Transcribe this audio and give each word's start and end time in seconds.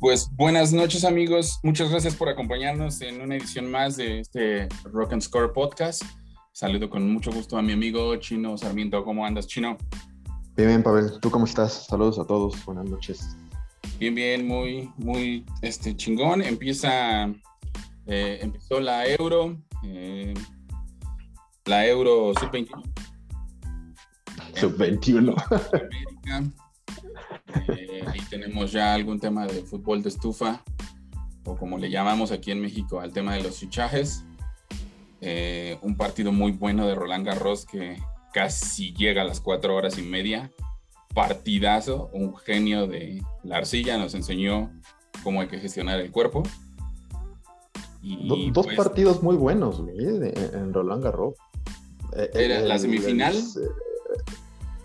Pues 0.00 0.34
buenas 0.34 0.72
noches 0.72 1.04
amigos, 1.04 1.60
muchas 1.62 1.90
gracias 1.90 2.14
por 2.14 2.30
acompañarnos 2.30 3.02
en 3.02 3.20
una 3.20 3.36
edición 3.36 3.70
más 3.70 3.98
de 3.98 4.20
este 4.20 4.66
Rock 4.84 5.12
and 5.12 5.20
Score 5.20 5.52
podcast. 5.52 6.02
Saludo 6.52 6.88
con 6.88 7.12
mucho 7.12 7.30
gusto 7.30 7.58
a 7.58 7.62
mi 7.62 7.74
amigo 7.74 8.16
Chino 8.16 8.56
Sarmiento. 8.56 9.04
¿Cómo 9.04 9.26
andas, 9.26 9.46
Chino? 9.46 9.76
Bien, 10.56 10.70
bien, 10.70 10.82
Pavel. 10.82 11.20
¿Tú 11.20 11.30
cómo 11.30 11.44
estás? 11.44 11.84
Saludos 11.84 12.18
a 12.18 12.24
todos. 12.24 12.64
Buenas 12.64 12.86
noches. 12.86 13.36
Bien, 13.98 14.14
bien, 14.14 14.48
muy, 14.48 14.90
muy 14.96 15.44
este, 15.60 15.94
chingón. 15.94 16.40
Empieza, 16.40 17.26
eh, 18.06 18.38
empezó 18.40 18.80
la 18.80 19.06
Euro, 19.06 19.58
eh, 19.84 20.32
la 21.66 21.86
Euro 21.86 22.32
Sub-21. 22.40 22.82
Sub-21. 24.54 25.34
Eh, 28.30 28.38
tenemos 28.38 28.72
ya 28.72 28.94
algún 28.94 29.18
tema 29.18 29.46
de 29.46 29.62
fútbol 29.62 30.02
de 30.02 30.08
estufa, 30.08 30.62
o 31.44 31.56
como 31.56 31.78
le 31.78 31.90
llamamos 31.90 32.32
aquí 32.32 32.50
en 32.50 32.60
México, 32.60 33.00
al 33.00 33.12
tema 33.12 33.34
de 33.34 33.42
los 33.42 33.58
fichajes. 33.58 34.24
Eh, 35.20 35.78
un 35.82 35.96
partido 35.96 36.32
muy 36.32 36.52
bueno 36.52 36.86
de 36.86 36.94
Roland 36.94 37.26
Garros 37.26 37.66
que 37.66 37.98
casi 38.32 38.94
llega 38.94 39.22
a 39.22 39.24
las 39.24 39.40
cuatro 39.40 39.74
horas 39.76 39.98
y 39.98 40.02
media. 40.02 40.50
Partidazo, 41.14 42.08
un 42.12 42.36
genio 42.36 42.86
de 42.86 43.22
la 43.42 43.56
arcilla 43.56 43.98
nos 43.98 44.14
enseñó 44.14 44.70
cómo 45.24 45.40
hay 45.40 45.48
que 45.48 45.58
gestionar 45.58 46.00
el 46.00 46.10
cuerpo. 46.10 46.42
Y, 48.02 48.50
dos 48.50 48.64
pues 48.64 48.76
partidos 48.78 49.22
muy 49.22 49.36
buenos 49.36 49.82
en 49.86 50.72
Roland 50.72 51.02
Garros. 51.02 51.34
Eh, 52.16 52.30
Era 52.32 52.60
la 52.60 52.78
semifinal. 52.78 53.34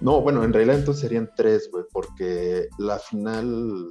No, 0.02 0.22
bueno, 0.22 0.44
en 0.44 0.54
realidad 0.54 0.78
entonces 0.78 1.02
serían 1.02 1.30
tres, 1.36 1.70
güey, 1.72 1.86
porque 1.92 2.68
la 2.78 3.00
final 3.00 3.88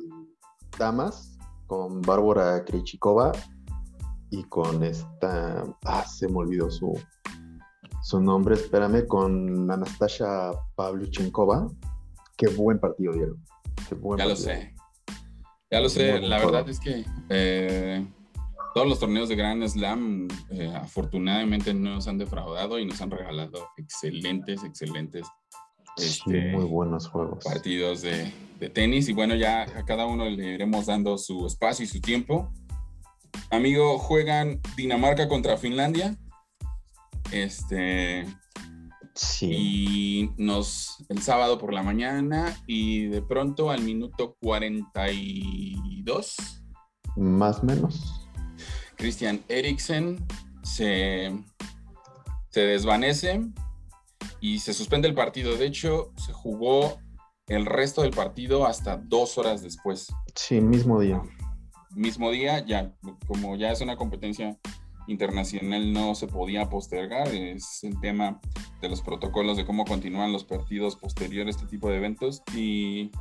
Damas 0.78 1.38
con 1.66 2.02
Bárbara 2.02 2.64
Krejcikova 2.64 3.32
y 4.30 4.42
con 4.44 4.82
esta, 4.82 5.64
ah, 5.84 6.04
se 6.04 6.28
me 6.28 6.38
olvidó 6.38 6.70
su, 6.70 6.98
su 8.02 8.20
nombre, 8.20 8.54
espérame, 8.54 9.06
con 9.06 9.70
Anastasia 9.70 10.52
Pavlyuchenkova. 10.74 11.68
Qué 12.36 12.48
buen 12.48 12.78
partido 12.78 13.12
dieron. 13.12 13.42
ya 14.18 14.26
lo 14.26 14.36
sé. 14.36 14.74
Ya 15.70 15.80
lo 15.80 15.88
sé, 15.88 16.20
la 16.20 16.38
verdad 16.38 16.68
es 16.68 16.78
que 16.78 17.04
eh, 17.30 18.06
todos 18.74 18.86
los 18.86 19.00
torneos 19.00 19.28
de 19.28 19.36
Grand 19.36 19.66
Slam 19.66 20.28
eh, 20.50 20.72
afortunadamente 20.74 21.72
nos 21.72 22.06
han 22.06 22.18
defraudado 22.18 22.78
y 22.78 22.84
nos 22.84 23.00
han 23.00 23.10
regalado 23.10 23.68
excelentes, 23.76 24.62
excelentes 24.62 25.26
este, 25.96 26.52
muy 26.52 26.64
buenos 26.64 27.08
juegos. 27.08 27.44
Partidos 27.44 28.02
de, 28.02 28.32
tenis. 28.72 29.08
Y 29.08 29.12
bueno, 29.12 29.34
ya 29.34 29.62
a 29.62 29.84
cada 29.84 30.06
uno 30.06 30.24
le 30.24 30.54
iremos 30.54 30.86
dando 30.86 31.18
su 31.18 31.46
espacio 31.46 31.84
y 31.84 31.88
su 31.88 32.00
tiempo. 32.00 32.50
Amigo, 33.50 33.98
juegan 33.98 34.60
Dinamarca 34.76 35.28
contra 35.28 35.58
Finlandia. 35.58 36.16
Este. 37.30 38.26
Sí. 39.14 39.50
Y 39.50 40.30
nos. 40.38 41.04
El 41.08 41.20
sábado 41.20 41.58
por 41.58 41.74
la 41.74 41.82
mañana. 41.82 42.56
Y 42.66 43.06
de 43.06 43.20
pronto 43.22 43.70
al 43.70 43.82
minuto 43.82 44.36
42. 44.40 46.36
Más 47.16 47.60
o 47.60 47.64
menos. 47.64 48.28
Christian 48.96 49.42
Eriksen 49.48 50.24
se, 50.62 51.32
se 52.50 52.60
desvanece 52.60 53.42
y 54.44 54.58
se 54.58 54.74
suspende 54.74 55.08
el 55.08 55.14
partido. 55.14 55.56
De 55.56 55.64
hecho, 55.64 56.12
se 56.16 56.34
jugó 56.34 56.98
el 57.46 57.64
resto 57.64 58.02
del 58.02 58.10
partido 58.10 58.66
hasta 58.66 58.98
dos 58.98 59.38
horas 59.38 59.62
después. 59.62 60.08
Sí, 60.34 60.60
mismo 60.60 61.00
día. 61.00 61.22
Mismo 61.94 62.30
día, 62.30 62.62
ya, 62.66 62.92
como 63.26 63.56
ya 63.56 63.72
es 63.72 63.80
una 63.80 63.96
competencia 63.96 64.58
internacional, 65.06 65.94
no 65.94 66.14
se 66.14 66.26
podía 66.26 66.68
postergar. 66.68 67.28
Es 67.28 67.84
el 67.84 67.98
tema 68.00 68.38
de 68.82 68.90
los 68.90 69.00
protocolos 69.00 69.56
de 69.56 69.64
cómo 69.64 69.86
continúan 69.86 70.30
los 70.30 70.44
partidos 70.44 70.96
posteriores 70.96 71.56
a 71.56 71.60
este 71.60 71.70
tipo 71.70 71.88
de 71.88 71.96
eventos. 71.96 72.42
Y 72.54 73.12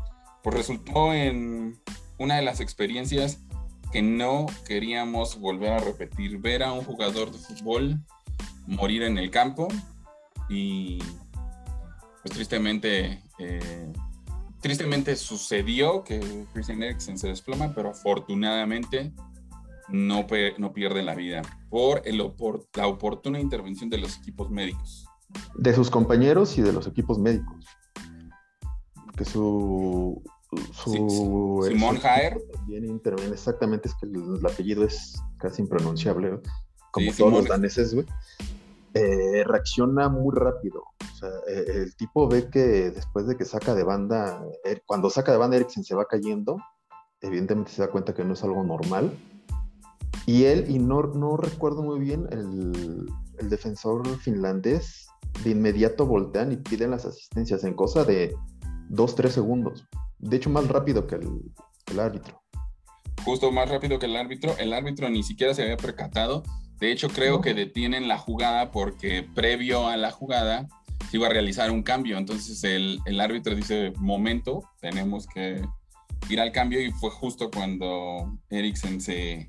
pues 0.43 0.57
resultó 0.57 1.13
en 1.13 1.79
una 2.19 2.35
de 2.35 2.41
las 2.41 2.59
experiencias 2.59 3.39
que 3.93 4.01
no 4.01 4.47
queríamos 4.67 5.39
volver 5.39 5.71
a 5.71 5.79
repetir. 5.79 6.39
Ver 6.39 6.63
a 6.63 6.73
un 6.73 6.83
jugador 6.83 7.31
de 7.31 7.37
fútbol 7.37 8.03
morir 8.67 9.03
en 9.03 9.17
el 9.17 9.31
campo 9.31 9.69
y 10.53 10.99
pues 12.21 12.35
tristemente, 12.35 13.23
eh, 13.39 13.91
tristemente 14.61 15.15
sucedió 15.15 16.03
que 16.03 16.45
Christian 16.53 16.83
Eriksen 16.83 17.17
se 17.17 17.27
desploma, 17.27 17.73
pero 17.73 17.89
afortunadamente 17.89 19.13
no, 19.89 20.27
no 20.57 20.73
pierde 20.73 21.01
la 21.01 21.15
vida 21.15 21.41
por 21.69 22.03
el, 22.05 22.17
la 22.75 22.87
oportuna 22.87 23.39
intervención 23.39 23.89
de 23.89 23.97
los 23.97 24.17
equipos 24.17 24.51
médicos. 24.51 25.07
De 25.55 25.73
sus 25.73 25.89
compañeros 25.89 26.57
y 26.57 26.61
de 26.61 26.71
los 26.71 26.85
equipos 26.85 27.17
médicos. 27.17 27.65
Que 29.17 29.25
su 29.25 30.21
su 30.71 31.65
Simón 31.67 31.97
Jaer. 31.97 32.39
también 32.53 32.85
interviene 32.85 33.33
exactamente 33.33 33.89
es 33.89 33.95
que 33.95 34.05
el, 34.05 34.45
apellido 34.45 34.83
es 34.85 35.19
casi 35.37 35.63
impronunciable 35.63 36.39
como 36.91 37.11
todos 37.11 37.33
los 37.33 37.47
daneses 37.47 37.95
güey 37.95 38.05
eh, 38.93 39.43
reacciona 39.45 40.07
muy 40.07 40.35
rápido. 40.35 40.83
O 41.01 41.15
sea, 41.15 41.29
eh, 41.47 41.65
el 41.67 41.95
tipo 41.95 42.27
ve 42.27 42.49
que 42.49 42.91
después 42.91 43.25
de 43.27 43.35
que 43.35 43.45
saca 43.45 43.73
de 43.73 43.83
banda, 43.83 44.43
er, 44.63 44.83
cuando 44.85 45.09
saca 45.09 45.31
de 45.31 45.37
banda 45.37 45.55
Eriksen 45.57 45.83
se 45.83 45.95
va 45.95 46.05
cayendo, 46.05 46.57
evidentemente 47.21 47.71
se 47.71 47.81
da 47.81 47.89
cuenta 47.89 48.13
que 48.13 48.23
no 48.23 48.33
es 48.33 48.43
algo 48.43 48.63
normal. 48.63 49.17
Y 50.25 50.45
él, 50.45 50.65
y 50.69 50.79
no, 50.79 51.01
no 51.01 51.37
recuerdo 51.37 51.81
muy 51.81 51.99
bien, 51.99 52.27
el, 52.31 53.09
defensor 53.49 54.07
finlandés 54.19 55.07
de 55.43 55.49
inmediato 55.49 56.05
voltean 56.05 56.51
y 56.51 56.57
piden 56.57 56.91
las 56.91 57.05
asistencias 57.05 57.63
en 57.63 57.73
cosa 57.73 58.05
de 58.05 58.33
2-3 58.89 59.29
segundos. 59.29 59.85
De 60.19 60.37
hecho, 60.37 60.49
más 60.49 60.67
rápido 60.67 61.07
que 61.07 61.15
el 61.15 61.99
árbitro. 61.99 62.41
Justo 63.25 63.51
más 63.51 63.69
rápido 63.69 63.99
que 63.99 64.05
el 64.05 64.15
árbitro. 64.15 64.55
El 64.57 64.71
árbitro 64.71 65.09
ni 65.09 65.23
siquiera 65.23 65.53
se 65.53 65.63
había 65.63 65.77
percatado 65.77 66.43
de 66.83 66.91
hecho, 66.91 67.07
creo 67.07 67.39
que 67.39 67.53
detienen 67.53 68.09
la 68.09 68.17
jugada 68.17 68.69
porque 68.69 69.23
previo 69.23 69.87
a 69.87 69.95
la 69.95 70.11
jugada 70.11 70.67
se 71.09 71.15
iba 71.15 71.27
a 71.27 71.29
realizar 71.29 71.71
un 71.71 71.81
cambio. 71.81 72.17
Entonces 72.17 72.61
el, 72.65 73.21
árbitro 73.21 73.55
dice, 73.55 73.93
momento, 73.99 74.69
tenemos 74.81 75.25
que 75.25 75.61
ir 76.29 76.41
al 76.41 76.51
cambio 76.51 76.81
y 76.81 76.91
fue 76.91 77.09
justo 77.09 77.49
cuando 77.49 78.37
Eriksen 78.49 78.99
se, 78.99 79.47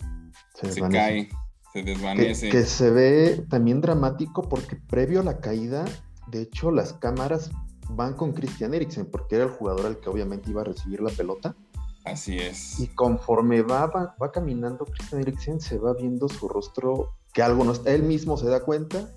se, 0.55 0.81
cae, 0.83 1.28
se 1.73 1.83
desvanece. 1.83 2.50
Que, 2.50 2.62
se 2.62 2.91
ve 2.91 3.44
también 3.50 3.81
dramático 3.81 4.49
porque 4.49 4.77
previo 4.77 5.19
a 5.19 5.25
la 5.25 5.41
caída, 5.41 5.84
de 6.28 6.43
hecho 6.43 6.71
las 6.71 6.93
cámaras 6.93 7.50
van 7.91 8.15
con 8.15 8.33
Christian 8.33 8.75
Eriksen 8.75 9.06
porque 9.11 9.34
era 9.34 9.47
el 9.47 9.50
jugador 9.50 9.87
al 9.87 9.99
que 9.99 10.09
obviamente 10.09 10.53
iba 10.53 10.61
a 10.61 10.67
recibir 10.67 11.00
la 11.00 11.11
pelota. 11.11 11.56
Así 12.05 12.39
es. 12.39 12.78
Y 12.78 12.87
conforme 12.87 13.62
va, 13.62 13.87
va, 13.87 14.15
va 14.23 14.31
caminando 14.31 14.84
Christian 14.84 15.23
Eriksen, 15.23 15.61
se 15.61 15.78
va 15.78 15.94
viendo 15.94 16.28
su 16.28 16.47
rostro 16.49 17.17
que 17.34 17.43
algo 17.43 17.65
no 17.65 17.72
está, 17.72 17.91
él 17.91 18.05
mismo 18.05 18.37
se 18.37 18.47
da 18.49 18.61
cuenta 18.61 19.11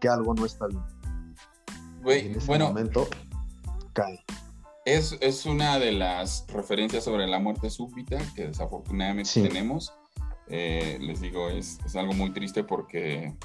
que 0.00 0.08
algo 0.08 0.32
no 0.34 0.46
está 0.46 0.66
bien. 0.68 0.82
en 2.06 2.36
ese 2.36 2.46
bueno, 2.46 2.68
momento 2.68 3.08
cae. 3.92 4.24
Es, 4.86 5.18
es, 5.20 5.44
una 5.44 5.78
de 5.78 5.92
las 5.92 6.46
referencias 6.48 7.04
sobre 7.04 7.26
la 7.26 7.38
muerte 7.38 7.68
súbita 7.68 8.18
que 8.34 8.46
desafortunadamente 8.46 9.30
tenemos. 9.42 9.92
Eh, 10.48 10.98
les 11.00 11.20
digo, 11.20 11.50
es, 11.50 11.78
es, 11.84 11.96
algo 11.96 12.14
muy 12.14 12.32
triste 12.32 12.64
porque, 12.64 13.36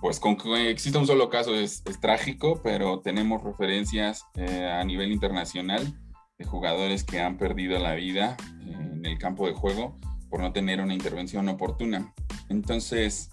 pues, 0.00 0.18
con 0.18 0.36
que 0.36 0.70
exista 0.70 0.98
un 0.98 1.06
solo 1.06 1.28
caso 1.28 1.54
es, 1.54 1.82
es 1.84 2.00
trágico, 2.00 2.60
pero 2.62 3.00
tenemos 3.00 3.42
referencias 3.42 4.24
eh, 4.34 4.66
a 4.66 4.82
nivel 4.84 5.12
internacional 5.12 6.00
de 6.38 6.44
jugadores 6.44 7.04
que 7.04 7.20
han 7.20 7.36
perdido 7.36 7.78
la 7.78 7.94
vida 7.94 8.36
en 8.62 9.04
el 9.04 9.18
campo 9.18 9.46
de 9.46 9.52
juego 9.52 9.96
por 10.30 10.40
no 10.40 10.52
tener 10.52 10.80
una 10.80 10.94
intervención 10.94 11.48
oportuna. 11.48 12.12
Entonces, 12.48 13.30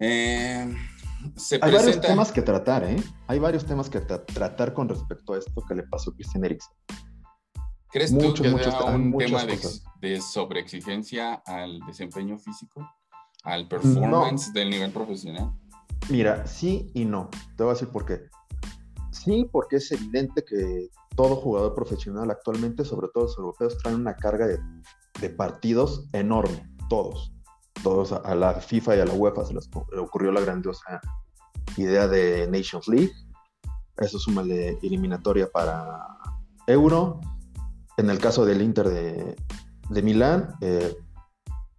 eh, 0.00 0.74
se 1.36 1.58
Hay 1.62 1.72
varios 1.72 2.00
temas 2.00 2.32
que 2.32 2.42
tratar, 2.42 2.84
¿eh? 2.84 2.96
Hay 3.26 3.38
varios 3.38 3.64
temas 3.64 3.88
que 3.88 4.00
tratar 4.00 4.74
con 4.74 4.88
respecto 4.88 5.34
a 5.34 5.38
esto 5.38 5.62
que 5.66 5.74
le 5.74 5.82
pasó 5.84 6.10
a 6.10 6.14
Christian 6.14 6.44
Eriksen. 6.44 6.74
¿Crees 7.90 8.16
tú 8.16 8.34
que 8.34 8.48
muchos, 8.48 8.74
un 8.84 9.16
tema 9.18 9.44
de, 10.00 10.20
sobreexigencia 10.20 11.42
al 11.46 11.80
desempeño 11.80 12.38
físico, 12.38 12.88
al 13.42 13.68
performance 13.68 14.52
del 14.52 14.70
nivel 14.70 14.92
profesional? 14.92 15.52
Mira, 16.08 16.46
sí 16.46 16.90
y 16.94 17.04
no. 17.04 17.28
Te 17.56 17.64
voy 17.64 17.70
a 17.70 17.74
decir 17.74 17.88
por 17.88 18.06
qué. 18.06 18.22
Sí, 19.10 19.48
porque 19.50 19.76
es 19.76 19.90
evidente 19.92 20.44
que 20.44 20.88
todo 21.16 21.36
jugador 21.36 21.74
profesional 21.74 22.30
actualmente, 22.30 22.84
sobre 22.84 23.08
todo 23.12 23.24
los 23.24 23.36
europeos, 23.36 23.76
traen 23.78 23.96
una 23.96 24.14
carga 24.14 24.46
de 24.46 24.58
de 25.20 25.30
partidos 25.30 26.08
enorme, 26.12 26.68
todos. 26.88 27.32
Todos 27.82 28.12
a 28.12 28.34
la 28.34 28.54
FIFA 28.54 28.96
y 28.96 29.00
a 29.00 29.04
la 29.06 29.14
UEFA 29.14 29.44
se 29.44 29.54
les 29.54 29.68
ocurrió 29.98 30.32
la 30.32 30.40
grandiosa 30.40 31.00
idea 31.76 32.06
de 32.06 32.48
Nations 32.50 32.88
League. 32.88 33.12
Eso 33.96 34.18
suma 34.18 34.42
de 34.42 34.78
eliminatoria 34.82 35.50
para 35.50 36.06
Euro. 36.66 37.20
En 37.96 38.10
el 38.10 38.18
caso 38.18 38.44
del 38.44 38.62
Inter 38.62 38.88
de, 38.88 39.36
de 39.90 40.02
Milán, 40.02 40.54
eh, 40.60 40.96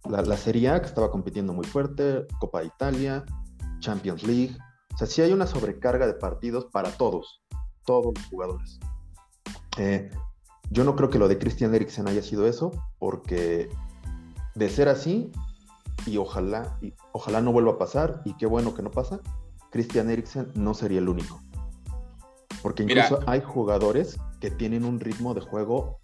la, 0.08 0.22
la, 0.22 0.36
Serie 0.36 0.70
A 0.70 0.80
que 0.80 0.86
estaba 0.86 1.10
compitiendo 1.10 1.52
muy 1.52 1.64
fuerte, 1.64 2.26
Copa 2.38 2.62
Italia, 2.62 3.24
Champions 3.80 4.22
League. 4.22 4.56
O 4.94 4.98
sea, 4.98 5.06
sí 5.06 5.22
hay 5.22 5.32
una 5.32 5.46
sobrecarga 5.46 6.06
de 6.06 6.14
partidos 6.14 6.66
para 6.66 6.90
todos, 6.90 7.42
todos 7.84 8.12
los 8.14 8.26
jugadores. 8.26 8.78
Eh, 9.78 10.10
yo 10.70 10.84
no 10.84 10.96
creo 10.96 11.10
que 11.10 11.18
lo 11.18 11.28
de 11.28 11.38
Christian 11.38 11.74
Eriksen 11.74 12.08
haya 12.08 12.22
sido 12.22 12.46
eso, 12.46 12.70
porque 12.98 13.68
de 14.54 14.68
ser 14.68 14.88
así, 14.88 15.30
y 16.06 16.16
ojalá, 16.16 16.78
y 16.80 16.92
ojalá 17.12 17.40
no 17.40 17.52
vuelva 17.52 17.72
a 17.72 17.78
pasar, 17.78 18.22
y 18.24 18.34
qué 18.34 18.46
bueno 18.46 18.74
que 18.74 18.82
no 18.82 18.90
pasa, 18.90 19.20
Christian 19.70 20.10
Eriksen 20.10 20.52
no 20.54 20.74
sería 20.74 20.98
el 20.98 21.08
único. 21.08 21.42
Porque 22.62 22.84
incluso 22.84 23.20
hay 23.26 23.40
jugadores 23.40 24.18
que 24.40 24.50
tienen 24.50 24.84
un 24.84 25.00
ritmo 25.00 25.34
de 25.34 25.40
juego 25.40 26.00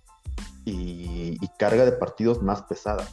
y, 0.64 1.38
carga 1.58 1.84
de 1.84 1.92
partidos 1.92 2.42
más 2.42 2.62
pesada. 2.62 3.06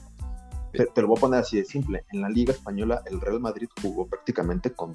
Te, 0.72 0.86
te, 0.88 1.02
lo 1.02 1.08
voy 1.08 1.18
a 1.18 1.22
poner 1.22 1.40
así 1.40 1.58
de 1.58 1.66
simple. 1.66 2.06
En 2.12 2.22
la 2.22 2.30
Liga 2.30 2.54
Española, 2.54 3.02
el 3.06 3.22
Real 3.22 3.40
Madrid 3.40 3.68
jugó 3.82 4.08
prácticamente 4.08 4.72
con 4.72 4.94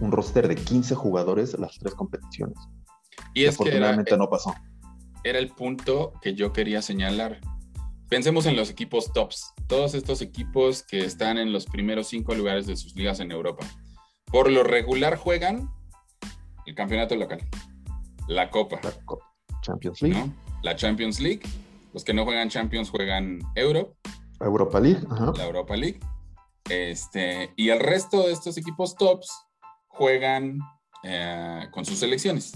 un 0.00 0.12
roster 0.12 0.48
de 0.48 0.54
15 0.54 0.94
jugadores 0.94 1.58
las 1.58 1.78
tres 1.78 1.94
competiciones. 1.94 2.56
Y 3.32 3.44
es 3.44 3.54
Afortunadamente 3.54 4.10
que 4.10 4.16
no 4.16 4.28
pasó. 4.28 4.54
Era 5.24 5.38
el 5.38 5.48
punto 5.48 6.12
que 6.22 6.34
yo 6.34 6.52
quería 6.52 6.82
señalar. 6.82 7.40
Pensemos 8.08 8.46
en 8.46 8.56
los 8.56 8.70
equipos 8.70 9.12
tops, 9.12 9.52
todos 9.66 9.94
estos 9.94 10.20
equipos 10.20 10.82
que 10.82 10.98
están 10.98 11.38
en 11.38 11.52
los 11.52 11.66
primeros 11.66 12.08
cinco 12.08 12.34
lugares 12.34 12.66
de 12.66 12.76
sus 12.76 12.94
ligas 12.94 13.20
en 13.20 13.32
Europa. 13.32 13.66
Por 14.26 14.50
lo 14.50 14.62
regular 14.62 15.16
juegan 15.16 15.70
el 16.66 16.74
campeonato 16.74 17.16
local, 17.16 17.40
la 18.28 18.50
Copa, 18.50 18.80
la 18.82 18.92
Champions 19.62 20.02
League, 20.02 20.30
la 20.62 20.76
Champions 20.76 21.20
League. 21.20 21.42
Los 21.92 22.02
que 22.04 22.12
no 22.12 22.24
juegan 22.24 22.48
Champions 22.48 22.90
juegan 22.90 23.38
Euro, 23.54 23.96
Europa 24.40 24.80
League, 24.80 25.06
la 25.36 25.44
Europa 25.44 25.76
League. 25.76 26.00
Este, 26.68 27.52
y 27.56 27.68
el 27.68 27.80
resto 27.80 28.26
de 28.26 28.32
estos 28.32 28.56
equipos 28.56 28.96
tops 28.96 29.30
juegan 29.86 30.58
eh, 31.02 31.68
con 31.70 31.84
sus 31.84 31.98
selecciones. 31.98 32.52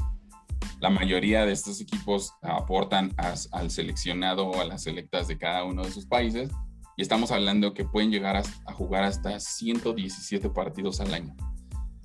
La 0.80 0.90
mayoría 0.90 1.44
de 1.44 1.52
estos 1.52 1.80
equipos 1.80 2.32
aportan 2.42 3.12
al 3.52 3.70
seleccionado 3.70 4.46
o 4.46 4.60
a 4.60 4.64
las 4.64 4.84
selectas 4.84 5.28
de 5.28 5.36
cada 5.38 5.64
uno 5.64 5.82
de 5.82 5.90
sus 5.90 6.06
países 6.06 6.50
y 6.98 7.02
estamos 7.02 7.30
hablando 7.30 7.74
que 7.74 7.84
pueden 7.84 8.10
llegar 8.10 8.36
a, 8.36 8.72
jugar 8.72 9.04
hasta 9.04 9.38
117 9.38 10.50
partidos 10.50 11.00
al 11.00 11.14
año. 11.14 11.34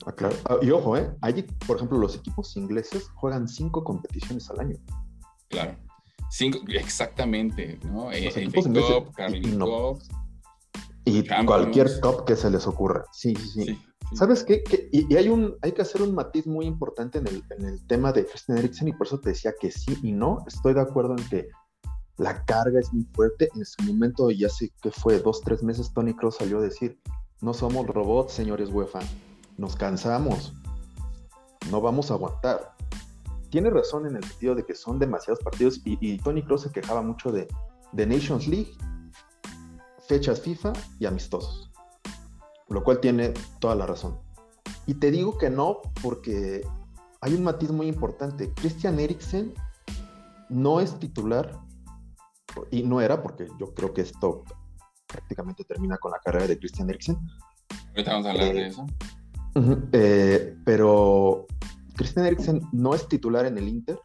Ah, 0.05 0.11
claro. 0.11 0.35
Ah, 0.45 0.57
y 0.61 0.69
ojo, 0.69 0.95
¿eh? 0.95 1.11
Hay, 1.21 1.41
por 1.65 1.77
ejemplo, 1.77 1.97
los 1.97 2.15
equipos 2.15 2.55
ingleses 2.57 3.09
juegan 3.15 3.47
cinco 3.47 3.83
competiciones 3.83 4.47
al 4.51 4.59
año. 4.59 4.75
Claro. 5.49 5.75
Cinco, 6.29 6.59
exactamente, 6.67 7.79
¿no? 7.85 8.11
Eh, 8.11 8.31
Cup, 8.53 9.13
Carling 9.15 9.57
Cup. 9.57 9.99
Y 11.05 11.27
cualquier 11.45 11.99
top 11.99 12.25
que 12.25 12.35
se 12.35 12.51
les 12.51 12.67
ocurra. 12.67 13.03
Sí, 13.11 13.35
sí, 13.35 13.65
sí. 13.65 13.81
¿Sabes 14.11 14.43
qué? 14.43 14.63
y, 14.91 15.15
hay, 15.15 15.29
un, 15.29 15.55
hay 15.61 15.71
que 15.71 15.81
hacer 15.81 16.01
un 16.01 16.13
matiz 16.13 16.45
muy 16.45 16.65
importante 16.65 17.17
en 17.17 17.27
el, 17.27 17.87
tema 17.87 18.11
de 18.11 18.25
Christian 18.25 18.57
Eriksen 18.57 18.89
y 18.89 18.93
por 18.93 19.07
eso 19.07 19.19
te 19.19 19.29
decía 19.29 19.53
que 19.59 19.71
sí 19.71 19.97
y 20.03 20.11
no. 20.11 20.43
Estoy 20.47 20.73
de 20.73 20.81
acuerdo 20.81 21.15
en 21.17 21.27
que 21.29 21.47
la 22.17 22.43
carga 22.45 22.79
es 22.79 22.93
muy 22.93 23.05
fuerte. 23.13 23.49
En 23.55 23.65
su 23.65 23.81
momento, 23.83 24.29
ya 24.29 24.49
sé 24.49 24.71
que 24.81 24.91
fue 24.91 25.19
dos, 25.19 25.41
tres 25.41 25.63
meses, 25.63 25.91
Tony 25.93 26.13
Cross 26.13 26.37
salió 26.37 26.59
a 26.59 26.61
decir, 26.61 26.99
no 27.41 27.53
somos 27.53 27.87
robots, 27.87 28.33
señores 28.33 28.69
UEFA. 28.69 28.99
Nos 29.57 29.75
cansamos. 29.75 30.53
No 31.71 31.81
vamos 31.81 32.11
a 32.11 32.15
aguantar. 32.15 32.75
Tiene 33.49 33.71
razón 33.71 34.05
en 34.05 34.17
el 34.17 34.23
sentido 34.23 34.53
de 34.53 34.63
que 34.63 34.75
son 34.75 34.99
demasiados 34.99 35.43
partidos 35.43 35.81
y, 35.85 36.17
Tony 36.19 36.43
Cross 36.43 36.63
se 36.63 36.71
quejaba 36.71 37.01
mucho 37.01 37.31
de, 37.31 37.47
de 37.93 38.05
Nations 38.05 38.47
League, 38.47 38.71
fechas 40.07 40.41
FIFA 40.41 40.73
y 40.99 41.05
amistosos 41.05 41.72
lo 42.69 42.83
cual 42.83 42.99
tiene 42.99 43.33
toda 43.59 43.75
la 43.75 43.85
razón. 43.85 44.19
Y 44.85 44.95
te 44.95 45.11
digo 45.11 45.37
que 45.37 45.49
no 45.49 45.81
porque 46.01 46.65
hay 47.21 47.33
un 47.33 47.43
matiz 47.43 47.71
muy 47.71 47.87
importante. 47.87 48.51
Christian 48.53 48.99
Eriksen 48.99 49.53
no 50.49 50.79
es 50.79 50.99
titular 50.99 51.59
y 52.69 52.83
no 52.83 53.01
era 53.01 53.21
porque 53.23 53.47
yo 53.59 53.73
creo 53.73 53.93
que 53.93 54.01
esto 54.01 54.43
prácticamente 55.07 55.63
termina 55.63 55.97
con 55.97 56.11
la 56.11 56.19
carrera 56.19 56.47
de 56.47 56.59
Christian 56.59 56.89
Eriksen. 56.89 57.17
Ahorita 57.89 58.11
vamos 58.11 58.25
a 58.25 58.31
hablar 58.31 58.53
de 58.53 58.61
eh, 58.61 58.67
eso. 58.67 58.85
Eh, 59.91 60.57
pero 60.65 61.45
Christian 61.95 62.25
Eriksen 62.25 62.61
no 62.71 62.93
es 62.93 63.07
titular 63.07 63.45
en 63.45 63.57
el 63.57 63.67
Inter. 63.67 63.99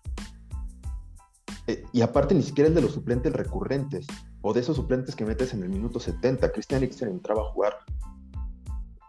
Eh, 1.67 1.85
y 1.93 2.03
aparte 2.03 2.35
ni 2.35 2.43
siquiera 2.43 2.69
es 2.69 2.75
de 2.75 2.83
los 2.83 2.93
suplentes 2.93 3.33
recurrentes 3.33 4.07
o 4.43 4.53
de 4.53 4.61
esos 4.61 4.77
suplentes 4.77 5.17
que 5.17 5.25
metes 5.25 5.53
en 5.55 5.63
el 5.63 5.71
minuto 5.71 5.99
70. 5.99 6.53
Christian 6.53 6.83
Eriksen 6.83 7.09
entraba 7.09 7.43
a 7.43 7.53
jugar 7.53 7.79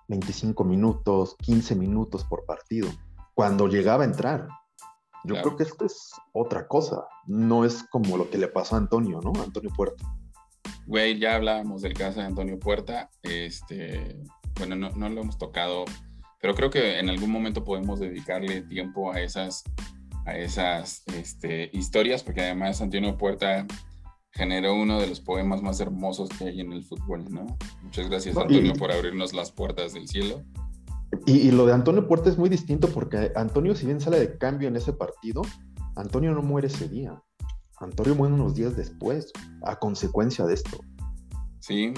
25 0.10 0.64
minutos, 0.64 1.36
15 1.40 1.76
minutos 1.76 2.26
por 2.26 2.46
partido, 2.46 2.90
cuando 3.34 3.68
llegaba 3.68 4.04
a 4.04 4.08
entrar. 4.08 4.48
Yo 5.24 5.36
creo 5.42 5.56
que 5.56 5.64
esto 5.64 5.86
es 5.86 6.12
otra 6.34 6.68
cosa, 6.68 7.06
no 7.28 7.66
es 7.66 7.84
como 7.92 8.18
lo 8.18 8.30
que 8.30 8.38
le 8.38 8.48
pasó 8.48 8.76
a 8.76 8.80
Antonio, 8.80 9.20
¿no? 9.22 9.34
Antonio 9.42 9.70
Puerta. 9.76 10.04
Güey, 10.88 11.20
ya 11.20 11.36
hablábamos 11.36 11.82
del 11.82 11.94
caso 11.94 12.20
de 12.20 12.26
Antonio 12.26 12.58
Puerta, 12.58 13.10
este, 13.22 14.18
bueno, 14.58 14.76
no, 14.76 14.90
no 14.92 15.10
lo 15.10 15.22
hemos 15.22 15.38
tocado, 15.38 15.86
pero 16.42 16.56
creo 16.56 16.70
que 16.70 17.00
en 17.00 17.10
algún 17.10 17.32
momento 17.32 17.64
podemos 17.64 18.00
dedicarle 18.00 18.62
tiempo 18.64 19.12
a 19.12 19.20
esas, 19.20 19.64
a 20.26 20.38
esas 20.38 21.04
este, 21.08 21.70
historias, 21.74 22.24
porque 22.24 22.42
además 22.42 22.82
Antonio 22.82 23.18
Puerta 23.18 23.68
generó 24.32 24.76
uno 24.76 25.00
de 25.00 25.08
los 25.08 25.20
poemas 25.20 25.62
más 25.62 25.80
hermosos 25.80 26.30
que 26.30 26.46
hay 26.46 26.62
en 26.62 26.72
el 26.72 26.84
fútbol, 26.84 27.26
¿no? 27.30 27.58
Muchas 27.84 28.10
gracias, 28.10 28.38
Antonio, 28.38 28.74
por 28.74 28.92
abrirnos 28.92 29.34
las 29.34 29.52
puertas 29.52 29.94
del 29.94 30.08
cielo. 30.08 30.44
Y, 31.26 31.52
lo 31.52 31.66
de 31.66 31.74
Antonio 31.74 32.08
Puerta 32.08 32.30
es 32.30 32.38
muy 32.38 32.50
distinto 32.50 32.88
porque 32.90 33.32
Antonio, 33.36 33.76
si 33.76 33.86
bien 33.86 34.00
sale 34.00 34.20
de 34.20 34.38
cambio 34.38 34.68
en 34.68 34.76
ese 34.76 34.94
partido, 34.94 35.42
Antonio 35.96 36.34
no 36.34 36.42
muere 36.42 36.68
ese 36.68 36.88
día. 36.88 37.22
Antonio 37.80 38.16
muere 38.16 38.36
unos 38.36 38.56
días 38.56 38.76
después, 38.76 39.32
a 39.64 39.78
consecuencia 39.80 40.46
de 40.46 40.54
esto. 40.54 40.78
Sí. 41.60 41.94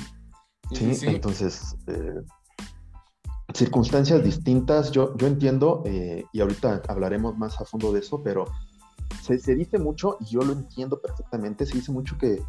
Sí, 0.71 0.97
entonces, 1.07 1.75
eh, 1.87 2.21
circunstancias 3.53 4.23
distintas, 4.23 4.91
yo, 4.91 5.17
yo 5.17 5.27
entiendo, 5.27 5.83
eh, 5.85 6.23
y 6.31 6.39
ahorita 6.39 6.81
hablaremos 6.88 7.38
más 7.38 7.59
a 7.59 7.65
fondo 7.65 7.91
de 7.91 8.00
eso, 8.00 8.23
pero 8.23 8.45
se, 9.22 9.56
dice 9.56 9.77
mucho, 9.77 10.18
y 10.20 10.25
yo 10.25 10.41
lo 10.41 10.53
entiendo 10.53 11.00
perfectamente, 11.01 11.65
se 11.65 11.75
dice 11.75 11.91
mucho 11.91 12.18
que, 12.18 12.41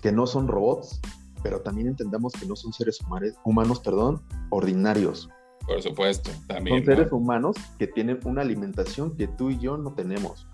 que 0.00 0.12
no 0.12 0.26
son 0.26 0.48
robots, 0.48 1.00
pero 1.42 1.60
también 1.60 1.88
entendamos 1.88 2.32
que 2.32 2.46
no 2.46 2.56
son 2.56 2.72
seres 2.72 3.00
humanos, 3.00 3.34
humanos 3.44 3.80
perdón, 3.80 4.22
ordinarios. 4.50 5.28
Por 5.66 5.82
supuesto, 5.82 6.30
también. 6.46 6.78
Son 6.78 6.86
seres 6.86 7.12
humanos 7.12 7.56
que 7.78 7.86
tienen 7.86 8.20
una 8.24 8.42
alimentación 8.42 9.16
que 9.16 9.28
tú 9.28 9.50
y 9.50 9.58
yo 9.58 9.76
no 9.76 9.94
tenemos. 9.94 10.46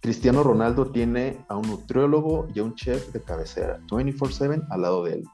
Cristiano 0.00 0.42
Ronaldo 0.42 0.90
tiene 0.90 1.44
a 1.48 1.56
un 1.56 1.68
nutriólogo 1.68 2.48
y 2.54 2.60
a 2.60 2.62
un 2.62 2.74
chef 2.74 3.12
de 3.12 3.20
cabecera, 3.20 3.80
24/7 3.90 4.66
al 4.70 4.82
lado 4.82 5.04
de 5.04 5.14
él. 5.14 5.24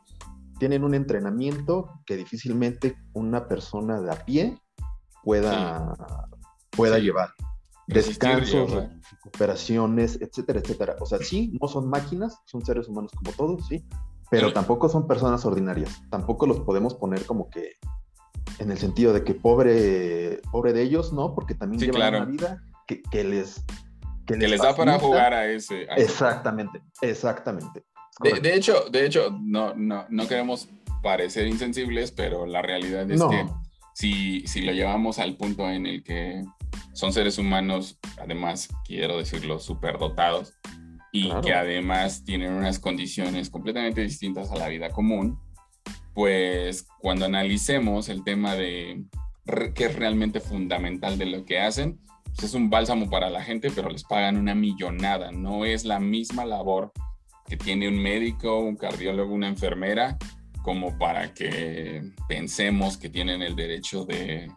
Tienen 0.59 0.85
un 0.85 0.95
entrenamiento 0.95 1.91
que 2.07 2.17
difícilmente 2.17 2.97
una 3.12 3.47
persona 3.47 4.00
de 4.00 4.11
a 4.11 4.25
pie 4.25 4.59
pueda, 5.23 5.95
pueda 6.71 6.99
llevar 6.99 7.29
descansos, 7.87 8.73
recuperaciones, 9.12 10.19
etcétera, 10.21 10.61
etcétera. 10.61 10.97
O 11.00 11.07
sea, 11.07 11.19
sí, 11.19 11.57
no 11.61 11.69
son 11.69 11.88
máquinas, 11.88 12.38
son 12.47 12.64
seres 12.64 12.88
humanos 12.88 13.12
como 13.12 13.33
todos, 13.33 13.67
sí, 13.67 13.85
pero 14.31 14.53
tampoco 14.53 14.88
son 14.88 15.07
personas 15.07 15.45
ordinarias. 15.45 16.03
Tampoco 16.11 16.47
los 16.47 16.61
podemos 16.61 16.95
poner 16.95 17.25
como 17.26 17.50
que 17.50 17.73
en 18.59 18.71
el 18.71 18.79
sentido 18.79 19.12
de 19.12 19.25
que 19.25 19.35
pobre, 19.35 20.41
pobre 20.50 20.73
de 20.73 20.83
ellos, 20.83 21.12
¿no? 21.12 21.35
Porque 21.35 21.55
también 21.55 21.81
llevan 21.81 22.14
una 22.14 22.25
vida 22.25 22.62
que, 22.87 23.25
les... 23.25 23.64
Que, 24.26 24.37
les, 24.37 24.61
da 24.61 24.75
para 24.75 24.99
jugar 24.99 25.35
a 25.35 25.47
ese. 25.47 25.87
exactamente, 25.97 26.83
exactamente. 27.03 27.85
De, 28.21 28.55
hecho, 28.55 28.88
de 28.91 29.07
hecho, 29.07 29.37
no, 29.43 29.75
no, 29.75 30.07
no 30.09 30.29
queremos 30.29 30.69
parecer 31.03 31.47
insensibles, 31.47 32.12
pero 32.12 32.47
la 32.47 32.62
realidad 32.62 33.11
es 33.11 33.23
que 33.23 33.47
si, 33.95 34.47
si 34.47 34.62
lo 34.62 34.73
llevamos 34.73 35.19
al 35.19 35.37
punto 35.37 35.69
en 35.69 35.87
el 35.87 36.03
que 36.03 36.43
son 36.93 37.12
seres 37.12 37.38
humanos, 37.38 37.99
además, 38.21 38.69
quiero 38.85 39.19
decirlo, 39.19 39.59
superdotados 39.59 40.54
y 41.12 41.31
que 41.43 41.54
además 41.54 42.25
tienen 42.25 42.52
unas 42.52 42.78
condiciones 42.78 43.49
completamente 43.49 44.00
distintas 44.00 44.50
a 44.50 44.57
la 44.57 44.69
vida 44.69 44.90
común, 44.90 45.38
pues 46.12 46.87
cuando 47.00 47.26
analicemos 47.26 48.09
el 48.09 48.25
tema 48.25 48.54
de 48.54 49.04
qué 49.75 49.85
es 49.87 49.97
realmente 49.97 50.40
fundamental 50.40 51.19
de 51.19 51.26
lo 51.26 51.45
que 51.45 51.61
hacen, 51.61 52.00
pues 52.25 52.45
es 52.45 52.54
un 52.54 52.69
bálsamo 52.69 53.09
para 53.11 53.31
la 53.31 53.43
gente, 53.43 53.71
pero 53.71 53.90
les 53.90 54.02
pagan 54.04 54.37
una 54.37 54.54
millonada. 54.54 55.31
No 55.31 55.64
es 55.64 55.85
la 55.85 56.00
misma 56.00 56.45
labor 56.45 56.93
que 57.47 57.57
tiene 57.57 57.88
un 57.88 57.97
médico, 57.97 58.59
un 58.59 58.76
cardiólogo, 58.76 59.33
una 59.33 59.49
enfermera, 59.49 60.19
como 60.62 60.99
para 60.99 61.33
que 61.33 62.02
pensemos 62.26 62.97
que 62.97 63.11
tienen 63.11 63.43
el 63.43 63.54
derecho 63.54 64.04
de 64.04 64.50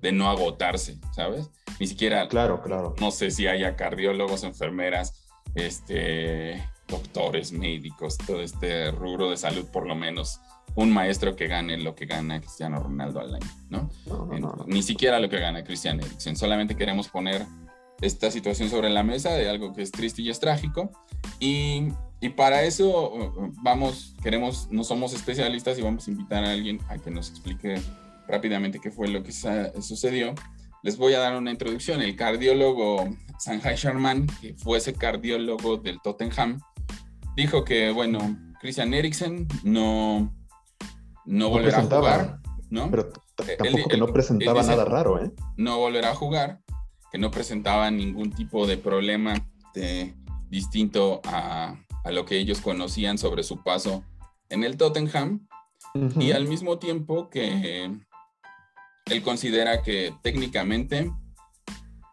de 0.00 0.12
no 0.12 0.30
agotarse, 0.30 0.98
¿sabes? 1.14 1.50
Ni 1.80 1.86
siquiera, 1.86 2.28
claro, 2.28 2.62
claro. 2.62 2.94
No 3.00 3.10
sé 3.10 3.30
si 3.30 3.46
haya 3.46 3.76
cardiólogos, 3.76 4.44
enfermeras, 4.44 5.28
este, 5.54 6.62
doctores, 6.88 7.52
médicos, 7.52 8.18
todo 8.18 8.42
este 8.42 8.90
rubro 8.90 9.30
de 9.30 9.36
salud, 9.36 9.66
por 9.66 9.86
lo 9.86 9.94
menos 9.94 10.40
un 10.74 10.92
maestro 10.92 11.34
que 11.34 11.48
gane 11.48 11.76
lo 11.78 11.94
que 11.94 12.06
gana 12.06 12.40
Cristiano 12.40 12.80
Ronaldo 12.80 13.20
al 13.20 13.34
año, 13.34 13.46
¿no? 13.68 13.90
Ni 14.66 14.82
siquiera 14.82 15.18
lo 15.18 15.28
que 15.28 15.38
gana 15.38 15.64
Cristian 15.64 16.00
Eriksen. 16.00 16.36
Solamente 16.36 16.76
queremos 16.76 17.08
poner 17.08 17.46
esta 18.00 18.30
situación 18.30 18.70
sobre 18.70 18.88
la 18.90 19.02
mesa 19.02 19.32
de 19.32 19.48
algo 19.48 19.72
que 19.72 19.82
es 19.82 19.90
triste 19.90 20.22
y 20.22 20.30
es 20.30 20.38
trágico. 20.38 20.90
Y, 21.40 21.88
y, 22.20 22.28
para 22.30 22.62
eso 22.62 23.52
vamos, 23.62 24.14
queremos, 24.22 24.68
no 24.70 24.84
somos 24.84 25.14
especialistas 25.14 25.78
y 25.78 25.82
vamos 25.82 26.06
a 26.06 26.10
invitar 26.10 26.44
a 26.44 26.52
alguien 26.52 26.80
a 26.88 26.98
que 26.98 27.10
nos 27.10 27.30
explique 27.30 27.80
rápidamente 28.28 28.78
qué 28.78 28.90
fue 28.90 29.08
lo 29.08 29.22
que 29.22 29.32
sucedió. 29.32 30.34
Les 30.82 30.96
voy 30.96 31.14
a 31.14 31.18
dar 31.18 31.36
una 31.36 31.50
introducción. 31.50 32.02
El 32.02 32.14
cardiólogo 32.14 33.08
Sanjay 33.38 33.76
Sharman, 33.76 34.26
que 34.40 34.54
fue 34.54 34.78
ese 34.78 34.92
cardiólogo 34.92 35.78
del 35.78 36.00
Tottenham, 36.02 36.60
dijo 37.34 37.64
que, 37.64 37.90
bueno, 37.90 38.38
Christian 38.60 38.94
Eriksen 38.94 39.48
no, 39.64 40.32
no, 41.24 41.50
volverá 41.50 41.78
a 41.78 41.82
jugar, 41.82 42.38
¿no? 42.70 42.90
Pero 42.90 43.08
tampoco 43.58 43.88
que 43.88 43.96
no 43.96 44.06
presentaba 44.08 44.62
nada 44.62 44.84
raro, 44.84 45.24
¿eh? 45.24 45.32
No 45.56 45.78
volverá 45.78 46.10
a 46.10 46.14
jugar, 46.14 46.60
que 47.10 47.18
no 47.18 47.30
presentaba 47.30 47.90
ningún 47.90 48.30
tipo 48.32 48.66
de 48.66 48.76
problema 48.76 49.34
de, 49.74 50.14
distinto 50.48 51.20
a, 51.24 51.76
a, 52.04 52.10
lo 52.10 52.24
que 52.24 52.38
ellos 52.38 52.60
conocían 52.60 53.18
sobre 53.18 53.42
su 53.42 53.62
paso 53.62 54.04
en 54.48 54.64
el 54.64 54.76
Tottenham, 54.76 55.48
y 56.18 56.32
al 56.32 56.46
mismo 56.46 56.78
tiempo 56.78 57.28
que 57.30 57.90
él 59.10 59.22
considera 59.22 59.82
que 59.82 60.14
técnicamente 60.22 61.10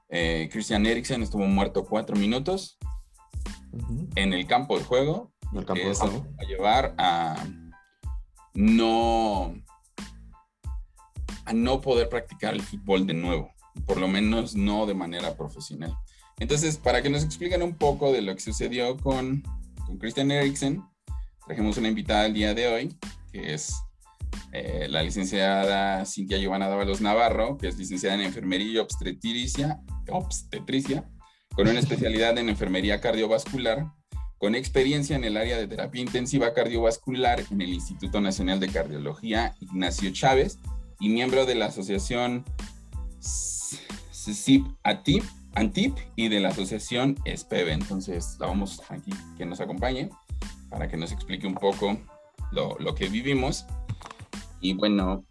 eh, 0.10 0.50
Christian 0.52 0.86
Eriksen 0.86 1.24
estuvo 1.24 1.46
muerto 1.46 1.86
cuatro 1.86 2.16
minutos 2.16 2.78
en 4.16 4.34
el 4.34 4.48
campo 4.48 4.78
de 4.78 4.86
juego, 4.86 5.34
el 5.54 5.66
campo 5.66 5.88
de 5.88 5.96
juego. 5.96 6.26
a 6.40 6.44
llevar 6.44 6.96
a 6.98 7.46
no, 8.54 9.54
a 11.46 11.54
no 11.54 11.82
poder 11.82 12.08
practicar 12.10 12.54
el 12.54 12.62
fútbol 12.62 13.06
de 13.06 13.14
nuevo, 13.14 13.52
por 13.86 14.00
lo 14.00 14.08
menos 14.08 14.56
no 14.56 14.86
de 14.86 14.94
manera 14.94 15.36
profesional. 15.36 15.94
Entonces, 16.40 16.78
para 16.78 17.02
que 17.02 17.10
nos 17.10 17.24
expliquen 17.24 17.62
un 17.62 17.76
poco 17.76 18.12
de 18.12 18.22
lo 18.22 18.34
que 18.34 18.42
sucedió 18.42 18.98
con, 18.98 19.44
con 19.86 19.98
Christian 19.98 20.32
Eriksen, 20.32 20.84
trajimos 21.46 21.78
una 21.78 21.88
invitada 21.88 22.26
el 22.26 22.34
día 22.34 22.54
de 22.54 22.68
hoy, 22.68 22.98
que 23.32 23.54
es 23.54 23.76
eh, 24.58 24.88
la 24.90 25.04
licenciada 25.04 26.06
Cintia 26.06 26.38
Giovanna 26.38 26.70
Dávalos 26.70 27.02
Navarro, 27.02 27.58
que 27.58 27.68
es 27.68 27.78
licenciada 27.78 28.16
en 28.16 28.22
Enfermería 28.22 28.72
y 28.72 28.78
Obstetricia, 28.78 29.82
obstetricia 30.10 31.10
con 31.54 31.68
una 31.68 31.80
especialidad 31.86 32.38
en 32.38 32.48
Enfermería 32.48 33.02
Cardiovascular 33.02 33.88
con 34.38 34.56
experiencia 34.56 35.16
en 35.16 35.26
el 35.26 35.36
área 35.38 35.58
de 35.58 35.68
terapia 35.68 36.02
intensiva 36.02 36.54
cardiovascular 36.54 37.44
en 37.52 37.62
el 37.62 37.74
Instituto 37.74 38.22
Nacional 38.22 38.60
de 38.60 38.70
Cardiología 38.70 39.56
Ignacio 39.60 40.12
Chávez 40.12 40.60
y 41.00 41.10
miembro 41.10 41.46
de 41.46 41.56
la 41.56 41.66
Asociación 41.66 42.46
CIP 43.20 44.66
ANTIP 44.84 45.98
y 46.16 46.30
de 46.30 46.40
la 46.40 46.50
Asociación 46.50 47.18
SPEB. 47.26 47.70
Entonces, 47.70 48.38
la 48.40 48.48
vamos 48.48 48.82
aquí 48.90 49.12
que 49.38 49.46
nos 49.46 49.60
acompañe 49.60 50.10
para 50.70 50.88
que 50.88 50.98
nos 50.98 51.12
explique 51.12 51.48
un 51.48 51.56
poco 51.56 51.98
lo, 52.52 52.78
lo 52.80 52.96
que 52.96 53.08
vivimos. 53.08 53.66
Y 54.62 54.74
bueno, 54.74 55.26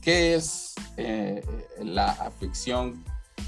¿qué 0.00 0.34
es 0.34 0.74
eh, 0.96 1.42
la 1.82 2.10
afección 2.10 3.04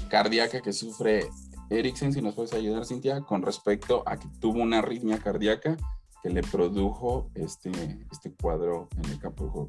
cardíaca 0.09 0.61
que 0.61 0.73
sufre 0.73 1.29
Eriksen, 1.71 2.11
si 2.11 2.21
nos 2.21 2.35
puedes 2.35 2.53
ayudar, 2.53 2.85
Cintia, 2.85 3.21
con 3.21 3.41
respecto 3.41 4.03
a 4.05 4.17
que 4.17 4.27
tuvo 4.39 4.61
una 4.61 4.79
arritmia 4.79 5.17
cardíaca 5.19 5.77
que 6.21 6.29
le 6.29 6.43
produjo 6.43 7.29
este, 7.33 7.71
este 8.11 8.33
cuadro 8.33 8.89
en 8.97 9.09
el 9.09 9.19
campo 9.19 9.45
de 9.45 9.49
juego. 9.49 9.67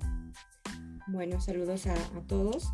Bueno, 1.07 1.41
saludos 1.41 1.87
a, 1.87 1.95
todos. 2.27 2.73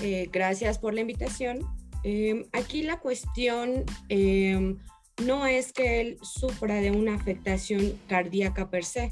Eh, 0.00 0.28
gracias 0.32 0.78
por 0.78 0.94
la 0.94 1.02
invitación. 1.02 1.60
Em, 2.02 2.44
aquí 2.52 2.82
la 2.82 2.98
cuestión 2.98 3.84
em, 4.08 4.78
no 5.24 5.46
es 5.46 5.72
que 5.72 6.00
él 6.00 6.18
sufra 6.22 6.76
de 6.76 6.90
una 6.90 7.14
afectación 7.14 7.98
cardíaca 8.08 8.70
per 8.70 8.84
se, 8.84 9.10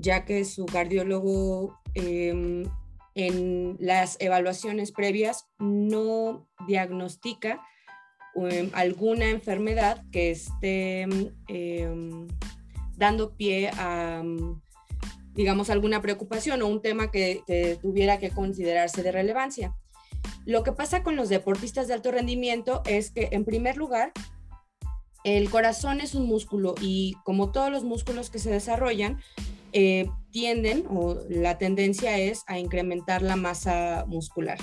ya 0.00 0.24
que 0.24 0.44
su 0.44 0.66
cardiólogo 0.66 1.78
em, 1.94 2.64
en 3.14 3.76
las 3.78 4.16
evaluaciones 4.20 4.92
previas 4.92 5.46
no 5.58 6.48
diagnostica 6.66 7.60
Em, 8.34 8.70
alguna 8.74 9.28
enfermedad 9.28 10.04
que 10.12 10.30
esté 10.30 11.02
em, 11.48 12.28
dando 12.96 13.34
pie 13.36 13.70
a, 13.76 14.22
digamos, 15.32 15.70
alguna 15.70 16.00
preocupación 16.00 16.62
o 16.62 16.68
un 16.68 16.80
tema 16.80 17.10
que, 17.10 17.42
tuviera 17.82 18.18
que 18.18 18.30
considerarse 18.30 19.02
de 19.02 19.12
relevancia. 19.12 19.74
Lo 20.46 20.62
que 20.62 20.72
pasa 20.72 21.02
con 21.02 21.16
los 21.16 21.28
deportistas 21.28 21.88
de 21.88 21.94
alto 21.94 22.12
rendimiento 22.12 22.82
es 22.86 23.10
que, 23.10 23.28
en 23.32 23.44
primer 23.44 23.76
lugar, 23.76 24.12
el 25.24 25.50
corazón 25.50 26.00
es 26.00 26.14
un 26.14 26.26
músculo 26.26 26.74
y 26.80 27.16
como 27.24 27.50
todos 27.52 27.70
los 27.70 27.84
músculos 27.84 28.30
que 28.30 28.38
se 28.38 28.50
desarrollan, 28.50 29.20
eh, 29.72 30.08
tienden 30.30 30.84
o 30.88 31.18
la 31.28 31.58
tendencia 31.58 32.18
es 32.18 32.44
a 32.46 32.58
incrementar 32.58 33.22
la 33.22 33.36
masa 33.36 34.04
muscular 34.06 34.58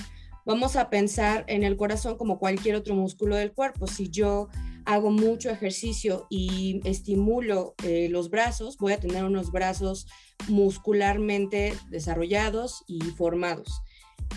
vamos 0.48 0.78
a 0.78 0.90
pensar 0.90 1.44
en 1.48 1.64
el 1.64 1.76
corazón 1.76 2.18
como 2.18 2.40
cualquier 2.40 2.76
otro 2.76 2.96
músculo 2.96 3.36
del 3.36 3.52
cuerpo. 3.52 3.86
Si 3.86 4.10
yo 4.10 4.48
hago 4.86 5.12
mucho 5.12 5.50
ejercicio 5.50 6.26
y 6.30 6.80
estimulo 6.86 7.76
eh, 7.84 8.08
los 8.10 8.30
brazos, 8.30 8.78
voy 8.78 8.94
a 8.94 9.00
tener 9.00 9.26
unos 9.26 9.52
brazos 9.52 10.08
muscularmente 10.48 11.74
desarrollados 11.90 12.86
y 12.88 13.02
formados. 13.02 13.82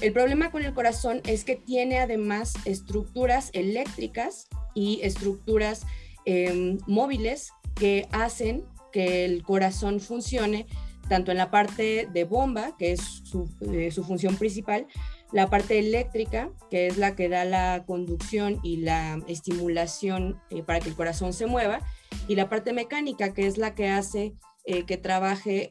El 0.00 0.12
problema 0.12 0.50
con 0.50 0.64
el 0.64 0.74
corazón 0.74 1.20
es 1.26 1.44
que 1.44 1.54
tiene 1.54 1.98
además 2.00 2.54
estructuras 2.64 3.50
eléctricas 3.52 4.48
y 4.74 4.98
estructuras 5.04 5.86
em, 6.24 6.78
móviles 6.88 7.52
que 7.76 8.08
hacen 8.10 8.64
que 8.90 9.24
el 9.24 9.42
corazón 9.42 10.00
funcione 10.00 10.66
tanto 11.10 11.32
en 11.32 11.38
la 11.38 11.50
parte 11.50 12.08
de 12.12 12.24
bomba, 12.24 12.76
que 12.78 12.92
es 12.92 13.00
su 13.24 13.50
eh, 13.72 13.90
función 13.90 14.36
principal, 14.36 14.86
la 15.32 15.50
parte 15.50 15.80
eléctrica, 15.80 16.52
que 16.70 16.86
es 16.86 16.98
la 16.98 17.16
que 17.16 17.28
da 17.28 17.44
la 17.44 17.82
conducción 17.84 18.60
y 18.62 18.76
la 18.76 19.20
estimulación 19.26 20.40
eh, 20.50 20.62
para 20.62 20.78
que 20.78 20.88
el 20.88 20.94
corazón 20.94 21.32
se 21.32 21.46
mueva, 21.46 21.80
y 22.28 22.36
la 22.36 22.48
parte 22.48 22.72
mecánica, 22.72 23.34
que 23.34 23.48
es 23.48 23.58
la 23.58 23.74
que 23.74 23.88
hace 23.88 24.34
eh, 24.64 24.84
que 24.84 24.98
trabaje, 24.98 25.70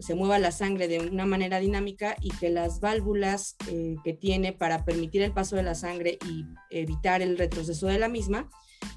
se 0.00 0.14
mueva 0.14 0.38
la 0.38 0.50
sangre 0.50 0.88
de 0.88 0.98
una 0.98 1.24
manera 1.24 1.58
dinámica 1.58 2.14
y 2.20 2.28
que 2.36 2.50
las 2.50 2.80
válvulas 2.80 3.56
que 4.04 4.12
tiene 4.12 4.52
para 4.52 4.84
permitir 4.84 5.22
el 5.22 5.32
paso 5.32 5.56
de 5.56 5.62
la 5.62 5.74
sangre 5.74 6.18
y 6.26 6.44
evitar 6.70 7.22
el 7.22 7.38
retroceso 7.38 7.86
de 7.86 7.98
la 7.98 8.08
misma 8.08 8.50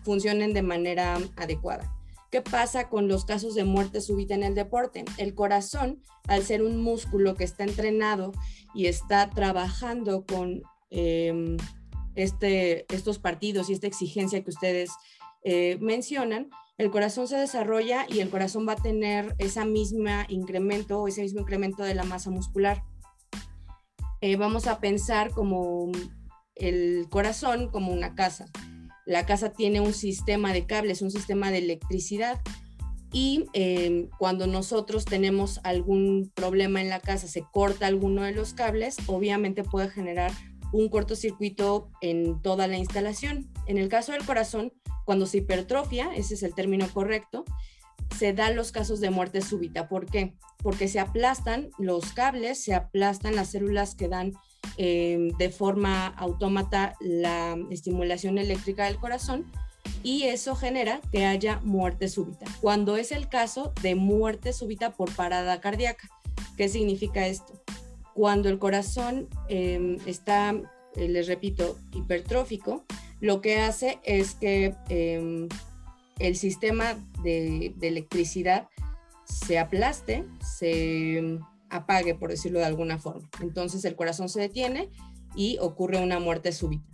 funcionen 0.03 0.53
de 0.53 0.63
manera 0.63 1.19
adecuada. 1.37 1.98
¿Qué 2.29 2.41
pasa 2.43 2.89
con 2.89 3.07
los 3.07 3.25
casos 3.25 3.55
de 3.55 3.63
muerte 3.63 4.01
súbita 4.01 4.35
en 4.35 4.43
el 4.43 4.53
deporte? 4.53 5.03
El 5.17 5.33
corazón, 5.33 6.03
al 6.27 6.43
ser 6.43 6.61
un 6.61 6.81
músculo 6.81 7.33
que 7.33 7.43
está 7.43 7.63
entrenado 7.63 8.33
y 8.75 8.85
está 8.85 9.31
trabajando 9.31 10.25
con 10.25 10.61
em, 10.91 11.57
este, 12.13 12.85
estos 12.93 13.17
partidos 13.17 13.69
y 13.69 13.73
esta 13.73 13.87
exigencia 13.87 14.43
que 14.43 14.51
ustedes 14.51 14.91
eh, 15.43 15.77
mencionan, 15.81 16.49
el 16.77 16.91
corazón 16.91 17.27
se 17.27 17.35
desarrolla 17.35 18.05
y 18.07 18.19
el 18.19 18.29
corazón 18.29 18.67
va 18.67 18.73
a 18.73 18.81
tener 18.81 19.35
esa 19.39 19.65
misma 19.65 20.25
incremento 20.29 21.01
o 21.01 21.07
ese 21.07 21.23
mismo 21.23 21.41
incremento 21.41 21.83
de 21.83 21.95
la 21.95 22.03
masa 22.03 22.29
muscular. 22.29 22.83
Eh, 24.21 24.35
vamos 24.35 24.67
a 24.67 24.79
pensar 24.79 25.31
como 25.31 25.91
el 26.53 27.07
corazón 27.09 27.69
como 27.69 27.91
una 27.91 28.13
casa 28.13 28.45
la 29.09 29.25
casa 29.25 29.51
tiene 29.51 29.81
un 29.81 29.93
sistema 29.93 30.53
de 30.53 30.67
cables, 30.67 31.01
un 31.01 31.09
sistema 31.09 31.49
de 31.49 31.57
electricidad 31.57 32.39
y 33.11 33.47
em, 33.53 34.07
cuando 34.19 34.45
nosotros 34.45 35.03
tenemos 35.03 35.59
algún 35.63 36.31
problema 36.35 36.79
en 36.79 36.89
la 36.89 36.99
casa, 36.99 37.27
se 37.27 37.43
corta 37.51 37.87
alguno 37.87 38.21
de 38.21 38.33
los 38.33 38.53
cables, 38.53 38.97
obviamente 39.07 39.63
puede 39.63 39.89
generar 39.89 40.31
un 40.71 40.89
cortocircuito 40.89 41.89
en 42.01 42.39
toda 42.43 42.67
la 42.67 42.77
instalación. 42.77 43.51
En 43.65 43.79
el 43.79 43.89
caso 43.89 44.11
del 44.11 44.23
corazón, 44.23 44.73
cuando 45.05 45.25
se 45.25 45.39
hipertrofia, 45.39 46.13
ese 46.15 46.35
es 46.35 46.43
el 46.43 46.53
término 46.53 46.87
correcto, 46.93 47.45
se 48.15 48.33
dan 48.33 48.55
los 48.55 48.71
casos 48.71 48.99
de 48.99 49.09
muerte 49.09 49.41
súbita. 49.41 49.89
¿Por 49.89 50.05
qué? 50.05 50.35
Porque 50.61 50.87
se 50.87 50.99
aplastan 50.99 51.71
los 51.79 52.13
cables, 52.13 52.63
se 52.63 52.75
aplastan 52.75 53.35
las 53.35 53.49
células 53.49 53.95
que 53.95 54.07
dan 54.07 54.33
Em, 54.81 55.31
de 55.37 55.49
forma 55.49 56.07
autómata 56.07 56.95
la 57.01 57.57
estimulación 57.69 58.37
eléctrica 58.37 58.85
del 58.85 58.95
corazón 58.95 59.45
y 60.03 60.23
eso 60.23 60.55
genera 60.55 61.01
que 61.11 61.25
haya 61.25 61.59
muerte 61.65 62.07
súbita. 62.07 62.45
Cuando 62.61 62.95
es 62.95 63.11
el 63.11 63.27
caso 63.27 63.73
de 63.81 63.95
muerte 63.95 64.53
súbita 64.53 64.91
por 64.91 65.13
parada 65.13 65.59
cardíaca, 65.59 66.07
¿qué 66.55 66.69
significa 66.69 67.27
esto? 67.27 67.61
Cuando 68.13 68.47
el 68.47 68.57
corazón 68.57 69.27
em, 69.49 69.97
está, 70.05 70.55
eh, 70.95 71.09
les 71.09 71.27
repito, 71.27 71.77
hipertrófico, 71.93 72.85
lo 73.19 73.41
que 73.41 73.59
hace 73.59 73.99
es 74.03 74.33
que 74.35 74.75
em, 74.87 75.49
el 76.19 76.35
sistema 76.37 76.95
de, 77.21 77.73
electricidad 77.81 78.69
se 79.25 79.59
aplaste, 79.59 80.25
se 80.41 81.39
apague, 81.69 82.15
por 82.15 82.29
decirlo 82.29 82.59
de 82.59 82.65
alguna 82.65 82.99
forma. 82.99 83.29
Entonces 83.41 83.85
el 83.85 83.95
corazón 83.95 84.29
se 84.29 84.39
detiene 84.39 84.89
y 85.35 85.57
ocurre 85.59 86.01
una 86.01 86.19
muerte 86.19 86.51
súbita. 86.51 86.85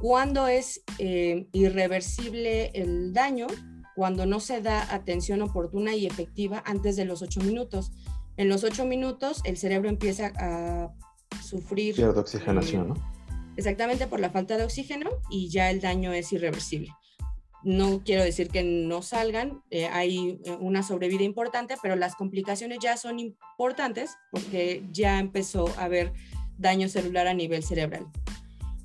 ¿Cuándo 0.00 0.48
es 0.48 0.82
eh, 0.98 1.46
irreversible 1.52 2.72
el 2.74 3.12
daño? 3.12 3.46
Cuando 3.94 4.26
no 4.26 4.40
se 4.40 4.60
da 4.60 4.92
atención 4.92 5.42
oportuna 5.42 5.94
y 5.94 6.06
efectiva 6.06 6.62
antes 6.66 6.96
de 6.96 7.04
los 7.04 7.22
ocho 7.22 7.40
minutos. 7.40 7.92
En 8.36 8.48
los 8.48 8.64
ocho 8.64 8.84
minutos 8.84 9.42
el 9.44 9.56
cerebro 9.56 9.88
empieza 9.88 10.32
a 10.38 10.92
sufrir... 11.42 11.94
Cierta 11.94 12.20
oxigenación, 12.20 12.88
¿no? 12.88 12.94
Exactamente 13.56 14.06
por 14.06 14.18
la 14.18 14.30
falta 14.30 14.56
de 14.56 14.64
oxígeno 14.64 15.10
y 15.30 15.50
ya 15.50 15.70
el 15.70 15.80
daño 15.80 16.12
es 16.12 16.32
irreversible. 16.32 16.90
No 17.64 18.02
quiero 18.04 18.24
decir 18.24 18.48
que 18.48 18.62
no 18.62 19.02
salgan, 19.02 19.62
eh, 19.70 19.86
hay 19.86 20.40
eh, 20.44 20.56
una 20.60 20.82
sobrevida 20.82 21.22
importante, 21.22 21.76
pero 21.80 21.96
las 21.96 22.16
complicaciones 22.16 22.78
ya 22.82 22.96
son 22.96 23.20
importantes 23.20 24.16
porque 24.30 24.82
ya 24.90 25.18
empezó 25.18 25.68
a 25.78 25.84
haber 25.84 26.12
daño 26.58 26.88
celular 26.88 27.26
a 27.26 27.34
nivel 27.34 27.62
cerebral. 27.62 28.06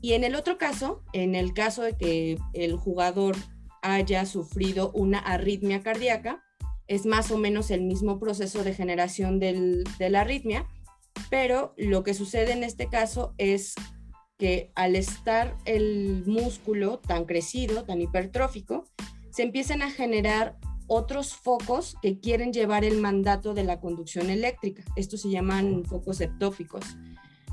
Y 0.02 0.14
en 0.14 0.24
el 0.24 0.36
otro 0.36 0.58
caso, 0.58 1.04
en 1.14 1.34
el 1.36 1.54
caso 1.54 1.82
de 1.82 1.98
que 1.98 2.38
el 2.54 2.76
jugador 2.76 3.36
haya 3.82 4.26
sufrido 4.26 4.92
una 4.92 5.20
arritmia 5.20 5.82
cardíaca, 5.82 6.44
es 6.88 7.06
más 7.06 7.32
o 7.32 7.38
menos 7.38 7.72
el 7.72 7.82
mismo 7.82 8.20
proceso 8.20 8.64
de 8.64 8.74
generación 8.74 9.40
de 9.40 10.10
la 10.10 10.22
arritmia, 10.22 10.68
pero 11.30 11.74
lo 11.78 12.04
que 12.04 12.14
sucede 12.14 12.54
en 12.54 12.64
este 12.64 12.88
caso 12.88 13.34
es 13.38 13.76
que 14.38 14.72
al 14.76 14.96
estar 14.96 15.58
el 15.66 16.24
músculo 16.26 17.00
tan 17.00 17.26
crecido, 17.26 17.84
tan 17.84 18.02
hipertrófico, 18.02 18.86
se 19.32 19.44
empiezan 19.44 19.82
a 19.82 19.92
generar 19.92 20.58
otros 20.88 21.34
focos 21.34 21.96
que 22.02 22.20
quieren 22.20 22.54
llevar 22.54 22.86
el 22.86 23.00
mandato 23.00 23.54
de 23.54 23.64
la 23.64 23.80
conducción 23.80 24.30
eléctrica. 24.30 24.84
Estos 24.96 25.22
se 25.22 25.30
llaman 25.30 25.84
focos 25.86 26.22
ectópicos. 26.22 26.84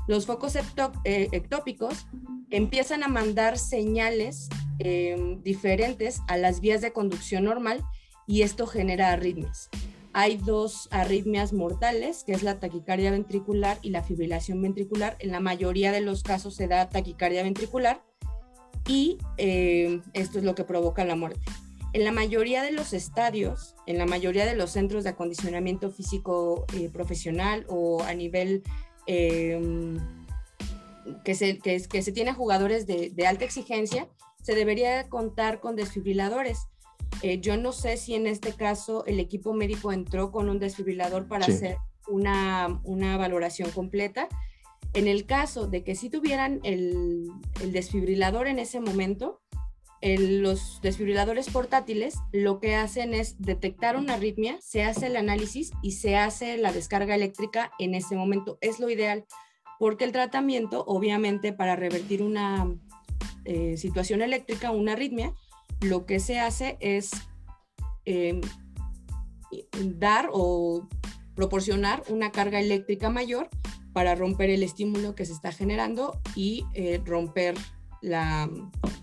Los 0.07 0.25
focos 0.25 0.55
eh, 0.55 1.29
ectópicos 1.31 2.07
empiezan 2.49 3.03
a 3.03 3.07
mandar 3.07 3.57
señales 3.57 4.47
em, 4.79 5.41
diferentes 5.41 6.21
a 6.27 6.37
las 6.37 6.61
vías 6.61 6.81
de 6.81 6.93
conducción 6.93 7.43
normal 7.43 7.83
y 8.27 8.43
esto 8.43 8.67
genera 8.67 9.11
arritmias. 9.11 9.69
Hay 10.17 10.37
dos 10.37 10.87
arritmias 10.91 11.51
mortales, 11.51 12.23
que 12.23 12.31
es 12.31 12.41
la 12.41 12.57
taquicardia 12.61 13.11
ventricular 13.11 13.79
y 13.81 13.89
la 13.89 14.01
fibrilación 14.01 14.61
ventricular. 14.61 15.17
En 15.19 15.33
la 15.33 15.41
mayoría 15.41 15.91
de 15.91 15.99
los 15.99 16.23
casos 16.23 16.55
se 16.55 16.69
da 16.69 16.87
taquicardia 16.87 17.43
ventricular 17.43 18.01
y 18.87 19.17
eh, 19.35 19.99
esto 20.13 20.37
es 20.37 20.45
lo 20.45 20.55
que 20.55 20.63
provoca 20.63 21.03
la 21.03 21.17
muerte. 21.17 21.41
En 21.91 22.05
la 22.05 22.13
mayoría 22.13 22.63
de 22.63 22.71
los 22.71 22.93
estadios, 22.93 23.75
en 23.87 23.97
la 23.97 24.05
mayoría 24.05 24.45
de 24.45 24.55
los 24.55 24.71
centros 24.71 25.03
de 25.03 25.09
acondicionamiento 25.09 25.91
físico 25.91 26.65
eh, 26.73 26.87
profesional 26.87 27.65
o 27.67 28.01
a 28.01 28.13
nivel 28.13 28.63
em, 29.07 29.97
que, 31.25 31.35
se, 31.35 31.59
que, 31.59 32.01
se 32.01 32.11
tiene 32.13 32.31
jugadores 32.31 32.87
de, 32.87 33.09
de 33.09 33.27
alta 33.27 33.43
exigencia, 33.43 34.07
se 34.41 34.55
debería 34.55 35.09
contar 35.09 35.59
con 35.59 35.75
desfibriladores 35.75 36.69
eh, 37.25 37.41
yo 37.41 37.57
no 37.57 37.71
sé 37.71 37.97
si 37.97 38.13
en 38.13 38.27
este 38.27 38.53
caso 38.53 39.03
el 39.07 39.19
equipo 39.19 39.51
médico 39.51 39.91
entró 39.91 40.31
con 40.31 40.47
un 40.47 40.59
desfibrilador 40.59 41.27
para 41.27 41.47
hacer 41.47 41.77
una, 42.07 42.79
valoración 43.17 43.71
completa. 43.71 44.29
En 44.93 45.07
el 45.07 45.25
caso 45.25 45.65
de 45.65 45.83
que 45.83 45.95
sí 45.95 46.11
tuvieran 46.11 46.59
el, 46.61 47.31
desfibrilador 47.71 48.45
en 48.45 48.59
ese 48.59 48.79
momento, 48.79 49.41
los 50.03 50.79
desfibriladores 50.83 51.49
portátiles 51.49 52.13
lo 52.31 52.59
que 52.59 52.75
hacen 52.75 53.15
es 53.15 53.41
detectar 53.41 53.97
una 53.97 54.13
arritmia, 54.13 54.59
se 54.61 54.83
hace 54.83 55.07
el 55.07 55.15
análisis 55.15 55.71
y 55.81 55.93
se 55.93 56.17
hace 56.17 56.57
la 56.59 56.71
descarga 56.71 57.15
eléctrica 57.15 57.71
en 57.79 57.95
ese 57.95 58.15
momento. 58.15 58.59
Es 58.61 58.79
lo 58.79 58.87
ideal, 58.87 59.25
porque 59.79 60.03
el 60.03 60.11
tratamiento, 60.11 60.85
obviamente, 60.85 61.53
para 61.53 61.75
revertir 61.75 62.21
una 62.21 62.71
eh, 63.45 63.77
situación 63.77 64.21
eléctrica, 64.21 64.69
una 64.69 64.91
arritmia, 64.91 65.33
lo 65.81 66.05
que 66.05 66.19
se 66.19 66.39
hace 66.39 66.77
es 66.79 67.11
em, 68.05 68.41
dar 69.97 70.29
o 70.31 70.87
proporcionar 71.35 72.03
una 72.09 72.31
carga 72.31 72.59
eléctrica 72.59 73.09
mayor 73.09 73.49
para 73.93 74.15
romper 74.15 74.49
el 74.49 74.63
estímulo 74.63 75.15
que 75.15 75.25
se 75.25 75.33
está 75.33 75.51
generando 75.51 76.19
y 76.35 76.65
eh, 76.73 77.01
romper 77.05 77.55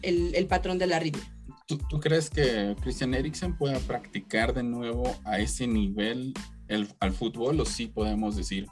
el, 0.02 0.46
patrón 0.48 0.78
de 0.78 0.87
la 0.87 0.96
arritmia. 0.96 1.24
¿Tú, 1.66 1.78
crees 2.00 2.28
que 2.28 2.76
Christian 2.82 3.14
Eriksen 3.14 3.56
pueda 3.56 3.78
practicar 3.80 4.52
de 4.52 4.62
nuevo 4.62 5.04
a 5.24 5.38
ese 5.38 5.66
nivel 5.66 6.35
el, 6.68 6.88
al 7.00 7.12
fútbol 7.12 7.58
o 7.61 7.64
sí 7.64 7.87
podemos 7.87 8.37
decir 8.37 8.66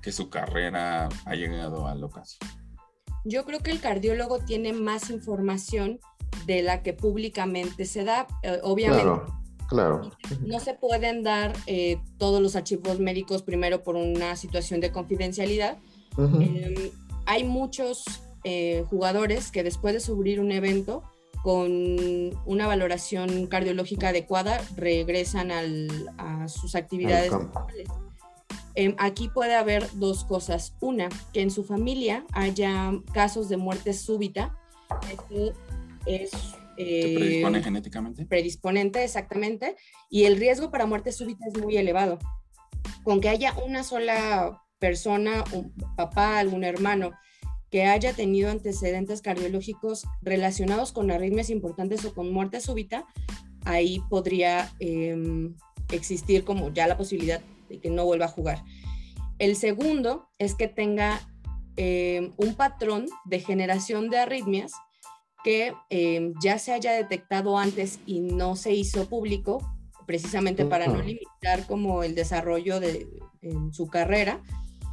que 0.00 0.12
su 0.12 0.30
carrera 0.30 1.08
ha 1.24 1.34
llegado 1.34 1.86
al 1.86 2.02
ocaso? 2.02 2.38
Yo 3.24 3.44
creo 3.44 3.60
que 3.60 3.72
el 3.72 3.80
cardiólogo 3.80 4.38
tiene 4.38 4.72
más 4.72 5.10
información 5.10 6.00
de 6.46 6.62
la 6.62 6.82
que 6.82 6.92
públicamente 6.92 7.84
se 7.84 8.04
da. 8.04 8.26
Eh, 8.42 8.60
obviamente, 8.62 9.32
claro, 9.68 10.10
no 10.44 10.60
se 10.60 10.74
pueden 10.74 11.22
dar 11.22 11.52
eh, 11.66 11.98
todos 12.18 12.40
los 12.40 12.56
archivos 12.56 12.98
médicos 13.00 13.42
primero 13.42 13.82
por 13.82 13.96
una 13.96 14.36
situación 14.36 14.80
de 14.80 14.92
confidencialidad. 14.92 15.78
Em, 16.18 16.90
hay 17.26 17.44
muchos 17.44 18.04
eh, 18.44 18.84
jugadores 18.88 19.50
que 19.50 19.62
después 19.62 19.92
de 19.92 20.00
subir 20.00 20.40
un 20.40 20.52
evento 20.52 21.02
con 21.42 21.70
una 22.46 22.66
valoración 22.66 23.46
cardiológica 23.46 24.08
adecuada 24.08 24.60
regresan 24.76 25.50
a 26.18 26.48
sus 26.48 26.74
actividades. 26.74 27.32
Em, 28.74 28.94
aquí 28.98 29.28
puede 29.28 29.54
haber 29.54 29.88
dos 29.94 30.24
cosas. 30.24 30.74
Una, 30.80 31.08
que 31.32 31.40
en 31.40 31.50
su 31.50 31.64
familia 31.64 32.24
haya 32.32 32.92
casos 33.12 33.48
de 33.48 33.56
muerte 33.56 33.94
súbita 33.94 34.54
es... 36.06 36.30
Eh, 36.78 37.14
predispone 37.16 37.62
genéticamente? 37.62 38.26
Predisponente, 38.26 39.02
exactamente. 39.02 39.76
Y 40.10 40.24
el 40.24 40.36
riesgo 40.36 40.70
para 40.70 40.86
muerte 40.86 41.12
súbita 41.12 41.46
es 41.46 41.60
muy 41.60 41.76
elevado. 41.76 42.18
Con 43.02 43.20
que 43.20 43.28
haya 43.28 43.54
una 43.64 43.82
sola 43.82 44.62
persona, 44.78 45.44
un 45.52 45.72
papá, 45.96 46.38
algún 46.38 46.64
hermano, 46.64 47.12
que 47.70 47.84
haya 47.84 48.12
tenido 48.12 48.50
antecedentes 48.50 49.22
cardiológicos 49.22 50.06
relacionados 50.22 50.92
con 50.92 51.10
arritmias 51.10 51.50
importantes 51.50 52.04
o 52.04 52.14
con 52.14 52.32
muerte 52.32 52.60
súbita, 52.60 53.06
ahí 53.64 54.02
podría 54.08 54.72
em, 54.78 55.56
existir 55.90 56.44
como 56.44 56.72
ya 56.72 56.86
la 56.86 56.96
posibilidad 56.96 57.40
de 57.68 57.80
que 57.80 57.90
no 57.90 58.04
vuelva 58.04 58.26
a 58.26 58.28
jugar. 58.28 58.62
El 59.38 59.56
segundo 59.56 60.28
es 60.38 60.54
que 60.54 60.68
tenga 60.68 61.20
em, 61.76 62.32
un 62.36 62.54
patrón 62.54 63.06
de 63.24 63.40
generación 63.40 64.08
de 64.08 64.18
arritmias 64.18 64.72
que 65.46 65.74
em, 65.90 66.34
ya 66.42 66.58
se 66.58 66.72
haya 66.72 66.90
detectado 66.90 67.56
antes 67.56 68.00
y 68.04 68.18
no 68.18 68.56
se 68.56 68.72
hizo 68.72 69.08
público, 69.08 69.64
precisamente 70.04 70.64
para 70.66 70.88
no 70.88 71.00
limitar 71.00 71.68
como 71.68 72.02
el 72.02 72.16
desarrollo 72.16 72.80
de 72.80 73.06
en 73.42 73.72
su 73.72 73.86
carrera. 73.86 74.42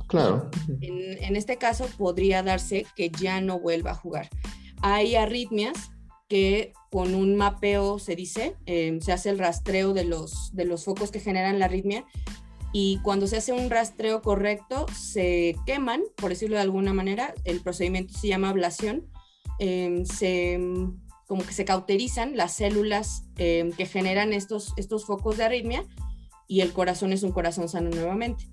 Claro. 0.05 0.51
En, 0.79 1.35
este 1.35 1.57
caso 1.57 1.87
podría 1.97 2.43
darse 2.43 2.85
que 2.95 3.09
ya 3.09 3.41
no 3.41 3.59
vuelva 3.59 3.91
a 3.91 3.95
jugar. 3.95 4.29
Hay 4.83 5.15
arritmias 5.15 5.89
que 6.29 6.73
con 6.91 7.15
un 7.15 7.35
mapeo 7.35 7.97
se 7.97 8.15
dice, 8.15 8.55
em, 8.67 9.01
se 9.01 9.11
hace 9.11 9.31
el 9.31 9.39
rastreo 9.39 9.93
de 9.95 10.03
los, 10.03 10.51
de 10.53 10.65
los 10.65 10.85
focos 10.85 11.09
que 11.09 11.19
generan 11.19 11.57
la 11.57 11.65
arritmia 11.65 12.05
y 12.71 12.99
cuando 13.01 13.25
se 13.25 13.37
hace 13.37 13.53
un 13.53 13.71
rastreo 13.71 14.21
correcto 14.21 14.85
se 14.95 15.55
queman, 15.65 16.03
por 16.15 16.29
decirlo 16.29 16.57
de 16.57 16.61
alguna 16.61 16.93
manera, 16.93 17.33
el 17.43 17.59
procedimiento 17.61 18.13
se 18.13 18.27
llama 18.27 18.49
ablación 18.49 19.11
Em, 19.59 20.05
se, 20.05 20.59
como 21.27 21.45
que 21.45 21.53
se 21.53 21.65
cauterizan 21.65 22.35
las 22.35 22.55
células 22.55 23.23
em, 23.37 23.71
que 23.71 23.85
generan 23.85 24.33
estos, 24.33 24.73
estos 24.77 25.05
focos 25.05 25.37
de 25.37 25.45
arritmia 25.45 25.85
y 26.47 26.61
el 26.61 26.73
corazón 26.73 27.13
es 27.13 27.23
un 27.23 27.31
corazón 27.31 27.69
sano 27.69 27.89
nuevamente. 27.89 28.47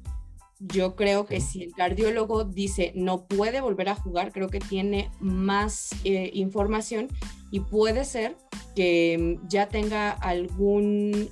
Yo 0.59 0.95
creo 0.95 1.25
que 1.25 1.41
si 1.41 1.63
el 1.63 1.73
cardiólogo 1.73 2.45
dice 2.45 2.93
no 2.95 3.27
puede 3.27 3.63
volver 3.63 3.89
a 3.89 3.95
jugar, 3.95 4.31
creo 4.31 4.49
que 4.49 4.61
tiene 4.61 5.11
más 5.19 5.91
eh, 6.05 6.31
información 6.35 7.09
y 7.51 7.61
puede 7.61 8.05
ser 8.05 8.37
que 8.77 9.15
em, 9.15 9.49
ya 9.49 9.69
tenga 9.69 10.11
algún 10.11 11.31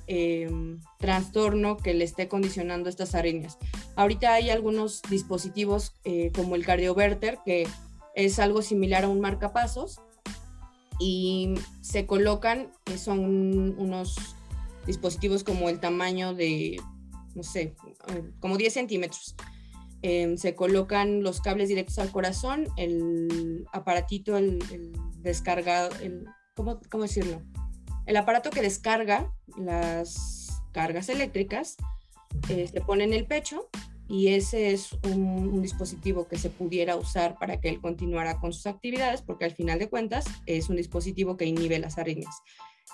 trastorno 0.97 1.77
que 1.77 1.93
le 1.93 2.03
esté 2.03 2.27
condicionando 2.27 2.89
estas 2.89 3.15
arritmias. 3.15 3.57
Ahorita 3.95 4.33
hay 4.33 4.49
algunos 4.49 5.01
dispositivos 5.09 5.93
eh, 6.03 6.31
como 6.35 6.55
el 6.55 6.65
cardioverter 6.65 7.39
que 7.45 7.67
es 8.15 8.39
algo 8.39 8.61
similar 8.61 9.03
a 9.03 9.09
un 9.09 9.21
marcapasos 9.21 10.01
y 10.99 11.55
se 11.81 12.05
colocan, 12.05 12.71
son 12.97 13.79
unos 13.79 14.15
dispositivos 14.85 15.43
como 15.43 15.69
el 15.69 15.79
tamaño 15.79 16.33
de, 16.33 16.81
no 17.35 17.43
sé, 17.43 17.75
como 18.39 18.57
10 18.57 18.73
centímetros. 18.73 19.35
Em, 20.01 20.37
se 20.37 20.55
colocan 20.55 21.23
los 21.23 21.41
cables 21.41 21.67
directos 21.67 21.99
al 21.99 22.11
corazón, 22.11 22.67
el 22.77 23.65
aparatito, 23.73 24.37
el, 24.37 24.59
descargado, 25.17 25.89
el, 26.01 26.25
¿cómo, 26.55 26.79
¿cómo, 26.89 27.03
decirlo? 27.03 27.41
el 28.05 28.17
aparato 28.17 28.49
que 28.49 28.61
descarga 28.61 29.31
las 29.57 30.63
cargas 30.71 31.09
eléctricas 31.09 31.77
eh, 32.49 32.67
se 32.67 32.81
pone 32.81 33.03
en 33.03 33.13
el 33.13 33.25
pecho 33.25 33.69
y 34.09 34.29
ese 34.29 34.71
es 34.71 34.97
un, 35.03 35.61
dispositivo 35.61 36.27
que 36.27 36.37
se 36.37 36.49
pudiera 36.49 36.95
usar 36.95 37.37
para 37.37 37.61
que 37.61 37.69
él 37.69 37.79
continuara 37.79 38.39
con 38.39 38.53
sus 38.53 38.65
actividades, 38.65 39.21
porque 39.21 39.45
al 39.45 39.51
final 39.51 39.77
de 39.77 39.87
cuentas 39.87 40.25
es 40.47 40.67
un 40.67 40.77
dispositivo 40.77 41.37
que 41.37 41.45
inhibe 41.45 41.77
las 41.77 41.99
arritmias. 41.99 42.41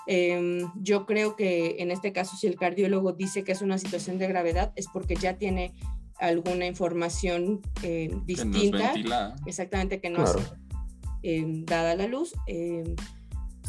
Em, 0.06 0.70
yo 0.76 1.06
creo 1.06 1.34
que 1.34 1.76
en 1.78 1.90
este 1.90 2.12
caso, 2.12 2.36
si 2.36 2.46
el 2.46 2.56
cardiólogo 2.56 3.12
dice 3.12 3.44
que 3.44 3.52
es 3.52 3.62
una 3.62 3.78
situación 3.78 4.18
de 4.18 4.28
gravedad, 4.28 4.72
es 4.76 4.88
porque 4.92 5.16
ya 5.16 5.38
tiene 5.38 5.72
alguna 6.18 6.66
información 6.66 7.62
eh, 7.82 8.14
distinta. 8.26 8.94
exactamente, 9.46 10.00
que 10.00 10.10
no 10.10 10.22
es 10.22 10.36
em, 11.22 11.64
dada 11.64 11.94
la 11.94 12.08
luz. 12.08 12.34
Em, 12.46 12.94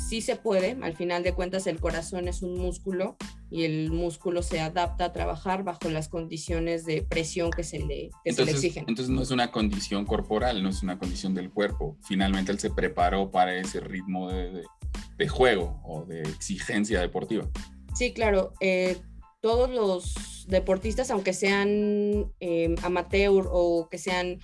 sí 0.09 0.19
se 0.19 0.35
puede, 0.35 0.77
al 0.81 0.95
final 0.97 1.23
de 1.23 1.33
cuentas 1.33 1.65
el 1.65 1.79
corazón 1.79 2.27
es 2.27 2.41
un 2.41 2.57
músculo 2.57 3.15
y 3.49 3.63
el 3.63 3.91
músculo 3.91 4.43
se 4.43 4.59
adapta 4.59 5.05
a 5.05 5.13
trabajar 5.13 5.63
bajo 5.63 5.89
las 5.89 6.09
condiciones 6.09 6.85
de 6.85 7.01
presión 7.01 7.51
que 7.51 7.63
se 7.63 7.79
le, 7.79 8.09
exigen. 8.23 8.85
Entonces 8.87 9.09
no 9.09 9.21
es 9.21 9.31
una 9.31 9.51
condición 9.51 10.05
corporal, 10.05 10.61
no 10.61 10.69
es 10.69 10.83
una 10.83 10.99
condición 10.99 11.33
del 11.33 11.49
cuerpo. 11.49 11.97
Finalmente 12.03 12.51
él 12.51 12.59
se 12.59 12.69
preparó 12.69 13.31
para 13.31 13.55
ese 13.57 13.79
ritmo 13.79 14.29
de, 14.29 15.27
juego 15.27 15.81
o 15.85 16.03
de 16.05 16.21
exigencia 16.21 16.99
deportiva. 16.99 17.47
Sí, 17.95 18.13
claro. 18.13 18.53
Eh, 18.59 18.97
todos 19.41 19.69
los 19.69 20.45
deportistas, 20.47 21.09
aunque 21.09 21.33
sean 21.33 22.31
eh, 22.39 22.75
amateur 22.83 23.47
o 23.49 23.87
que 23.89 23.97
sean 23.97 24.39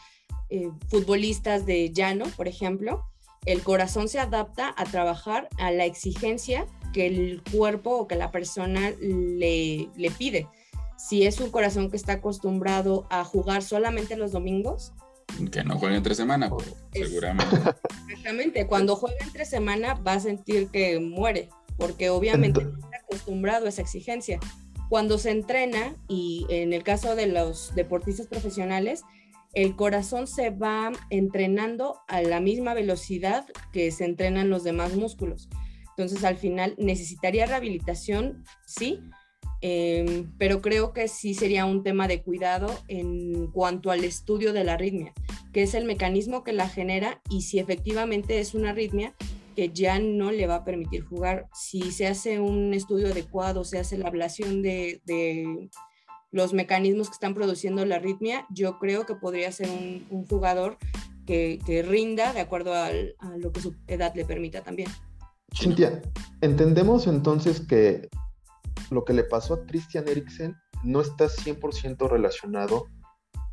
eh, 0.50 0.70
futbolistas 0.88 1.66
de 1.66 1.92
llano, 1.92 2.26
por 2.38 2.48
ejemplo, 2.48 3.04
el 3.46 3.62
corazón 3.62 4.08
se 4.08 4.20
adapta 4.20 4.74
a 4.78 4.86
trabajar 4.86 5.50
a 5.58 5.72
la 5.72 5.86
exigencia 5.86 6.66
que 6.94 7.08
el 7.08 7.44
cuerpo 7.52 7.98
o 7.98 8.08
que 8.08 8.16
la 8.16 8.32
persona 8.32 8.92
le, 9.02 9.90
le 9.96 10.12
pide. 10.12 10.48
Si 10.98 11.26
es 11.26 11.42
un 11.42 11.52
corazón 11.52 11.90
que 11.90 11.98
está 11.98 12.14
acostumbrado 12.14 13.06
a 13.10 13.26
jugar 13.26 13.62
solamente 13.64 14.16
los 14.16 14.32
domingos, 14.32 14.94
que 15.52 15.64
no 15.64 15.78
juegue 15.78 15.98
entre 15.98 16.16
semana, 16.16 16.50
pues, 16.50 16.74
seguramente. 16.94 17.56
Exactamente, 18.08 18.68
cuando 18.68 18.96
juega 18.96 19.18
entre 19.22 19.46
semana 19.46 19.96
va 19.96 20.14
a 20.14 20.20
sentir 20.20 20.68
que 20.68 21.00
muere, 21.00 21.50
porque 21.78 22.10
obviamente 22.10 22.62
está 22.62 22.98
acostumbrado 23.04 23.66
a 23.66 23.70
esa 23.70 23.82
exigencia. 23.82 24.40
Cuando 24.90 25.18
se 25.18 25.32
entrena, 25.32 25.96
y 26.08 26.46
en 26.50 26.72
el 26.72 26.84
caso 26.84 27.16
de 27.16 27.28
los 27.28 27.74
deportistas 27.74 28.28
profesionales, 28.28 29.04
el 29.54 29.76
corazón 29.76 30.28
se 30.28 30.50
va 30.50 30.92
entrenando 31.10 32.00
a 32.08 32.22
la 32.22 32.40
misma 32.40 32.74
velocidad 32.74 33.46
que 33.72 33.92
se 33.92 34.06
entrenan 34.06 34.50
los 34.50 34.64
demás 34.64 34.96
músculos. 34.96 35.50
Entonces, 35.98 36.24
al 36.24 36.38
final, 36.38 36.76
necesitaría 36.78 37.46
rehabilitación, 37.46 38.44
sí, 38.66 39.00
em, 39.62 40.32
pero 40.38 40.62
creo 40.62 40.94
que 40.94 41.08
sí 41.08 41.34
sería 41.34 41.66
un 41.66 41.84
tema 41.84 42.08
de 42.08 42.22
cuidado 42.22 42.68
en 42.88 43.48
cuanto 43.48 43.92
al 43.92 44.04
estudio 44.04 44.54
de 44.54 44.64
la 44.64 44.74
arritmia, 44.74 45.14
que 45.54 45.64
es 45.64 45.74
el 45.74 45.86
mecanismo 45.86 46.44
que 46.44 46.54
la 46.54 46.68
genera 46.68 47.22
y 47.30 47.44
si 47.44 47.60
efectivamente 47.60 48.40
es 48.40 48.54
una 48.54 48.72
arritmia 48.72 49.14
que 49.56 49.70
ya 49.70 50.00
no 50.00 50.32
le 50.32 50.48
va 50.48 50.56
a 50.56 50.66
permitir 50.66 51.04
jugar. 51.04 51.48
Si 51.54 51.92
se 51.92 52.08
hace 52.08 52.40
un 52.40 52.74
estudio 52.74 53.08
adecuado, 53.08 53.64
se 53.64 53.78
hace 53.78 53.98
la 53.98 54.08
ablación 54.08 54.64
de 54.64 55.00
los 56.34 56.52
mecanismos 56.52 57.10
que 57.10 57.14
están 57.14 57.36
produciendo 57.36 57.86
la 57.86 57.98
arritmia, 57.98 58.48
yo 58.50 58.80
creo 58.80 59.06
que 59.06 59.14
podría 59.14 59.52
ser 59.52 59.70
un, 59.70 60.26
jugador 60.28 60.78
que, 61.28 61.86
rinda 61.88 62.34
de 62.34 62.42
acuerdo 62.42 62.74
a 62.74 62.92
lo 63.38 63.52
que 63.52 63.62
su 63.62 63.76
edad 63.88 64.14
le 64.16 64.26
permita 64.26 64.64
también. 64.64 64.90
Cintia, 65.56 66.02
entendemos 66.42 67.08
entonces 67.08 67.62
que 67.62 68.10
lo 68.90 69.06
que 69.06 69.14
le 69.14 69.24
pasó 69.24 69.56
a 69.56 69.66
Christian 69.66 70.08
Eriksen 70.08 70.56
no 70.84 71.02
está 71.02 71.26
100% 71.26 72.10
relacionado 72.10 72.88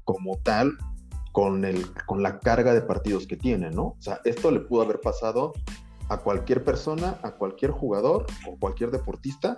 como 0.05 0.39
tal 0.39 0.77
con, 1.33 1.65
el, 1.65 1.87
con 2.07 2.23
la 2.23 2.41
carga 2.41 2.75
de 2.75 2.83
partidos 2.83 3.27
que 3.27 3.37
tiene, 3.37 3.71
¿no? 3.71 3.83
O 3.83 3.97
sea, 4.01 4.21
esto 4.25 4.51
le 4.51 4.61
pudo 4.61 4.83
haber 4.83 5.01
pasado 5.01 5.53
a 6.09 6.19
cualquier 6.19 6.65
persona, 6.65 7.21
a 7.23 7.33
cualquier 7.33 7.71
jugador 7.71 8.27
o 8.49 8.59
cualquier 8.59 8.91
deportista 8.91 9.57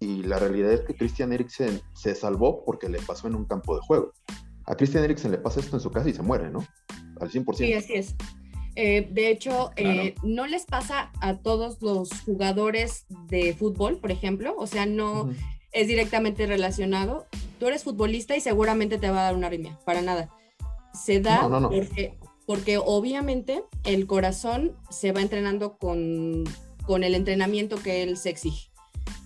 y 0.00 0.22
la 0.22 0.38
realidad 0.38 0.72
es 0.72 0.82
que 0.82 0.94
Christian 0.94 1.32
Eriksen 1.32 1.80
se 1.94 2.14
salvó 2.14 2.64
porque 2.64 2.88
le 2.88 3.00
pasó 3.00 3.26
en 3.26 3.34
un 3.34 3.44
campo 3.44 3.74
de 3.74 3.80
juego. 3.82 4.12
A 4.66 4.76
Christian 4.76 5.02
Eriksen 5.02 5.32
le 5.32 5.38
pasa 5.38 5.60
esto 5.60 5.76
en 5.76 5.80
su 5.80 5.90
casa 5.90 6.08
y 6.08 6.12
se 6.12 6.22
muere, 6.22 6.50
¿no? 6.50 6.64
Al 7.20 7.30
100%. 7.30 7.54
Sí, 7.56 7.72
así 7.72 7.94
es. 7.94 8.14
Eh, 8.80 9.08
de 9.10 9.28
hecho, 9.28 9.72
eh, 9.74 10.14
no 10.22 10.46
les 10.46 10.64
pasa 10.64 11.10
a 11.20 11.38
todos 11.38 11.82
los 11.82 12.10
jugadores 12.24 13.06
de 13.26 13.52
fútbol, 13.52 13.96
por 13.96 14.12
ejemplo, 14.12 14.54
o 14.56 14.68
sea, 14.68 14.86
no 14.86 15.30
es 15.72 15.88
directamente 15.88 16.46
relacionado. 16.46 17.26
Tú 17.58 17.66
eres 17.66 17.82
futbolista 17.82 18.36
y 18.36 18.40
seguramente 18.40 18.96
te 18.96 19.10
va 19.10 19.18
a 19.18 19.24
dar 19.24 19.34
una 19.34 19.48
arritmia, 19.48 19.76
para 19.84 20.00
nada. 20.00 20.30
Se 20.94 21.18
da 21.18 21.48
porque, 21.48 22.14
porque 22.46 22.78
obviamente 22.78 23.64
el 23.82 24.06
corazón 24.06 24.76
se 24.90 25.10
va 25.10 25.22
entrenando 25.22 25.76
con, 25.76 26.44
con 26.86 27.02
el 27.02 27.16
entrenamiento 27.16 27.82
que 27.82 28.04
él 28.04 28.16
se 28.16 28.30
exige. 28.30 28.70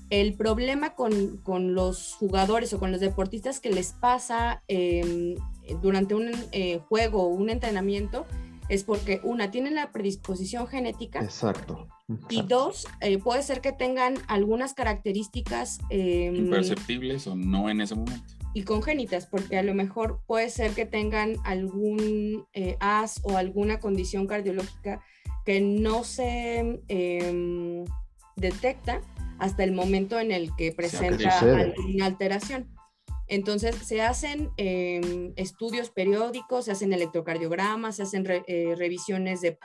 El 0.09 0.33
problema 0.33 0.95
con, 0.95 1.43
los 1.75 2.15
jugadores 2.15 2.73
o 2.73 2.79
con 2.79 2.91
los 2.91 3.03
deportistas 3.03 3.61
que 3.61 3.69
les 3.69 3.93
pasa 3.93 4.63
em, 4.67 5.35
durante 5.83 6.15
un 6.15 6.31
eh, 6.53 6.81
juego 6.89 7.25
o 7.25 7.27
un 7.27 7.51
entrenamiento 7.51 8.25
es 8.73 8.85
porque 8.85 9.21
una, 9.23 9.51
tienen 9.51 9.75
la 9.75 9.93
predisposición 9.93 10.67
genética. 10.67 11.21
Exacto. 11.21 11.89
Y 12.31 12.41
dos, 12.41 12.87
eh, 13.03 13.19
puede 13.19 13.43
ser 13.43 13.61
que 13.61 13.71
tengan 13.71 14.15
algunas 14.29 14.73
características 14.73 15.79
em, 15.91 16.35
imperceptibles 16.35 17.27
o 17.27 17.37
no 17.37 17.69
en 17.69 17.83
ese 17.83 17.95
momento. 17.95 18.35
Y 18.55 18.63
congénitas, 18.63 19.27
porque 19.27 19.59
a 19.59 19.63
lo 19.63 19.75
mejor 19.75 20.23
puede 20.27 20.49
ser 20.49 20.71
que 20.73 20.87
tengan 20.87 21.37
algún 21.45 22.47
eh, 22.55 22.79
as 22.81 23.21
o 23.25 23.37
alguna 23.37 23.79
condición 23.79 24.27
cardiológica 24.27 25.03
que 25.45 25.61
no 25.61 26.03
se 26.03 26.81
em, 26.89 27.85
detecta 28.37 29.03
hasta 29.39 29.65
el 29.65 29.73
momento 29.73 30.19
en 30.19 30.33
el 30.33 30.49
que 30.57 30.73
presenta 30.73 31.39
alguna 31.41 32.07
alteración. 32.07 32.71
Entonces, 33.33 33.75
se 33.77 34.03
hacen 34.03 34.51
em, 34.59 35.33
estudios 35.37 35.89
periódicos, 35.89 36.67
se 36.67 36.73
hacen 36.73 36.93
electrocardiogramas, 36.93 37.97
se 37.97 38.03
hacen 38.03 38.27
eh, 38.29 38.75
revisiones 38.77 39.41
de, 39.41 39.57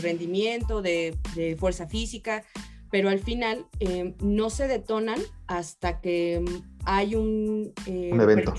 rendimiento, 0.00 0.82
de, 0.82 1.18
fuerza 1.58 1.88
física, 1.88 2.44
pero 2.92 3.08
al 3.08 3.18
final 3.18 3.66
em, 3.80 4.14
no 4.20 4.50
se 4.50 4.68
detonan 4.68 5.18
hasta 5.48 6.00
que 6.00 6.34
em, 6.34 6.44
hay 6.84 7.16
un, 7.16 7.72
un 7.88 8.20
evento. 8.20 8.54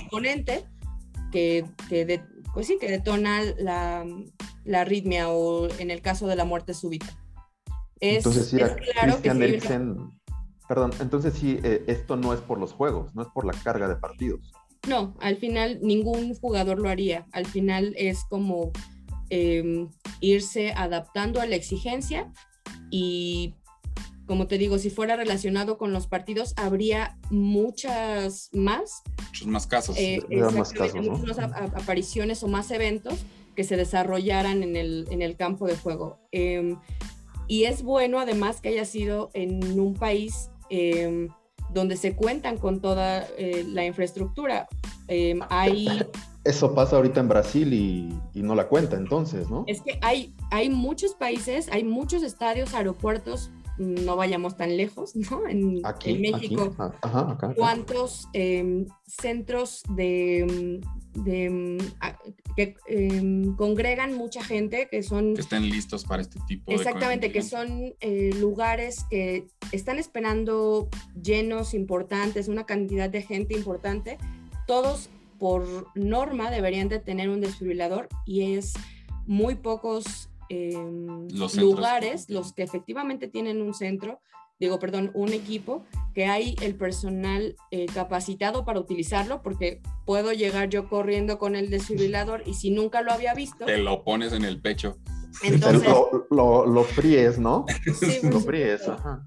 que, 1.32 1.64
que, 1.88 2.22
pues 2.54 2.68
sí, 2.68 2.78
que 2.82 2.92
detona 2.92 3.44
la, 3.58 4.06
la 4.66 4.82
arritmia 4.82 5.30
o 5.30 5.70
en 5.80 5.90
el 5.90 6.02
caso 6.02 6.28
de 6.28 6.36
la 6.36 6.44
muerte 6.44 6.74
súbita. 6.74 7.18
Entonces, 8.02 8.50
sí, 8.50 8.58
claro 8.58 9.14
Christian 9.14 9.42
Eriksen 9.42 10.12
Perdón, 10.68 10.92
entonces 11.00 11.34
sí, 11.34 11.60
eh, 11.64 11.84
esto 11.88 12.16
no 12.16 12.34
es 12.34 12.40
por 12.40 12.60
los 12.60 12.74
juegos, 12.74 13.14
no 13.16 13.22
es 13.22 13.28
por 13.30 13.46
la 13.46 13.54
carga 13.54 13.88
de 13.88 13.96
partidos. 13.96 14.52
No, 14.88 15.16
al 15.22 15.38
final 15.38 15.80
ningún 15.82 16.36
jugador 16.36 16.80
lo 16.80 16.90
haría. 16.90 17.26
Al 17.32 17.46
final 17.46 17.94
es 17.98 18.26
como 18.26 18.72
em, 19.30 19.90
irse 20.20 20.74
adaptando 20.76 21.40
a 21.40 21.46
la 21.46 21.56
exigencia 21.56 22.32
y, 22.90 23.56
como 24.26 24.48
te 24.48 24.58
digo, 24.58 24.78
si 24.78 24.90
fuera 24.90 25.16
relacionado 25.16 25.78
con 25.78 25.94
los 25.94 26.08
partidos, 26.08 26.54
habría 26.58 27.18
muchas 27.30 28.50
más. 28.54 29.04
Muchos 29.28 29.48
más 29.48 29.68
casos. 29.68 29.96
Eh, 29.98 30.22
más 30.54 30.74
casos, 30.74 30.96
Muchas 30.96 31.38
más 31.38 31.72
apariciones 31.74 32.44
o 32.44 32.48
más 32.48 32.70
eventos 32.72 33.26
que 33.56 33.64
se 33.64 33.78
desarrollaran 33.78 34.64
en 34.64 34.76
el, 34.76 35.08
en 35.12 35.22
el 35.22 35.38
campo 35.38 35.66
de 35.66 35.78
juego. 35.78 36.20
Em, 36.32 36.78
y 37.48 37.66
es 37.66 37.84
bueno 37.84 38.20
además 38.20 38.62
que 38.62 38.70
haya 38.70 38.86
sido 38.86 39.30
en 39.34 39.80
un 39.80 39.94
país 39.94 40.50
Em, 40.76 41.30
donde 41.70 41.98
se 41.98 42.16
cuentan 42.16 42.58
con 42.58 42.82
toda 42.82 43.28
eh, 43.38 43.64
la 43.68 43.86
infraestructura. 43.86 44.68
Hay... 45.50 45.88
Eso 46.44 46.74
pasa 46.74 46.96
ahorita 46.96 47.20
en 47.20 47.28
Brasil 47.30 47.74
y, 47.74 48.42
no 48.42 48.56
la 48.56 48.68
cuenta 48.68 48.98
entonces, 48.98 49.50
¿no? 49.50 49.64
Es 49.68 49.82
que 49.82 50.00
hay, 50.02 50.36
hay 50.52 50.70
muchos 50.70 51.14
países, 51.14 51.70
hay 51.72 51.84
muchos 51.84 52.22
estadios, 52.24 52.74
aeropuertos, 52.74 53.52
no 53.78 54.16
vayamos 54.16 54.56
tan 54.56 54.78
lejos, 54.78 55.16
¿no? 55.16 55.48
En, 55.48 55.82
aquí, 55.84 56.18
México, 56.18 56.76
¿cuántos 57.56 58.28
em, 58.34 58.86
centros 59.08 59.84
de, 59.90 60.82
de, 61.16 61.78
que 62.56 62.76
em, 62.88 63.56
congregan 63.56 64.16
mucha 64.16 64.44
gente, 64.44 64.88
que 64.90 65.02
son... 65.04 65.34
Que 65.34 65.42
estén 65.42 65.70
listos 65.70 66.06
para 66.06 66.22
este 66.22 66.40
tipo 66.48 66.72
de... 66.72 66.78
Exactamente, 66.78 67.32
que 67.32 67.42
son 67.42 67.94
eh, 68.00 68.32
lugares 68.40 69.06
que 69.10 69.48
están 69.72 69.98
esperando 69.98 70.90
llenos 71.22 71.74
importantes, 71.74 72.48
una 72.48 72.66
cantidad 72.66 73.10
de 73.10 73.22
gente 73.22 73.56
importante, 73.56 74.18
todos 74.68 75.10
por 75.40 75.88
norma 75.96 76.52
deberían 76.52 76.90
de 76.90 77.00
tener 77.00 77.30
un 77.30 77.42
desfibrilador 77.42 78.08
y 78.26 78.54
es 78.54 78.74
muy 79.26 79.56
pocos 79.56 80.30
em, 80.50 81.28
lugares 81.58 82.30
los 82.30 82.54
que 82.54 82.64
efectivamente 82.64 83.28
tienen 83.28 83.62
un 83.62 83.74
centro 83.74 84.20
digo, 84.64 84.80
perdón, 84.80 85.12
un 85.14 85.34
equipo 85.34 85.84
que 86.14 86.26
hay 86.26 86.56
el 86.62 86.76
personal 86.76 87.56
eh, 87.72 87.86
capacitado 87.94 88.66
para 88.66 88.80
utilizarlo, 88.80 89.42
porque 89.42 89.82
puedo 90.06 90.32
llegar 90.32 90.70
yo 90.70 90.88
corriendo 90.88 91.38
con 91.38 91.56
el 91.56 91.70
desfibrilador 91.70 92.44
y 92.46 92.54
si 92.54 92.72
nunca 92.72 93.02
lo 93.02 93.12
había 93.12 93.34
visto... 93.34 93.66
Te 93.66 93.78
lo 93.78 94.04
pones 94.04 94.32
en 94.32 94.46
el 94.46 94.62
pecho. 94.62 94.98
Entonces... 95.44 95.90
lo, 96.30 96.66
lo, 96.66 96.84
fríes, 96.84 97.40
¿no? 97.40 97.66
Sí, 98.00 98.20
lo 98.24 98.40
fríes, 98.40 98.88
ajá. 98.88 99.26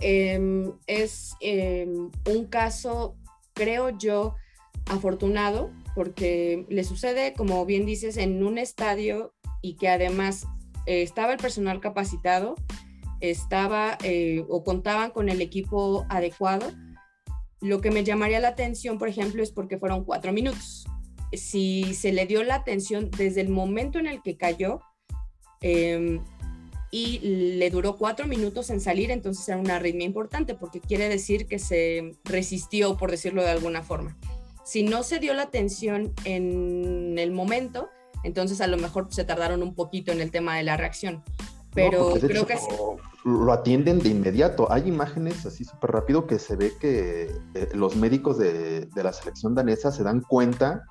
Em, 0.00 0.72
es 0.86 1.34
em, 1.40 2.10
un 2.28 2.46
caso, 2.46 3.14
creo 3.52 3.90
yo, 3.90 4.34
afortunado, 4.86 5.70
porque 5.94 6.66
le 6.68 6.82
sucede, 6.82 7.34
como 7.34 7.64
bien 7.66 7.86
dices, 7.86 8.16
en 8.16 8.44
un 8.44 8.58
estadio 8.58 9.34
y 9.66 9.74
que 9.74 9.88
además 9.88 10.46
eh, 10.86 11.02
estaba 11.02 11.32
el 11.32 11.38
personal 11.38 11.80
capacitado, 11.80 12.54
estaba 13.20 13.98
eh, 14.04 14.44
o 14.48 14.62
contaban 14.62 15.10
con 15.10 15.28
el 15.28 15.40
equipo 15.40 16.06
adecuado. 16.08 16.72
Lo 17.60 17.80
que 17.80 17.90
me 17.90 18.04
llamaría 18.04 18.38
la 18.38 18.48
atención, 18.48 18.96
por 18.96 19.08
ejemplo, 19.08 19.42
es 19.42 19.50
porque 19.50 19.78
fueron 19.78 20.04
cuatro 20.04 20.32
minutos. 20.32 20.86
Si 21.32 21.94
se 21.94 22.12
le 22.12 22.26
dio 22.26 22.44
la 22.44 22.54
atención 22.54 23.10
desde 23.10 23.40
el 23.40 23.48
momento 23.48 23.98
en 23.98 24.06
el 24.06 24.22
que 24.22 24.36
cayó 24.36 24.80
em, 25.60 26.22
y 26.92 27.18
le 27.58 27.68
duró 27.70 27.96
cuatro 27.96 28.28
minutos 28.28 28.70
en 28.70 28.80
salir, 28.80 29.10
entonces 29.10 29.48
era 29.48 29.58
una 29.58 29.76
arritmia 29.76 30.06
importante 30.06 30.54
porque 30.54 30.80
quiere 30.80 31.08
decir 31.08 31.48
que 31.48 31.58
se 31.58 32.12
resistió, 32.22 32.96
por 32.96 33.10
decirlo 33.10 33.42
de 33.42 33.50
alguna 33.50 33.82
forma. 33.82 34.16
Si 34.64 34.84
no 34.84 35.02
se 35.02 35.18
dio 35.18 35.34
la 35.34 35.42
atención 35.42 36.12
en 36.24 37.18
el 37.18 37.32
momento, 37.32 37.88
entonces 38.26 38.60
a 38.60 38.66
lo 38.66 38.76
mejor 38.76 39.06
se 39.10 39.24
tardaron 39.24 39.62
un 39.62 39.72
poquito 39.74 40.10
en 40.10 40.20
el 40.20 40.32
tema 40.32 40.56
de 40.56 40.64
la 40.64 40.76
reacción. 40.76 41.22
Pero 41.74 42.14
creo 42.14 42.46
que 42.46 42.56
lo 43.24 43.52
atienden 43.52 44.00
de 44.00 44.08
inmediato. 44.08 44.72
Hay 44.72 44.88
imágenes 44.88 45.46
así 45.46 45.64
súper 45.64 45.92
rápido 45.92 46.26
que 46.26 46.38
se 46.38 46.56
ve 46.56 46.72
que 46.80 47.30
eh, 47.54 47.68
los 47.74 47.94
médicos 47.94 48.38
de, 48.38 48.88
la 48.96 49.12
selección 49.12 49.54
danesa 49.54 49.92
se 49.92 50.02
dan 50.02 50.22
cuenta 50.22 50.84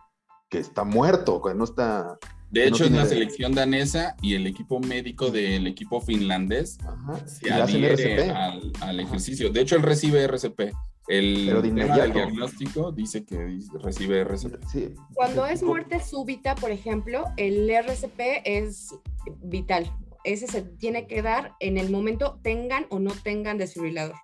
que 0.49 0.59
está 0.59 0.85
muerto, 0.85 1.41
que 1.41 1.53
no 1.55 1.65
está... 1.65 2.17
De 2.51 2.67
hecho, 2.67 2.85
es 2.85 2.91
la 2.91 3.05
selección 3.05 3.53
danesa 3.53 4.15
y 4.21 4.35
el 4.35 4.47
equipo 4.47 4.79
médico 4.79 5.29
del 5.29 5.67
equipo 5.67 5.99
finlandés 5.99 6.77
se 7.25 7.51
adhiere 7.51 8.29
al, 8.29 8.71
al 8.79 8.99
ejercicio. 9.01 9.49
De 9.49 9.61
hecho, 9.61 9.75
él 9.75 9.81
recibe 9.81 10.23
RCP. 10.23 10.71
El 11.07 11.45
tema 11.61 11.97
del 11.97 12.13
diagnóstico 12.13 12.91
dice 12.91 13.25
que 13.25 13.59
recibe 13.81 14.21
RCP. 14.21 14.97
Cuando 15.13 15.45
es 15.45 15.61
muerte 15.61 15.99
súbita, 16.03 16.55
por 16.55 16.71
ejemplo, 16.71 17.25
el 17.37 17.69
RCP 17.69 18.19
es 18.43 18.95
vital. 19.43 19.91
Ese 20.23 20.47
se 20.47 20.63
tiene 20.63 21.05
que 21.05 21.21
dar 21.21 21.53
en 21.59 21.77
el 21.77 21.91
momento 21.91 22.39
tengan 22.41 22.87
o 22.89 22.99
no 22.99 23.11
tengan 23.11 23.59
desfibrilador. 23.59 24.15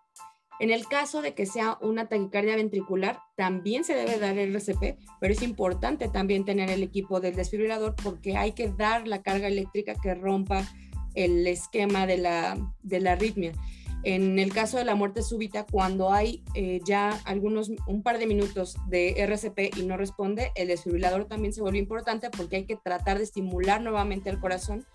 En 0.60 0.70
el 0.70 0.88
caso 0.88 1.22
de 1.22 1.34
que 1.34 1.46
sea 1.46 1.78
una 1.82 2.08
taquicardia 2.08 2.56
ventricular, 2.56 3.20
también 3.36 3.84
se 3.84 3.96
debe 3.96 4.20
dar 4.20 4.38
el 4.38 4.56
RCP, 4.56 4.98
pero 5.20 5.34
es 5.34 5.42
importante 5.42 6.08
también 6.08 6.46
tener 6.46 6.70
el 6.70 6.84
equipo 6.84 7.20
del 7.20 7.36
desfibrilador 7.36 7.96
porque 7.96 8.38
hay 8.38 8.52
que 8.52 8.70
dar 8.70 9.08
la 9.08 9.24
carga 9.24 9.48
eléctrica 9.48 9.96
que 10.02 10.14
rompa 10.14 10.68
el 11.16 11.46
esquema 11.48 12.06
de 12.06 12.18
la, 12.18 12.58
de 12.84 13.00
la 13.00 13.14
arritmia. 13.14 13.54
En 14.04 14.40
el 14.40 14.52
caso 14.52 14.78
de 14.78 14.86
la 14.86 14.96
muerte 14.96 15.22
súbita, 15.22 15.66
cuando 15.66 16.12
hay 16.12 16.44
eh, 16.56 16.80
ya 16.84 17.22
algunos, 17.26 17.70
un 17.86 18.02
par 18.02 18.18
de 18.18 18.26
minutos 18.26 18.76
de 18.88 19.22
RCP 19.22 19.78
y 19.78 19.84
no 19.84 19.96
responde, 19.96 20.52
el 20.56 20.70
desfibrilador 20.70 21.26
también 21.26 21.54
se 21.54 21.62
vuelve 21.62 21.78
importante 21.78 22.30
porque 22.32 22.58
hay 22.58 22.66
que 22.66 22.78
tratar 22.78 23.18
de 23.20 23.26
estimular 23.26 23.82
nuevamente 23.82 24.30
el 24.32 24.40
corazón 24.40 24.86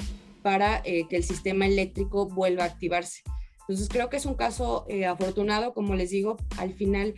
para 0.42 0.82
eh, 0.84 1.06
que 1.08 1.16
el 1.16 1.24
sistema 1.24 1.66
eléctrico 1.66 2.26
vuelva 2.26 2.64
a 2.64 2.66
activarse. 2.66 3.22
Entonces 3.60 3.88
creo 3.88 4.10
que 4.10 4.16
es 4.16 4.26
un 4.26 4.34
caso 4.34 4.84
eh, 4.88 5.06
afortunado, 5.06 5.72
como 5.72 5.94
les 5.94 6.10
digo, 6.10 6.36
al 6.56 6.74
final... 6.74 7.14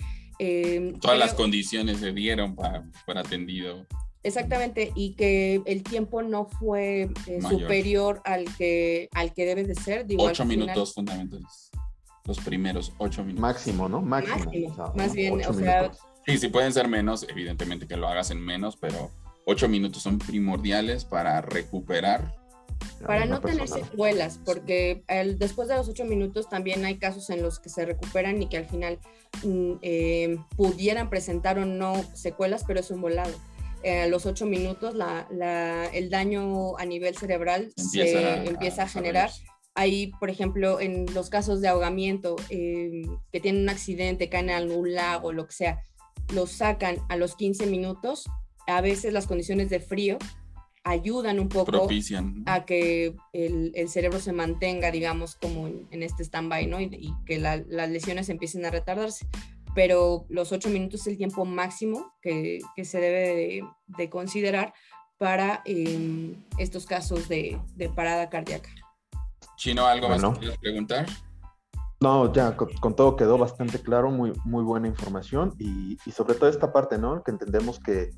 Todas 1.00 1.18
las 1.18 1.34
condiciones 1.34 1.98
se 1.98 2.12
dieron 2.12 2.54
para 2.54 2.84
para 3.06 3.22
atendido. 3.22 3.88
Exactamente, 4.22 4.92
y 4.94 5.14
que 5.14 5.60
el 5.64 5.82
tiempo 5.82 6.22
no 6.22 6.44
fue 6.44 7.10
superior 7.48 8.22
al 8.24 8.44
que, 8.56 9.08
al 9.14 9.34
que 9.34 9.44
debe 9.46 9.64
de 9.64 9.74
ser. 9.74 10.06
ocho 10.16 10.44
minutos 10.44 10.94
fundamentales 10.94 11.67
los 12.28 12.38
primeros 12.38 12.92
ocho 12.98 13.22
minutos. 13.24 13.40
Máximo, 13.40 13.88
¿no? 13.88 14.02
Máximo. 14.02 14.92
más 14.94 15.14
bien, 15.14 15.40
o 15.44 15.52
sea... 15.52 15.90
Sí, 16.26 16.36
sí 16.36 16.48
pueden 16.48 16.74
ser 16.74 16.88
menos, 16.88 17.26
evidentemente 17.28 17.88
que 17.88 17.96
lo 17.96 18.06
hagas 18.06 18.30
en 18.30 18.44
menos, 18.44 18.76
pero 18.76 19.10
ocho 19.46 19.66
minutos 19.66 20.02
son 20.02 20.18
primordiales 20.18 21.06
para 21.06 21.40
recuperar. 21.40 22.34
Para 23.04 23.24
no 23.24 23.40
tener 23.40 23.66
secuelas, 23.66 24.38
porque 24.44 25.02
el, 25.08 25.38
después 25.38 25.68
de 25.68 25.76
los 25.76 25.88
ocho 25.88 26.04
minutos 26.04 26.48
también 26.50 26.84
hay 26.84 26.98
casos 26.98 27.30
en 27.30 27.42
los 27.42 27.58
que 27.58 27.70
se 27.70 27.86
recuperan 27.86 28.42
y 28.42 28.48
que 28.48 28.58
al 28.58 28.66
final 28.66 28.98
mm, 29.42 29.72
eh, 29.80 30.38
pudieran 30.56 31.08
presentar 31.08 31.58
o 31.58 31.64
no 31.64 31.94
secuelas, 32.14 32.64
pero 32.66 32.80
es 32.80 32.90
un 32.90 33.00
volado. 33.00 33.32
Eh, 33.82 34.02
a 34.02 34.06
los 34.08 34.26
ocho 34.26 34.44
minutos 34.44 34.94
la, 34.94 35.88
el 35.94 36.10
daño 36.10 36.76
a 36.78 36.84
nivel 36.84 37.16
cerebral 37.16 37.72
se 37.76 38.44
empieza 38.44 38.82
a 38.82 38.88
generar 38.88 39.30
hay, 39.78 40.08
por 40.18 40.28
ejemplo, 40.28 40.80
en 40.80 41.06
los 41.14 41.30
casos 41.30 41.60
de 41.60 41.68
ahogamiento, 41.68 42.34
eh, 42.50 43.02
que 43.30 43.38
tienen 43.38 43.62
un 43.62 43.68
accidente, 43.68 44.28
caen 44.28 44.50
en 44.50 44.72
un 44.72 44.92
lago, 44.92 45.32
lo 45.32 45.46
que 45.46 45.52
sea, 45.52 45.80
los 46.34 46.50
sacan 46.50 46.96
a 47.08 47.14
los 47.14 47.36
15 47.36 47.66
minutos. 47.66 48.28
A 48.66 48.80
veces 48.80 49.12
las 49.12 49.28
condiciones 49.28 49.70
de 49.70 49.78
frío 49.78 50.18
ayudan 50.82 51.38
un 51.38 51.48
poco 51.48 51.88
a 52.46 52.64
que 52.64 53.14
el, 53.32 53.88
cerebro 53.88 54.18
se 54.18 54.32
mantenga, 54.32 54.90
digamos, 54.90 55.36
como 55.36 55.68
en, 55.68 56.02
este 56.02 56.24
stand-by, 56.24 56.66
¿no? 56.66 56.80
Y, 56.80 57.14
que 57.24 57.38
las 57.38 57.64
lesiones 57.68 58.28
empiecen 58.30 58.64
a 58.64 58.72
retardarse. 58.72 59.28
Pero 59.76 60.26
los 60.28 60.50
ocho 60.50 60.70
minutos 60.70 61.02
es 61.02 61.06
el 61.06 61.18
tiempo 61.18 61.44
máximo 61.44 62.14
que, 62.20 62.58
se 62.82 62.98
debe 62.98 63.62
de, 63.96 64.10
considerar 64.10 64.74
para 65.18 65.62
em, 65.66 66.34
estos 66.58 66.84
casos 66.84 67.28
de 67.28 67.60
parada 67.94 68.28
cardíaca. 68.28 68.70
Chino, 69.58 69.86
¿algo 69.86 70.08
más 70.08 70.22
que 70.22 70.38
quieras 70.38 70.58
preguntar? 70.58 71.06
No, 72.00 72.32
ya 72.32 72.56
con, 72.56 72.94
todo 72.94 73.16
quedó 73.16 73.38
bastante 73.38 73.80
claro, 73.80 74.12
muy, 74.12 74.32
muy 74.44 74.62
buena 74.62 74.86
información 74.86 75.52
y, 75.58 75.98
sobre 76.12 76.34
todo 76.34 76.48
esta 76.48 76.72
parte, 76.72 76.96
¿no? 76.96 77.24
Que 77.24 77.32
entendemos 77.32 77.80
que 77.80 78.10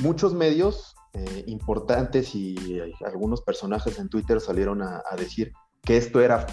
muchos 0.00 0.32
medios 0.32 0.96
eh, 1.12 1.44
importantes 1.48 2.34
y 2.34 2.80
algunos 3.04 3.42
personajes 3.42 3.98
en 3.98 4.08
Twitter 4.08 4.40
salieron 4.40 4.80
a, 4.80 5.02
decir 5.18 5.52
que 5.82 5.98
esto 5.98 6.22
era 6.22 6.46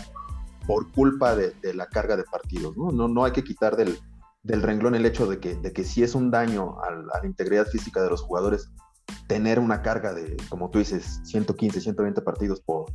por 0.68 0.92
culpa 0.92 1.34
de, 1.38 1.56
la 1.74 1.86
carga 1.86 2.18
de 2.18 2.26
partidos, 2.26 2.76
¿no? 2.76 2.92
No, 2.92 3.08
no 3.08 3.24
hay 3.24 3.32
que 3.32 3.46
quitar 3.46 3.78
del, 3.78 3.98
renglón 4.44 4.96
el 4.96 5.06
hecho 5.06 5.26
de 5.28 5.40
que, 5.40 5.56
de 5.56 5.72
que 5.72 5.86
si 5.86 6.04
es 6.04 6.16
un 6.16 6.32
daño 6.32 6.82
a 6.82 6.92
la 6.92 7.26
integridad 7.26 7.66
física 7.66 8.04
de 8.04 8.10
los 8.10 8.22
jugadores 8.22 8.70
tener 9.28 9.58
una 9.58 9.82
carga 9.82 10.14
de, 10.14 10.36
como 10.50 10.70
tú 10.70 10.80
dices, 10.80 11.22
115, 11.24 11.80
120 11.80 12.22
partidos 12.22 12.60
por, 12.60 12.92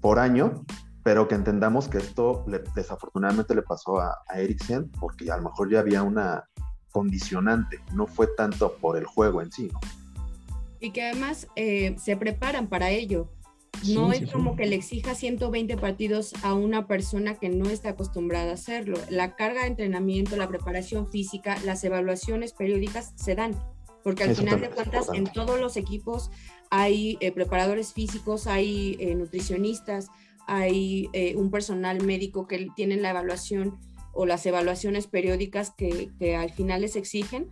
por 0.00 0.18
año, 0.18 0.64
pero 1.02 1.28
que 1.28 1.34
entendamos 1.34 1.88
que 1.88 1.98
esto 1.98 2.44
desafortunadamente 2.74 3.54
le 3.54 3.62
pasó 3.62 4.00
a, 4.00 4.18
a 4.28 4.40
Eriksen 4.40 4.90
porque 5.00 5.30
a 5.30 5.36
lo 5.36 5.44
mejor 5.44 5.70
ya 5.70 5.80
había 5.80 6.02
una 6.02 6.44
condicionante, 6.90 7.80
no 7.92 8.06
fue 8.06 8.28
tanto 8.36 8.76
por 8.76 8.96
el 8.96 9.04
juego 9.04 9.42
en 9.42 9.50
sí. 9.52 9.70
Y 10.80 10.92
que 10.92 11.02
además 11.02 11.46
eh, 11.56 11.96
se 11.98 12.16
preparan 12.16 12.68
para 12.68 12.90
ello. 12.90 13.30
No 13.88 14.12
es 14.12 14.30
como 14.30 14.56
que 14.56 14.66
le 14.66 14.76
exija 14.76 15.14
120 15.14 15.76
partidos 15.76 16.34
a 16.42 16.54
una 16.54 16.86
persona 16.86 17.36
que 17.36 17.48
no 17.48 17.70
está 17.70 17.90
acostumbrada 17.90 18.50
a 18.50 18.54
hacerlo. 18.54 18.98
La 19.08 19.36
carga 19.36 19.62
de 19.62 19.68
entrenamiento, 19.68 20.36
la 20.36 20.48
preparación 20.48 21.06
física, 21.08 21.56
las 21.64 21.82
evaluaciones 21.84 22.52
periódicas 22.52 23.12
se 23.14 23.36
dan, 23.36 23.54
porque 24.02 24.24
al 24.24 24.34
final 24.34 24.60
de 24.60 24.70
cuentas 24.70 25.08
en 25.14 25.24
todos 25.24 25.58
los 25.60 25.76
equipos 25.76 26.30
hay 26.70 27.18
eh, 27.20 27.32
preparadores 27.32 27.92
físicos, 27.92 28.46
hay 28.46 28.96
eh, 29.00 29.14
nutricionistas, 29.16 30.08
hay 30.46 31.08
eh, 31.12 31.34
un 31.36 31.50
personal 31.50 32.04
médico 32.04 32.46
que 32.46 32.68
tienen 32.74 33.02
la 33.02 33.10
evaluación 33.10 33.78
o 34.12 34.24
las 34.24 34.46
evaluaciones 34.46 35.06
periódicas 35.06 35.72
que, 35.76 36.10
al 36.36 36.50
final 36.50 36.80
les 36.80 36.96
exigen. 36.96 37.48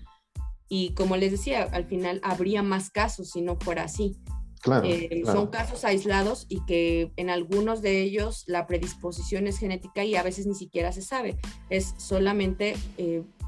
Y 0.69 0.95
como 0.95 1.17
les 1.17 1.33
decía, 1.33 1.65
al 1.65 1.87
final 1.87 2.21
habría 2.23 2.63
más 2.63 2.91
casos 2.91 3.31
si 3.31 3.43
no 3.43 3.57
fuera 3.57 3.85
así. 3.85 4.17
Claro, 4.61 4.89
Son 5.25 5.47
casos 5.47 5.85
aislados 5.85 6.47
y 6.49 6.65
que 6.67 7.13
en 7.17 7.31
algunos 7.31 7.81
de 7.81 8.03
ellos 8.03 8.43
la 8.49 8.67
predisposición 8.67 9.47
es 9.47 9.59
genética 9.59 10.05
y 10.05 10.17
a 10.17 10.23
veces 10.25 10.47
ni 10.47 10.57
siquiera 10.57 10.91
se 10.91 11.01
sabe. 11.01 11.39
Es 11.71 11.95
solamente 11.97 12.75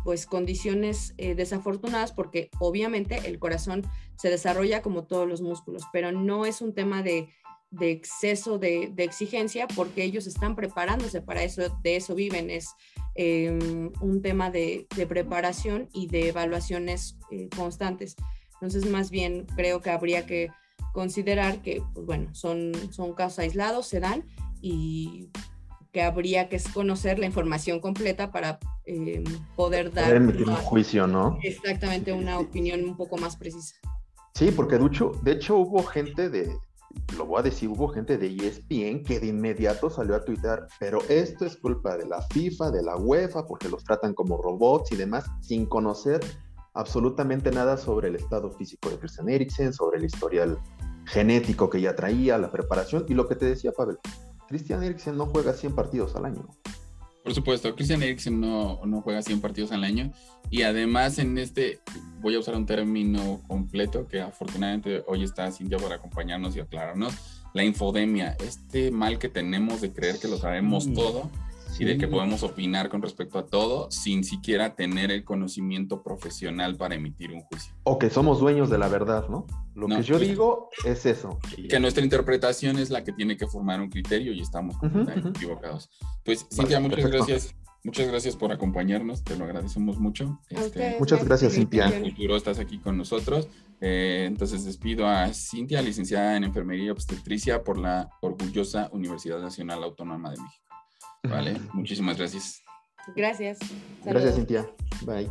pues 0.05 0.27
condiciones 0.27 1.15
desafortunadas 1.17 2.13
porque 2.13 2.51
obviamente 2.59 3.21
el 3.25 3.39
corazón 3.39 3.85
se 4.17 4.29
desarrolla 4.29 4.83
como 4.83 5.05
todos 5.05 5.27
los 5.27 5.41
músculos, 5.41 5.83
pero 5.93 6.13
no 6.13 6.45
es 6.45 6.61
un 6.61 6.75
tema 6.75 7.03
de, 7.03 7.29
exceso 7.81 8.59
de, 8.59 8.93
exigencia 8.99 9.67
porque 9.69 10.05
ellos 10.05 10.27
están 10.27 10.55
preparándose 10.57 11.23
para 11.23 11.43
eso, 11.43 11.63
de 11.83 11.97
eso 11.97 12.15
viven, 12.15 12.51
es 12.51 12.69
em, 13.15 13.91
un 14.01 14.21
tema 14.21 14.51
de, 14.51 14.87
preparación 15.09 15.89
y 15.95 16.07
de 16.07 16.29
evaluaciones 16.29 17.17
eh, 17.31 17.49
constantes. 17.57 18.17
Entonces, 18.55 18.91
más 18.91 19.11
bien 19.11 19.47
creo 19.57 19.81
que 19.81 19.89
habría 19.89 20.27
que 20.27 20.51
considerar 20.93 21.63
que, 21.63 21.83
pues 21.95 22.05
bueno, 22.05 22.35
son, 22.35 22.73
son 22.93 23.15
casos 23.15 23.39
aislados, 23.39 23.87
se 23.87 24.01
dan 24.01 24.25
y 24.61 25.31
que 25.93 26.03
habría 26.03 26.49
que 26.49 26.61
conocer 26.73 27.19
la 27.19 27.27
información 27.27 27.81
completa 27.81 28.31
para 28.31 28.59
em, 28.85 29.25
poder 29.57 29.93
dar 29.93 30.21
un 30.21 30.55
juicio, 30.57 31.07
¿no? 31.07 31.39
Exactamente, 31.43 32.13
una 32.13 32.39
opinión 32.39 32.85
un 32.85 32.97
poco 32.97 33.17
más 33.17 33.37
precisa. 33.37 33.75
Sí, 34.35 34.51
porque 34.53 34.79
de 34.79 34.89
de 35.23 35.33
hecho 35.33 35.57
hubo 35.57 35.83
gente 35.83 36.31
de, 36.31 36.57
lo 37.17 37.27
voy 37.27 37.41
a 37.41 37.43
decir, 37.43 37.69
hubo 37.69 37.89
gente 37.89 38.19
de 38.19 38.29
ESPN 38.29 39.05
que 39.05 39.21
de 39.21 39.29
inmediato 39.29 39.91
salió 39.91 40.15
a 40.15 40.25
tuitar, 40.25 40.67
pero 40.79 41.01
esto 41.09 41.45
es 41.45 41.57
culpa 41.57 41.97
de 41.97 42.07
la 42.07 42.23
FIFA, 42.23 42.71
de 42.71 42.83
la 42.83 42.97
UEFA, 42.97 43.47
porque 43.47 43.69
los 43.69 43.85
tratan 43.85 44.15
como 44.15 44.41
robots 44.41 44.93
y 44.93 44.97
demás, 44.97 45.25
sin 45.41 45.67
conocer 45.67 46.21
absolutamente 46.75 47.51
nada 47.51 47.77
sobre 47.77 48.09
el 48.09 48.17
estado 48.17 48.51
físico 48.53 48.91
de 48.91 48.99
Christian 48.99 49.29
Eriksen, 49.29 49.73
sobre 49.73 49.99
el 49.99 50.05
historial 50.05 50.59
genético 51.07 51.69
que 51.69 51.81
ya 51.81 51.95
traía, 51.95 52.39
la 52.39 52.51
preparación 52.51 53.05
y 53.09 53.15
lo 53.15 53.27
que 53.27 53.37
te 53.37 53.47
decía 53.47 53.73
Pavel. 53.73 53.99
Christian 54.51 54.83
Eriksen 54.83 55.17
no 55.17 55.27
juega 55.27 55.53
100 55.53 55.77
partidos 55.77 56.17
al 56.17 56.25
año. 56.25 56.45
Por 57.23 57.33
supuesto, 57.33 57.73
Christian 57.77 58.03
Eriksen 58.03 58.41
no, 58.41 58.81
no 58.85 59.01
juega 59.01 59.23
100 59.23 59.41
partidos 59.41 59.71
al 59.71 59.85
año 59.85 60.11
y 60.51 60.63
además 60.63 61.21
en 61.21 61.39
este, 61.39 61.79
voy 62.21 62.35
a 62.35 62.41
usar 62.41 62.57
un 62.57 62.67
término 62.67 63.41
completo 63.47 64.09
que 64.09 64.21
afortunadamente 64.21 65.05
hoy 65.07 65.23
está 65.23 65.53
Cintia 65.53 65.79
para 65.79 65.95
acompañarnos 65.95 66.57
y 66.57 66.61
aclararnos, 66.61 67.15
la 67.55 67.63
infodemia, 67.63 68.37
este 68.45 68.91
mal 68.91 69.21
que 69.21 69.29
tenemos 69.29 69.81
de 69.81 69.93
creer 69.93 70.19
que 70.19 70.27
lo 70.27 70.37
sabemos 70.37 70.93
todo 70.93 71.31
y 71.79 71.85
de 71.85 71.99
que 71.99 72.09
podemos 72.09 72.43
opinar 72.43 72.89
con 72.89 73.03
respecto 73.03 73.39
a 73.39 73.47
todo 73.47 73.91
sin 73.91 74.25
siquiera 74.25 74.75
tener 74.75 75.11
el 75.11 75.25
conocimiento 75.25 76.03
profesional 76.03 76.77
para 76.77 76.95
emitir 76.95 77.33
un 77.33 77.41
juicio. 77.43 77.75
O 77.85 77.99
que 77.99 78.11
somos 78.11 78.41
dueños 78.41 78.71
de 78.71 78.79
la 78.79 78.89
verdad, 78.89 79.29
¿no? 79.29 79.47
Lo 79.75 79.87
que 79.87 80.03
yo 80.03 80.19
digo 80.19 80.71
es 80.85 81.07
eso. 81.07 81.39
Que 81.69 81.81
nuestra 81.81 82.03
interpretación 82.03 82.79
es 82.79 82.91
la 82.91 83.05
que 83.05 83.13
tiene 83.13 83.37
que 83.37 83.47
formar 83.47 83.81
un 83.81 83.89
criterio 83.89 84.33
y 84.33 84.41
estamos 84.41 84.77
equivocados. 85.27 85.91
Pues, 86.25 86.47
Cintia, 86.51 86.81
muchas 86.81 87.11
gracias. 87.11 87.55
Muchas 87.83 88.09
gracias 88.09 88.37
por 88.37 88.53
acompañarnos, 88.53 89.25
te 89.25 89.37
lo 89.37 89.45
agradecemos 89.45 89.99
mucho. 89.99 90.39
Este, 90.51 90.97
muchas 90.99 91.25
gracias, 91.25 91.55
Cintia. 91.55 91.87
En 91.87 92.05
el 92.05 92.11
futuro 92.11 92.37
estás 92.37 92.59
aquí 92.59 92.79
con 92.79 92.99
nosotros. 92.99 93.49
Eh, 93.81 94.27
entonces 94.29 94.67
despido 94.67 95.07
a 95.07 95.33
Cintia, 95.33 95.81
licenciada 95.81 96.37
en 96.37 96.45
Enfermería 96.45 96.85
y 96.85 96.91
Obstetricia 96.91 97.65
por 97.65 97.79
la 97.79 98.11
orgullosa 98.21 98.91
Universidad 98.93 99.41
Nacional 99.41 99.83
Autónoma 99.83 100.31
de 100.31 100.37
México. 100.43 100.70
Vale, 101.23 101.61
muchísimas 101.73 102.17
gracias. 102.19 102.63
Gracias. 103.15 103.59
Gracias, 104.05 104.35
Cintia. 104.35 104.69
Bye. 105.03 105.31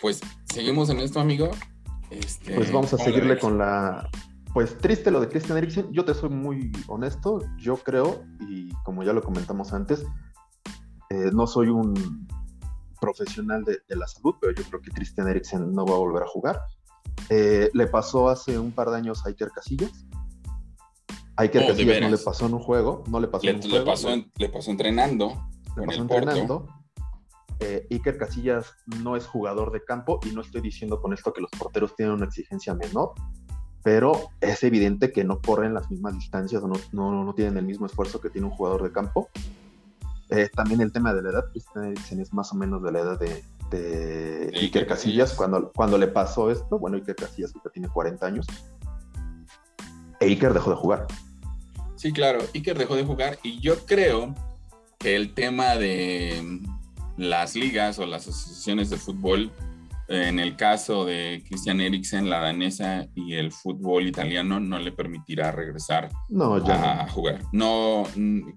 Pues 0.00 0.20
seguimos 0.52 0.88
en 0.90 1.00
esto, 1.00 1.20
amigo. 1.20 1.50
Este, 2.10 2.54
pues 2.54 2.72
vamos 2.72 2.92
a 2.94 2.98
seguirle 2.98 3.38
con 3.38 3.58
la. 3.58 4.08
Pues 4.52 4.76
triste 4.78 5.10
lo 5.10 5.20
de 5.20 5.28
Christian 5.28 5.58
Eriksen. 5.58 5.92
Yo 5.92 6.04
te 6.04 6.14
soy 6.14 6.30
muy 6.30 6.72
honesto. 6.88 7.40
Yo 7.58 7.76
creo, 7.76 8.24
y 8.48 8.70
como 8.84 9.04
ya 9.04 9.12
lo 9.12 9.22
comentamos 9.22 9.72
antes, 9.72 10.04
eh, 11.10 11.30
no 11.32 11.46
soy 11.46 11.68
un 11.68 12.26
profesional 13.00 13.64
de, 13.64 13.80
la 13.96 14.06
salud, 14.06 14.34
pero 14.40 14.54
yo 14.54 14.64
creo 14.64 14.80
que 14.80 14.90
Christian 14.90 15.28
Eriksen 15.28 15.72
no 15.72 15.86
va 15.86 15.94
a 15.94 15.98
volver 15.98 16.22
a 16.22 16.26
jugar. 16.26 16.60
Eh, 17.28 17.70
le 17.72 17.86
pasó 17.86 18.28
hace 18.28 18.58
un 18.58 18.72
par 18.72 18.90
de 18.90 18.96
años 18.96 19.24
a 19.24 19.28
Iker 19.28 19.50
Casillas. 19.50 20.04
Iker 21.40 21.66
Casillas 21.66 22.00
no 22.00 22.10
le 22.10 22.18
pasó 22.18 22.46
en 22.46 22.54
un 22.54 22.60
juego, 22.60 23.04
no 23.08 23.20
le 23.20 23.28
pasó 23.28 23.48
en 23.48 23.56
un 23.56 23.62
juego. 23.62 23.78
le 24.36 24.48
pasó 24.48 24.70
entrenando. 24.70 25.48
Le 25.76 25.86
pasó 25.86 26.02
entrenando. 26.02 26.68
Eh, 27.60 27.86
Iker 27.90 28.16
Casillas 28.16 28.74
no 29.02 29.16
es 29.16 29.26
jugador 29.26 29.70
de 29.72 29.84
campo 29.84 30.18
y 30.24 30.34
no 30.34 30.40
estoy 30.40 30.62
diciendo 30.62 31.00
con 31.00 31.12
esto 31.12 31.32
que 31.32 31.42
los 31.42 31.50
porteros 31.50 31.94
tienen 31.94 32.14
una 32.14 32.24
exigencia 32.24 32.74
menor, 32.74 33.12
pero 33.82 34.30
es 34.40 34.62
evidente 34.62 35.12
que 35.12 35.24
no 35.24 35.40
corren 35.40 35.74
las 35.74 35.90
mismas 35.90 36.14
distancias 36.14 36.62
o 36.62 36.68
no, 36.68 36.74
no, 36.92 37.24
no 37.24 37.34
tienen 37.34 37.58
el 37.58 37.66
mismo 37.66 37.86
esfuerzo 37.86 38.20
que 38.20 38.30
tiene 38.30 38.46
un 38.46 38.54
jugador 38.54 38.82
de 38.82 38.92
campo. 38.92 39.28
Eh, 40.30 40.48
también 40.54 40.80
el 40.80 40.92
tema 40.92 41.12
de 41.12 41.22
la 41.22 41.30
edad, 41.30 41.44
Christian 41.52 42.20
es 42.20 42.32
más 42.32 42.52
o 42.52 42.54
menos 42.54 42.82
de 42.82 42.92
la 42.92 43.00
edad 43.00 43.18
de, 43.18 44.50
Iker 44.54 44.86
Casillas. 44.86 45.34
Cuando, 45.34 45.72
cuando 45.72 45.98
le 45.98 46.08
pasó 46.08 46.50
esto, 46.50 46.78
bueno, 46.78 46.96
Iker 46.96 47.16
Casillas 47.16 47.52
tiene 47.72 47.88
40 47.88 48.26
años, 48.26 48.46
e 50.20 50.26
Iker 50.26 50.54
dejó 50.54 50.70
de 50.70 50.76
jugar. 50.76 51.06
Sí, 52.00 52.14
claro, 52.14 52.38
Iker 52.54 52.78
dejó 52.78 52.96
de 52.96 53.04
jugar 53.04 53.38
y 53.42 53.60
yo 53.60 53.84
creo 53.84 54.34
que 54.98 55.16
el 55.16 55.34
tema 55.34 55.76
de 55.76 56.58
las 57.18 57.54
ligas 57.54 57.98
o 57.98 58.06
las 58.06 58.26
asociaciones 58.26 58.88
de 58.88 58.96
fútbol, 58.96 59.52
en 60.08 60.38
el 60.38 60.56
caso 60.56 61.04
de 61.04 61.44
Christian 61.46 61.78
Eriksen, 61.82 62.30
la 62.30 62.40
danesa 62.40 63.06
y 63.14 63.34
el 63.34 63.52
fútbol 63.52 64.06
italiano, 64.06 64.60
no 64.60 64.78
le 64.78 64.92
permitirá 64.92 65.52
regresar 65.52 66.08
a 66.70 67.06
jugar. 67.10 67.42
No, 67.52 68.04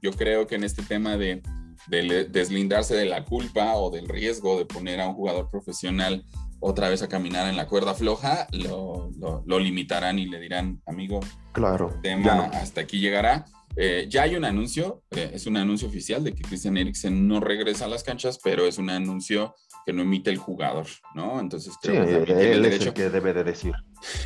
yo 0.02 0.14
creo 0.14 0.48
que 0.48 0.56
en 0.56 0.64
este 0.64 0.82
tema 0.82 1.18
de, 1.18 1.42
de 1.88 2.26
deslindarse 2.26 2.96
de 2.96 3.06
la 3.06 3.26
culpa 3.26 3.76
o 3.76 3.90
del 3.90 4.08
riesgo 4.08 4.58
de 4.58 4.66
poner 4.66 5.02
a 5.02 5.08
un 5.08 5.16
jugador 5.16 5.50
profesional 5.50 6.24
otra 6.60 6.88
vez 6.88 7.02
a 7.02 7.10
caminar 7.10 7.50
en 7.50 7.58
la 7.58 7.68
cuerda 7.68 7.94
floja, 7.94 8.48
lo, 8.52 9.12
lo, 9.46 9.60
limitarán 9.60 10.18
y 10.18 10.26
le 10.26 10.40
dirán, 10.40 10.82
amigo, 10.86 11.20
claro, 11.52 11.94
tema 12.02 12.46
hasta 12.54 12.82
aquí 12.82 13.00
llegará. 13.00 13.46
Eh, 13.76 14.06
ya 14.08 14.24
hay 14.24 14.36
un 14.36 14.46
anuncio, 14.46 15.04
eh, 15.12 15.32
es 15.34 15.46
un 15.46 15.58
anuncio 15.58 15.88
oficial 15.90 16.24
de 16.24 16.34
que 16.34 16.44
Christian 16.44 16.78
Eriksen 16.78 17.28
no 17.28 17.42
regresa 17.42 17.86
a 17.86 17.88
las 17.90 18.04
canchas, 18.04 18.40
pero 18.42 18.66
es 18.66 18.78
un 18.78 18.90
anuncio 18.90 19.56
que 19.86 19.94
no 19.94 20.02
emite 20.02 20.30
el 20.30 20.38
jugador, 20.38 20.86
¿no? 21.16 21.40
Entonces 21.40 21.76
creo 21.82 22.06
que 22.06 22.34
derecho. 22.34 22.94
que 22.94 23.10
debe 23.10 23.34
de 23.34 23.44
decir. 23.44 23.74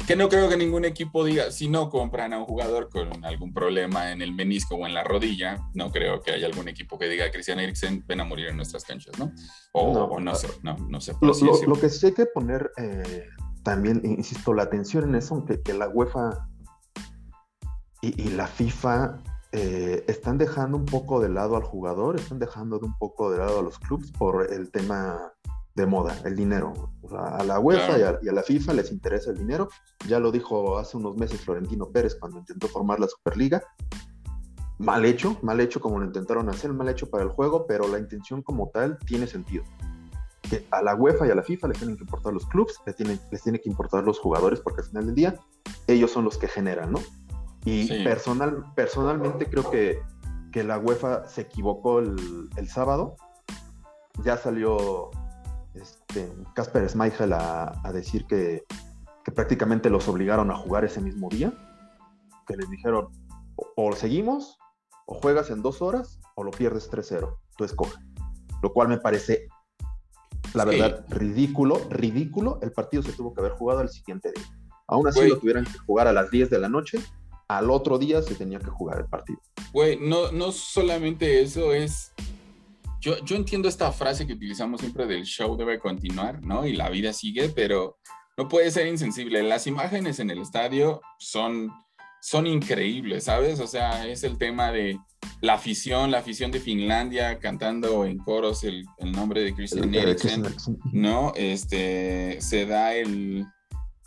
Que 0.08 0.16
no 0.16 0.30
creo 0.30 0.50
que 0.50 0.58
ningún 0.58 0.86
equipo 0.86 1.24
diga, 1.24 1.52
si 1.52 1.68
no 1.68 1.90
compran 1.90 2.34
a 2.34 2.40
un 2.40 2.46
jugador 2.46 2.90
con 2.90 3.24
algún 3.26 3.54
problema 3.54 4.12
en 4.12 4.22
el 4.22 4.34
menisco 4.34 4.76
o 4.76 4.86
en 4.86 4.94
la 4.94 5.04
rodilla, 5.04 5.58
no 5.74 5.92
creo 5.92 6.22
que 6.22 6.32
haya 6.32 6.48
algún 6.48 6.68
equipo 6.68 6.98
que 6.98 7.08
diga, 7.08 7.32
Christian 7.32 7.60
Eriksen, 7.60 8.04
ven 8.08 8.22
a 8.22 8.24
morir 8.24 8.48
en 8.48 8.58
nuestras 8.58 8.84
canchas, 8.84 9.18
¿no? 9.18 9.32
O 9.74 10.20
no, 10.20 10.36
sé, 10.36 10.48
no, 10.64 10.78
no 10.90 11.02
sé. 11.02 11.14
Lo, 11.22 11.80
que 11.80 11.90
sí 11.90 12.08
hay 12.08 12.14
que 12.14 12.26
poner 12.26 12.72
eh, 12.78 13.28
también, 13.64 14.02
insisto, 14.04 14.54
la 14.54 14.64
atención 14.64 15.10
en 15.10 15.16
eso, 15.16 15.44
que, 15.46 15.62
que 15.62 15.74
la 15.74 15.90
UEFA 15.90 16.48
y, 18.02 18.22
y 18.22 18.30
la 18.30 18.48
FIFA 18.48 19.22
eh, 19.54 20.04
están 20.08 20.38
dejando 20.38 20.78
un 20.78 20.86
poco 20.86 21.22
de 21.22 21.30
lado 21.30 21.56
al 21.56 21.64
jugador, 21.64 22.18
están 22.18 22.40
dejando 22.40 22.80
de 22.80 22.86
un 22.86 22.98
poco 22.98 23.32
de 23.32 23.40
lado 23.40 23.60
a 23.60 23.62
los 23.62 23.80
clubes 23.80 24.12
por 24.12 24.52
el 24.52 24.72
tema 24.72 25.34
de 25.78 25.86
moda, 25.86 26.18
el 26.26 26.36
dinero. 26.36 26.92
a 27.16 27.44
la 27.44 27.60
UEFA 27.60 28.00
y, 28.00 28.02
a, 28.02 28.34
la 28.34 28.44
FIFA 28.44 28.74
les 28.74 28.92
interesa 28.92 29.32
el 29.32 29.38
dinero. 29.38 29.70
Ya 30.08 30.20
lo 30.20 30.32
dijo 30.32 30.78
hace 30.78 30.98
unos 30.98 31.16
meses 31.16 31.40
Florentino 31.40 31.90
Pérez 31.90 32.16
cuando 32.16 32.40
intentó 32.40 32.68
formar 32.68 33.00
la 33.00 33.08
Superliga. 33.08 33.64
Mal 34.80 35.06
hecho, 35.06 35.38
mal 35.44 35.60
hecho 35.62 35.80
como 35.80 36.00
lo 36.00 36.06
intentaron 36.06 36.50
hacer, 36.50 36.74
mal 36.74 36.90
hecho 36.90 37.10
para 37.10 37.24
el 37.24 37.30
juego, 37.30 37.66
pero 37.68 37.88
la 37.88 38.00
intención 38.00 38.42
como 38.42 38.70
tal 38.70 38.98
tiene 39.06 39.28
sentido. 39.28 39.64
Que 40.50 40.66
a 40.72 40.82
la 40.82 40.96
UEFA 40.96 41.28
y 41.28 41.32
a 41.32 41.36
la 41.36 41.44
FIFA 41.44 41.70
les 41.70 41.78
tienen 41.78 41.96
que 41.96 42.04
importar 42.04 42.34
los 42.34 42.46
clubes, 42.48 42.76
les 42.86 42.96
tienen, 42.96 43.20
les 43.32 43.42
tienen 43.42 43.62
que 43.62 43.70
importar 43.70 44.04
los 44.04 44.20
jugadores, 44.20 44.60
porque 44.60 44.82
al 44.82 44.88
final 44.88 45.06
del 45.06 45.16
día 45.16 45.36
ellos 45.88 46.12
son 46.12 46.26
los 46.26 46.38
que 46.38 46.48
generan, 46.48 46.92
¿no? 46.92 47.00
Y 47.68 48.04
personal, 48.04 48.64
personalmente 48.76 49.50
creo 49.50 49.70
que, 49.70 50.00
que, 50.54 50.64
la 50.64 50.78
UEFA 50.78 51.28
se 51.28 51.42
equivocó 51.42 52.00
el, 52.00 52.50
el 52.56 52.70
sábado. 52.70 53.18
Ya 54.24 54.38
salió 54.38 55.12
este, 55.74 56.32
Casper 56.56 56.90
Schmeichel 56.90 57.34
a, 57.34 57.74
a 57.84 57.92
decir 57.92 58.26
que, 58.26 58.64
que, 59.26 59.32
prácticamente 59.34 59.90
los 59.90 60.08
obligaron 60.08 60.50
a 60.50 60.56
jugar 60.56 60.86
ese 60.86 61.02
mismo 61.02 61.28
día. 61.28 61.54
Que 62.48 62.56
les 62.56 62.70
dijeron, 62.70 63.10
o, 63.58 63.92
seguimos, 63.94 64.58
o 65.06 65.16
juegas 65.16 65.50
en 65.50 65.62
dos 65.62 65.82
horas, 65.82 66.22
o 66.36 66.44
lo 66.44 66.52
pierdes 66.52 66.90
3-0. 66.90 67.38
Tú 67.58 67.66
escoge. 67.66 68.00
Lo 68.64 68.72
cual 68.72 68.88
me 68.88 68.98
parece, 68.98 69.50
la 70.54 70.64
verdad, 70.64 71.06
ridículo, 71.10 71.82
ridículo. 71.90 72.60
El 72.62 72.72
partido 72.72 73.04
se 73.04 73.12
tuvo 73.12 73.34
que 73.34 73.42
haber 73.42 73.52
jugado 73.52 73.82
el 73.82 73.90
siguiente 73.90 74.32
día. 74.34 74.46
Aún 74.88 75.06
así 75.06 75.28
lo 75.28 75.38
tuvieran 75.38 75.66
que 75.66 75.78
jugar 75.80 76.08
a 76.08 76.14
las 76.14 76.32
10 76.32 76.50
de 76.50 76.60
la 76.60 76.70
noche 76.70 77.00
al 77.48 77.70
otro 77.72 77.98
día 77.98 78.22
se 78.22 78.36
tenía 78.36 78.60
que 78.60 78.70
jugar 78.70 79.00
el 79.00 79.06
partido. 79.06 79.40
Güey, 79.72 79.98
no, 80.00 80.32
no 80.32 80.52
solamente 80.52 81.42
eso 81.42 81.74
es... 81.74 82.14
Yo, 83.00 83.24
yo 83.24 83.36
entiendo 83.36 83.70
esta 83.70 83.92
frase 83.92 84.26
que 84.26 84.34
utilizamos 84.34 84.82
siempre 84.82 85.06
del 85.06 85.24
show 85.24 85.56
debe 85.56 85.80
continuar, 85.80 86.44
¿no? 86.44 86.66
Y 86.66 86.74
la 86.74 86.90
vida 86.90 87.14
sigue, 87.14 87.50
pero 87.50 87.98
no 88.38 88.48
puede 88.48 88.72
ser 88.72 88.88
insensible. 88.88 89.44
Las 89.44 89.68
imágenes 89.68 90.20
en 90.20 90.30
el 90.32 90.40
estadio 90.40 91.02
son, 91.20 91.72
son 92.22 92.48
increíbles, 92.48 93.26
¿sabes? 93.26 93.60
O 93.60 93.68
sea, 93.68 94.08
es 94.08 94.24
el 94.24 94.38
tema 94.38 94.72
de 94.72 95.00
la 95.42 95.54
afición, 95.54 96.12
la 96.12 96.20
afición 96.20 96.52
de 96.52 96.60
Finlandia 96.60 97.40
cantando 97.40 98.06
en 98.06 98.18
coros 98.18 98.64
el, 98.64 98.84
el 98.98 99.12
nombre 99.12 99.42
de 99.42 99.54
Christian 99.54 99.94
Eriksen, 99.94 100.44
¿no? 100.92 101.34
Este, 101.36 102.42
se 102.42 102.66
da 102.66 102.96
el, 102.96 103.46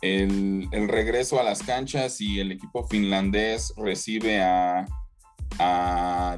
el, 0.01 0.69
regreso 0.87 1.39
a 1.39 1.43
las 1.43 1.61
canchas 1.63 2.21
y 2.21 2.39
el 2.39 2.51
equipo 2.51 2.87
finlandés 2.87 3.73
recibe 3.77 4.41
a, 4.41 4.85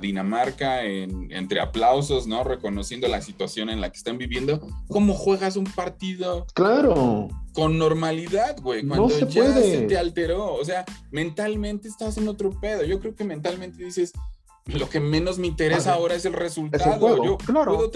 Dinamarca 0.01 0.83
entre 0.83 1.61
aplausos, 1.61 2.27
¿no? 2.27 2.43
Reconociendo 2.43 3.07
la 3.07 3.21
situación 3.21 3.69
en 3.69 3.79
la 3.79 3.89
que 3.91 3.97
están 3.97 4.17
viviendo. 4.17 4.59
¿Cómo 4.89 5.13
juegas 5.13 5.55
un 5.55 5.65
partido? 5.65 6.45
Claro. 6.55 7.29
Con 7.53 7.77
normalidad, 7.77 8.59
güey. 8.59 8.85
Cuando 8.85 9.09
se 9.09 9.27
ya 9.27 9.53
se 9.53 9.81
te 9.83 9.97
alteró. 9.97 10.55
O 10.55 10.65
sea, 10.65 10.83
mentalmente 11.11 11.87
estás 11.87 12.17
en 12.17 12.27
otro 12.27 12.59
pedo. 12.59 12.83
Yo 12.83 12.99
creo 12.99 13.15
que 13.15 13.23
mentalmente 13.23 13.81
dices, 13.81 14.11
lo 14.65 14.89
que 14.89 14.99
menos 14.99 15.37
me 15.39 15.47
interesa 15.47 15.93
ahora 15.93 16.15
es 16.15 16.25
el 16.25 16.33
resultado. 16.33 17.23
Yo 17.23 17.37
puedo, 17.37 17.91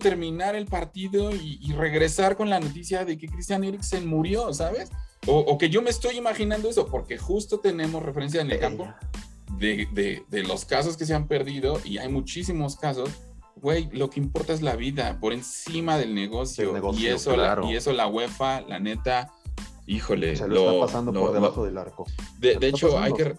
terminar 0.00 0.54
el 0.54 0.66
partido 0.66 1.30
y, 1.32 1.72
regresar 1.72 2.36
con 2.36 2.50
la 2.50 2.60
noticia 2.60 3.04
de 3.04 3.18
que 3.18 3.28
Christian 3.28 3.64
Eriksen 3.64 4.06
murió, 4.06 4.52
¿sabes? 4.52 4.90
O, 5.26 5.56
que 5.56 5.70
yo 5.70 5.80
me 5.80 5.90
estoy 5.90 6.16
imaginando 6.16 6.68
eso, 6.68 6.86
porque 6.86 7.16
justo 7.16 7.58
tenemos 7.58 8.02
referencia 8.02 8.42
en 8.42 8.50
el 8.50 8.60
campo 8.60 8.86
de, 9.58 10.44
los 10.46 10.64
casos 10.64 10.96
que 10.96 11.06
se 11.06 11.14
han 11.14 11.26
perdido 11.26 11.80
y 11.84 11.98
hay 11.98 12.08
muchísimos 12.08 12.76
casos. 12.76 13.10
Güey, 13.56 13.88
lo 13.92 14.10
que 14.10 14.20
importa 14.20 14.52
es 14.52 14.60
la 14.60 14.76
vida 14.76 15.18
por 15.20 15.32
encima 15.32 15.96
del 15.96 16.14
negocio. 16.14 16.74
y, 16.94 17.06
eso, 17.06 17.34
y 17.64 17.76
eso 17.76 17.92
la 17.92 18.06
UEFA, 18.06 18.60
la 18.62 18.78
neta, 18.78 19.32
híjole. 19.86 20.36
Se 20.36 20.46
lo, 20.46 20.72
está 20.72 20.86
pasando 20.86 21.12
por 21.12 21.32
debajo 21.32 21.64
del 21.64 21.78
arco. 21.78 22.04
De, 22.38 22.58
hecho, 22.60 22.98
hay 22.98 23.12
que, 23.14 23.36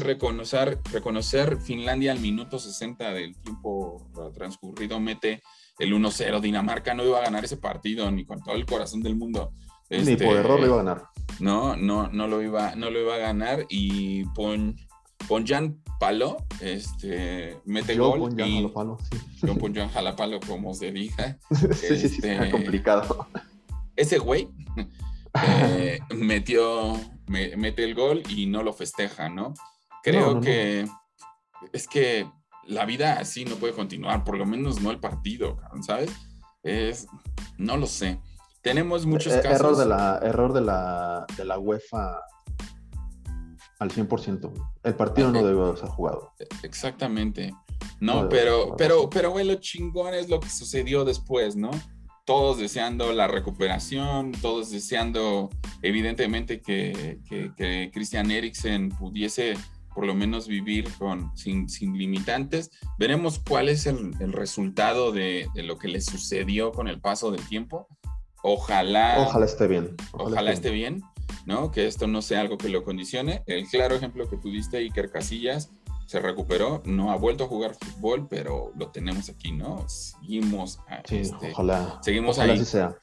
reconocer, 0.00 0.80
reconocer 0.90 1.58
Finlandia 1.60 2.10
al 2.10 2.18
minuto 2.18 2.58
60 2.58 3.12
del 3.12 3.36
tiempo 3.36 4.04
transcurrido 4.34 4.98
mete 4.98 5.42
el 5.80 5.92
1-0. 5.92 6.40
Dinamarca 6.40 6.94
no 6.94 7.04
iba 7.04 7.18
a 7.18 7.22
ganar 7.22 7.44
ese 7.44 7.56
partido 7.56 8.10
ni 8.10 8.24
con 8.24 8.40
todo 8.42 8.54
el 8.54 8.66
corazón 8.66 9.02
del 9.02 9.16
mundo. 9.16 9.52
ni 9.88 9.98
por 9.98 10.10
este, 10.10 10.30
error 10.30 10.60
lo 10.60 10.66
iba 10.66 10.74
a 10.74 10.84
ganar. 10.84 11.02
No, 11.40 11.76
no, 11.76 12.08
no 12.08 12.28
lo 12.28 12.42
iba, 12.42 12.76
no 12.76 12.90
lo 12.90 13.00
iba 13.00 13.14
a 13.14 13.18
ganar 13.18 13.66
y 13.68 14.24
Pon, 14.26 14.76
Ponjan 15.26 15.82
Palo 15.98 16.36
este, 16.60 17.58
mete 17.64 17.96
Yo 17.96 18.10
gol. 18.10 18.20
Ponjan 18.20 18.48
y, 18.48 18.56
Jalapalo, 18.56 18.98
sí. 19.10 19.18
Yo 19.46 19.56
Ponjan 19.56 19.88
Jalapalo, 19.88 20.40
como 20.40 20.74
se 20.74 20.92
diga. 20.92 21.38
sí, 21.50 21.96
sí, 21.96 22.08
sí, 22.08 22.20
este, 22.22 22.50
complicado. 22.50 23.26
Ese 23.96 24.18
güey 24.18 24.48
eh, 25.42 25.98
metió, 26.14 26.98
mete 27.26 27.84
el 27.84 27.94
gol 27.94 28.22
y 28.28 28.46
no 28.46 28.62
lo 28.62 28.72
festeja, 28.72 29.28
¿no? 29.28 29.54
Creo 30.02 30.40
que 30.40 30.86
es 31.72 31.86
que 31.86 32.26
la 32.70 32.84
vida 32.86 33.18
así 33.18 33.44
no 33.44 33.56
puede 33.56 33.74
continuar, 33.74 34.24
por 34.24 34.38
lo 34.38 34.46
menos 34.46 34.80
no 34.80 34.90
el 34.90 35.00
partido, 35.00 35.58
¿sabes? 35.82 36.10
Es, 36.62 37.06
no 37.58 37.76
lo 37.76 37.86
sé. 37.86 38.20
Tenemos 38.62 39.06
muchos 39.06 39.32
eh, 39.32 39.40
casos. 39.42 39.60
Error 39.60 39.76
de 39.76 39.86
la, 39.86 40.20
error 40.22 40.52
de 40.52 40.60
la, 40.60 41.26
de 41.36 41.44
la 41.44 41.58
UEFA 41.58 42.20
al 43.78 43.90
100%. 43.90 44.52
El 44.84 44.94
partido 44.94 45.32
no 45.32 45.42
debe 45.42 45.76
ser 45.76 45.88
jugado. 45.88 46.32
Exactamente. 46.62 47.54
No, 48.00 48.28
pero, 48.28 48.76
pero, 48.76 49.10
pero, 49.10 49.30
güey, 49.30 49.46
lo 49.46 49.54
chingón 49.56 50.14
es 50.14 50.28
lo 50.28 50.38
que 50.38 50.48
sucedió 50.48 51.04
después, 51.04 51.56
¿no? 51.56 51.70
todos 52.30 52.58
deseando 52.58 53.12
la 53.12 53.26
recuperación, 53.26 54.30
todos 54.30 54.70
deseando 54.70 55.50
evidentemente 55.82 56.60
que, 56.60 57.18
que, 57.28 57.90
Christian 57.92 58.30
Eriksen 58.30 58.90
pudiese 58.90 59.54
por 59.94 60.06
lo 60.06 60.14
menos 60.14 60.48
vivir 60.48 60.88
con, 60.98 61.36
sin, 61.36 61.68
sin 61.68 61.96
limitantes. 61.96 62.70
Veremos 62.98 63.40
cuál 63.46 63.68
es 63.68 63.86
el, 63.86 64.14
resultado 64.32 65.12
de, 65.12 65.48
lo 65.54 65.78
que 65.78 65.88
le 65.88 66.00
sucedió 66.00 66.72
con 66.72 66.88
el 66.88 67.00
paso 67.00 67.30
del 67.30 67.46
tiempo. 67.48 67.88
Ojalá. 68.42 69.16
Ojalá 69.18 69.44
esté 69.44 69.66
bien. 69.66 69.96
Ojalá, 70.12 70.52
esté 70.52 70.70
bien, 70.70 71.02
¿no? 71.44 71.70
Que 71.70 71.86
esto 71.86 72.06
no 72.06 72.22
sea 72.22 72.40
algo 72.40 72.56
que 72.56 72.68
lo 72.68 72.84
condicione. 72.84 73.42
El 73.46 73.66
claro 73.68 73.94
ejemplo 73.94 74.28
que 74.28 74.36
tú 74.36 74.50
diste, 74.50 74.78
Iker 74.78 75.10
Casillas, 75.10 75.70
se 76.06 76.18
recuperó, 76.18 76.82
no 76.86 77.12
ha 77.12 77.16
vuelto 77.16 77.44
a 77.44 77.46
jugar 77.46 77.76
fútbol, 77.76 78.26
pero 78.28 78.72
lo 78.76 78.88
tenemos 78.88 79.28
aquí, 79.28 79.52
¿no? 79.52 79.88
Seguimos, 79.88 80.80
este, 81.08 81.52
ojalá, 81.52 82.00
seguimos 82.02 82.38
ahí. 82.40 82.50
Así 82.50 82.64
sea. 82.64 82.96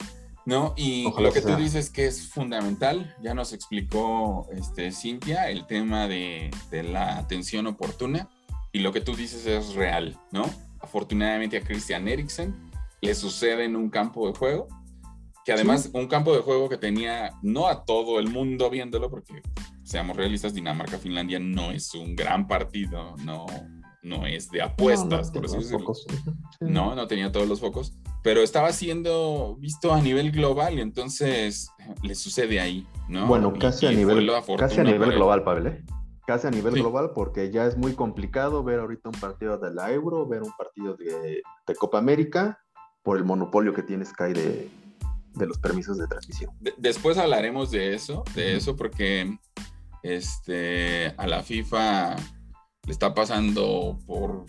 ¿No? 0.48 0.74
Y 0.78 1.04
lo 1.20 1.34
que 1.34 1.42
tú 1.42 1.58
dices 1.58 1.90
que 1.90 2.08
es 2.08 2.30
fundamental, 2.30 3.14
ya 3.22 3.34
nos 3.34 3.52
explicó 3.52 4.48
este, 4.54 4.94
Cintia 4.94 5.50
el 5.50 5.68
tema 5.68 6.08
de, 6.08 6.50
de, 6.72 6.84
la 6.84 7.18
atención 7.18 7.68
oportuna, 7.68 8.30
y 8.72 8.80
lo 8.80 8.94
que 8.94 9.02
tú 9.02 9.14
dices 9.14 9.46
es 9.46 9.76
real, 9.76 10.18
¿no? 10.32 10.50
Afortunadamente 10.80 11.58
a 11.58 11.62
Christian 11.62 12.08
Eriksen 12.08 12.56
le 13.02 13.14
sucede 13.14 13.66
en 13.66 13.76
un 13.76 13.90
campo 13.90 14.26
de 14.26 14.38
juego, 14.38 14.70
que 15.44 15.52
además 15.52 15.90
un 15.94 16.08
campo 16.08 16.34
de 16.34 16.42
juego 16.42 16.70
que 16.70 16.78
tenía 16.78 17.32
no 17.42 17.68
a 17.68 17.84
todo 17.84 18.18
el 18.18 18.30
mundo 18.30 18.70
viéndolo, 18.70 19.10
porque 19.10 19.42
seamos 19.84 20.16
realistas, 20.16 20.54
Dinamarca-Finlandia 20.54 21.40
no 21.40 21.72
es 21.72 21.94
un 21.94 22.16
gran 22.16 22.48
partido, 22.48 23.16
no, 23.24 23.46
no 24.04 24.26
es 24.26 24.50
de 24.50 24.62
apuestas, 24.62 25.28
no, 25.28 25.34
por 25.34 25.46
así 25.46 25.58
decirlo. 25.58 25.94
No, 26.62 26.96
no 26.96 27.08
tenía 27.08 27.32
todos 27.32 27.48
los 27.48 27.60
focos, 27.60 27.94
pero 28.24 28.42
estaba 28.42 28.72
siendo 28.72 29.56
visto 29.60 29.94
a 29.94 30.02
nivel 30.02 30.32
global 30.32 30.78
y 30.78 30.82
entonces 30.82 31.70
le 32.04 32.16
sucede 32.16 32.60
ahí, 32.60 32.88
¿no? 33.08 33.28
Bueno, 33.28 33.54
casi, 33.60 33.86
a, 33.88 33.92
nivel, 33.92 34.30
casi 34.58 34.80
a 34.80 34.84
nivel 34.84 35.12
global, 35.12 35.44
Pavel, 35.44 35.68
¿eh? 35.68 35.84
Casi 36.26 36.48
a 36.48 36.52
nivel 36.52 36.74
global, 36.74 37.12
porque 37.16 37.52
ya 37.52 37.66
es 37.66 37.78
muy 37.78 37.94
complicado 37.94 38.64
ver 38.64 38.80
ahorita 38.80 39.10
un 39.10 39.20
partido 39.20 39.58
de 39.58 39.74
la 39.74 39.92
Euro, 39.92 40.28
ver 40.28 40.44
un 40.44 40.52
partido 40.58 40.96
de, 40.96 41.42
de 41.66 41.76
Copa 41.76 42.00
América, 42.00 42.60
por 43.02 43.18
el 43.18 43.24
monopolio 43.24 43.74
que 43.74 43.84
tiene 43.84 44.04
Sky 44.04 44.34
de, 44.34 44.70
de 45.38 45.46
los 45.46 45.58
permisos 45.58 45.98
de 45.98 46.08
transmisión. 46.08 46.52
después 46.78 47.18
hablaremos 47.18 47.72
de 47.72 47.94
eso, 47.94 48.24
de 48.36 48.58
eso, 48.58 48.76
porque 48.76 49.38
este, 50.04 51.14
a 51.18 51.28
la 51.28 51.44
FIFA 51.44 52.16
le 52.88 52.94
está 52.94 53.14
pasando 53.14 54.00
por 54.08 54.46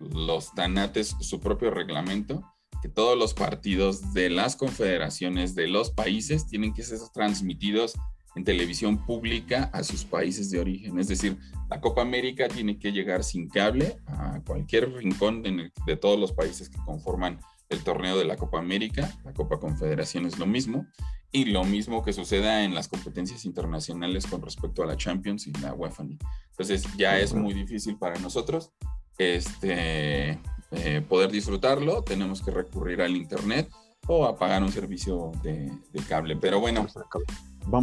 los 0.00 0.52
tanates 0.54 1.16
su 1.20 1.40
propio 1.40 1.70
reglamento, 1.70 2.42
que 2.82 2.88
todos 2.88 3.16
los 3.16 3.32
partidos 3.32 4.12
de 4.12 4.28
las 4.28 4.56
confederaciones 4.56 5.54
de 5.54 5.68
los 5.68 5.90
países 5.90 6.46
tienen 6.48 6.74
que 6.74 6.82
ser 6.82 6.98
transmitidos 7.14 7.94
en 8.34 8.42
televisión 8.42 9.06
pública 9.06 9.70
a 9.72 9.84
sus 9.84 10.04
países 10.04 10.50
de 10.50 10.58
origen. 10.58 10.98
Es 10.98 11.06
decir, 11.06 11.38
la 11.70 11.80
Copa 11.80 12.02
América 12.02 12.48
tiene 12.48 12.76
que 12.76 12.90
llegar 12.90 13.22
sin 13.22 13.48
cable 13.48 13.96
a 14.06 14.40
cualquier 14.44 14.92
rincón 14.92 15.42
de, 15.42 15.70
de 15.86 15.96
todos 15.96 16.18
los 16.18 16.32
países 16.32 16.68
que 16.68 16.78
conforman 16.84 17.38
el 17.68 17.82
torneo 17.82 18.18
de 18.18 18.24
la 18.24 18.36
Copa 18.36 18.58
América, 18.58 19.10
la 19.24 19.32
Copa 19.32 19.58
Confederación 19.58 20.26
es 20.26 20.38
lo 20.38 20.46
mismo, 20.46 20.86
y 21.32 21.46
lo 21.46 21.64
mismo 21.64 22.04
que 22.04 22.12
suceda 22.12 22.62
en 22.62 22.74
las 22.74 22.86
competencias 22.86 23.44
internacionales 23.44 24.26
con 24.26 24.40
respecto 24.40 24.82
a 24.82 24.86
la 24.86 24.96
Champions 24.96 25.48
y 25.48 25.52
la 25.54 25.74
UEFA. 25.74 26.04
Entonces 26.50 26.84
ya 26.96 27.18
es 27.18 27.34
muy 27.34 27.52
difícil 27.54 27.98
para 27.98 28.20
nosotros 28.20 28.70
este, 29.18 30.40
eh, 30.70 31.04
poder 31.08 31.30
disfrutarlo, 31.30 32.02
tenemos 32.02 32.40
que 32.42 32.50
recurrir 32.50 33.02
al 33.02 33.16
Internet 33.16 33.70
o 34.06 34.26
a 34.26 34.38
pagar 34.38 34.62
un 34.62 34.70
servicio 34.70 35.32
de, 35.42 35.72
cable. 36.08 36.36
Pero 36.36 36.60
bueno, 36.60 36.86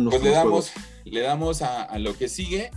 pues 0.09 0.23
le 0.23 0.32
damos, 0.32 0.71
le 1.03 1.21
damos 1.21 1.61
a, 1.61 1.84
a 1.84 1.99
lo 1.99 2.17
que 2.17 2.29
sigue. 2.29 2.71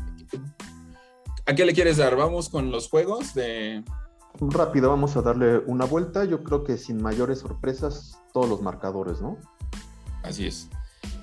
¿A 1.47 1.55
qué 1.55 1.67
le 1.67 1.75
quieres 1.75 1.99
dar? 1.99 2.17
Vamos 2.17 2.49
con 2.49 2.71
los 2.71 2.89
juegos 2.89 3.35
de, 3.35 3.85
Rápido, 4.41 4.89
vamos 4.89 5.17
a 5.17 5.23
darle 5.23 5.59
una 5.59 5.85
vuelta. 5.85 6.25
Yo 6.25 6.43
creo 6.43 6.65
que 6.65 6.77
sin 6.77 7.01
mayores 7.01 7.39
sorpresas, 7.39 8.21
todos 8.33 8.49
los 8.49 8.63
marcadores, 8.63 9.21
¿no? 9.21 9.39
Así 10.23 10.47
es. 10.47 10.69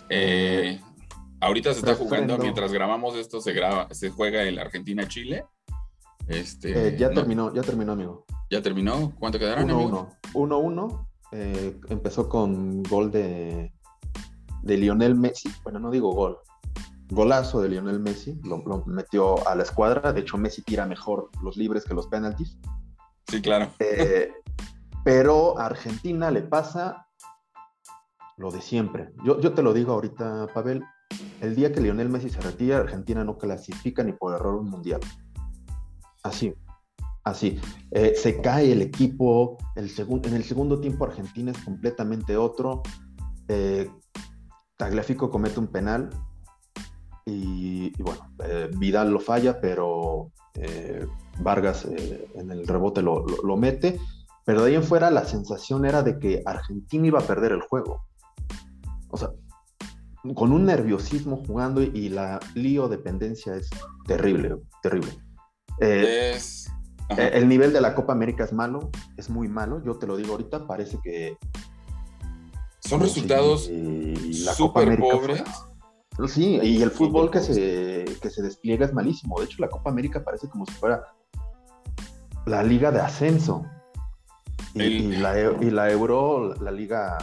Eh, 0.09 0.79
ahorita 1.41 1.73
se 1.73 1.79
está 1.79 1.95
jugando, 1.95 2.37
mientras 2.37 2.71
grabamos 2.71 3.15
esto, 3.15 3.41
se 3.41 3.51
graba, 3.53 3.87
se 3.93 4.09
juega 4.09 4.43
el 4.43 4.59
Argentina-Chile. 4.59 5.45
Este, 6.27 6.87
eh, 6.87 6.97
ya 6.97 7.09
terminó, 7.09 7.53
ya 7.53 7.61
terminó, 7.61 7.93
amigo. 7.93 8.25
¿Ya 8.49 8.61
terminó? 8.61 9.13
¿Cuánto 9.19 9.39
quedaron, 9.39 9.69
1-1. 9.69 10.17
1-1. 10.33 11.07
Eh, 11.33 11.79
empezó 11.89 12.29
con 12.29 12.83
gol 12.83 13.11
de, 13.11 13.73
de 14.61 14.77
Lionel 14.77 15.15
Messi. 15.15 15.49
Bueno, 15.63 15.79
no 15.79 15.91
digo 15.91 16.13
gol. 16.13 16.37
Golazo 17.09 17.61
de 17.61 17.69
Lionel 17.69 17.99
Messi. 17.99 18.39
Lo, 18.43 18.63
lo 18.65 18.85
metió 18.85 19.45
a 19.47 19.55
la 19.55 19.63
escuadra. 19.63 20.13
De 20.13 20.21
hecho, 20.21 20.37
Messi 20.37 20.61
tira 20.61 20.85
mejor 20.85 21.29
los 21.41 21.57
libres 21.57 21.83
que 21.83 21.93
los 21.93 22.07
penaltis. 22.07 22.57
Sí, 23.27 23.41
claro. 23.41 23.71
Eh, 23.79 24.31
pero 25.03 25.57
a 25.57 25.65
Argentina 25.65 26.31
le 26.31 26.41
pasa 26.41 27.07
lo 28.37 28.51
de 28.51 28.61
siempre. 28.61 29.11
Yo, 29.23 29.39
yo 29.39 29.53
te 29.53 29.63
lo 29.63 29.73
digo 29.73 29.93
ahorita, 29.93 30.47
Pavel, 30.53 30.83
el 31.41 31.55
día 31.55 31.71
que 31.71 31.81
Lionel 31.81 32.09
Messi 32.09 32.29
se 32.29 32.41
retira, 32.41 32.77
Argentina 32.77 33.23
no 33.23 33.37
clasifica 33.37 34.03
ni 34.03 34.13
por 34.13 34.33
error 34.33 34.55
un 34.55 34.69
mundial. 34.69 35.01
Así, 36.23 36.53
así. 37.23 37.59
Eh, 37.91 38.13
se 38.15 38.41
cae 38.41 38.71
el 38.71 38.81
equipo, 38.81 39.57
en 39.75 40.33
el 40.33 40.43
segundo 40.43 40.79
tiempo 40.79 41.05
Argentina 41.05 41.51
es 41.51 41.57
completamente 41.59 42.37
otro. 42.37 42.81
Eh, 43.47 43.89
comete 45.17 45.59
un 45.59 45.67
penal 45.67 46.09
y, 47.25 47.91
bueno, 48.01 48.31
Vidal 48.77 49.11
lo 49.11 49.19
falla, 49.19 49.61
pero 49.61 50.31
Vargas 51.39 51.85
eh, 51.85 52.27
en 52.35 52.51
el 52.51 52.67
rebote 52.67 53.01
lo, 53.01 53.25
mete, 53.57 53.99
pero 54.45 54.63
de 54.63 54.69
ahí 54.69 54.75
en 54.75 54.83
fuera 54.83 55.09
la 55.09 55.25
sensación 55.25 55.85
era 55.85 56.03
de 56.03 56.19
que 56.19 56.41
Argentina 56.45 57.07
iba 57.07 57.19
a 57.19 57.23
perder 57.23 57.51
el 57.51 57.61
juego. 57.61 58.05
O 59.09 59.17
sea, 59.17 59.29
con 60.35 60.51
un 60.51 60.65
nerviosismo 60.65 61.43
jugando 61.45 61.81
y, 61.81 62.09
la 62.09 62.39
lío 62.53 62.87
dependencia 62.87 63.55
es 63.55 63.69
terrible, 64.07 64.57
terrible. 64.81 65.11
Eh, 65.79 66.37
eh, 67.17 67.31
el 67.33 67.47
nivel 67.47 67.73
de 67.73 67.81
la 67.81 67.95
Copa 67.95 68.13
América 68.13 68.43
es 68.43 68.53
malo, 68.53 68.91
es 69.17 69.29
muy 69.29 69.47
malo, 69.47 69.81
yo 69.83 69.97
te 69.97 70.07
lo 70.07 70.15
digo 70.15 70.33
ahorita, 70.33 70.67
parece 70.67 70.99
que... 71.03 71.37
Son 72.79 72.99
resultados 72.99 73.69
súper 74.55 74.97
pobres. 74.99 75.43
Sí, 76.27 76.59
y 76.61 76.81
el 76.81 76.91
fútbol 76.91 77.31
que 77.31 77.39
se, 77.39 78.05
que 78.21 78.29
se 78.29 78.41
despliega 78.41 78.85
es 78.85 78.93
malísimo. 78.93 79.39
De 79.39 79.45
hecho, 79.45 79.57
la 79.59 79.69
Copa 79.69 79.89
América 79.89 80.23
parece 80.23 80.49
como 80.49 80.65
si 80.65 80.73
fuera 80.73 81.03
la 82.45 82.63
liga 82.63 82.91
de 82.91 82.99
ascenso. 82.99 83.65
Y, 84.73 85.17
la, 85.17 85.37
y 85.59 85.69
la 85.69 85.91
Euro, 85.91 86.53
la 86.61 86.71
liga, 86.71 87.17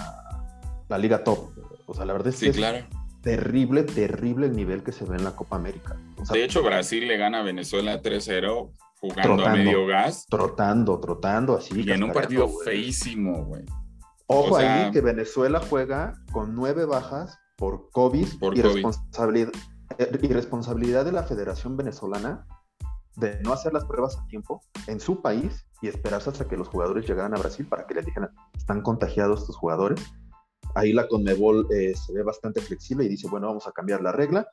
la 0.88 0.98
liga 0.98 1.22
top. 1.22 1.50
O 1.86 1.94
sea, 1.94 2.04
la 2.04 2.12
verdad 2.12 2.28
es 2.28 2.36
sí, 2.36 2.50
claro. 2.50 2.84
terrible, 3.22 3.84
terrible 3.84 4.46
el 4.46 4.56
nivel 4.56 4.82
que 4.82 4.92
se 4.92 5.04
ve 5.04 5.16
en 5.16 5.24
la 5.24 5.32
Copa 5.32 5.56
América. 5.56 5.96
de 6.30 6.44
hecho, 6.44 6.62
Brasil 6.62 7.06
le 7.06 7.16
gana 7.16 7.40
a 7.40 7.42
Venezuela 7.42 8.02
3-0 8.02 8.70
jugando 9.00 9.46
a 9.46 9.52
medio 9.52 9.86
gas. 9.86 10.26
Trotando, 10.28 10.98
trotando 10.98 11.56
así. 11.56 11.82
Y 11.82 11.90
en 11.90 12.02
un 12.02 12.12
partido 12.12 12.48
feísimo, 12.64 13.44
güey. 13.44 13.64
Ojo 14.26 14.56
ahí 14.56 14.90
que 14.90 15.00
Venezuela 15.00 15.60
juega 15.60 16.12
con 16.32 16.54
nueve 16.54 16.84
bajas 16.84 17.38
por 17.58 17.90
COVID, 17.90 18.26
y, 18.54 18.62
Responsabilidad, 18.62 19.52
eh, 19.98 20.18
y 20.22 20.28
responsabilidad 20.28 21.04
de 21.04 21.12
la 21.12 21.24
Federación 21.24 21.76
Venezolana 21.76 22.46
de 23.16 23.40
no 23.42 23.52
hacer 23.52 23.72
las 23.72 23.84
pruebas 23.84 24.16
a 24.16 24.24
tiempo 24.28 24.62
en 24.86 25.00
su 25.00 25.20
país 25.20 25.66
y 25.82 25.88
esperarse 25.88 26.30
hasta 26.30 26.46
que 26.46 26.56
los 26.56 26.68
jugadores 26.68 27.06
llegaran 27.06 27.34
a 27.34 27.38
Brasil 27.38 27.66
para 27.66 27.84
que 27.84 27.94
les 27.94 28.06
dijeran, 28.06 28.30
están 28.56 28.80
contagiados 28.80 29.40
estos 29.40 29.56
jugadores. 29.56 30.00
Ahí 30.76 30.92
la 30.92 31.08
Conmebol 31.08 31.66
eh, 31.72 31.94
se 31.96 32.12
ve 32.12 32.22
bastante 32.22 32.60
flexible 32.60 33.04
y 33.04 33.08
dice, 33.08 33.28
bueno, 33.28 33.48
vamos 33.48 33.66
a 33.66 33.72
cambiar 33.72 34.02
la 34.02 34.12
regla. 34.12 34.46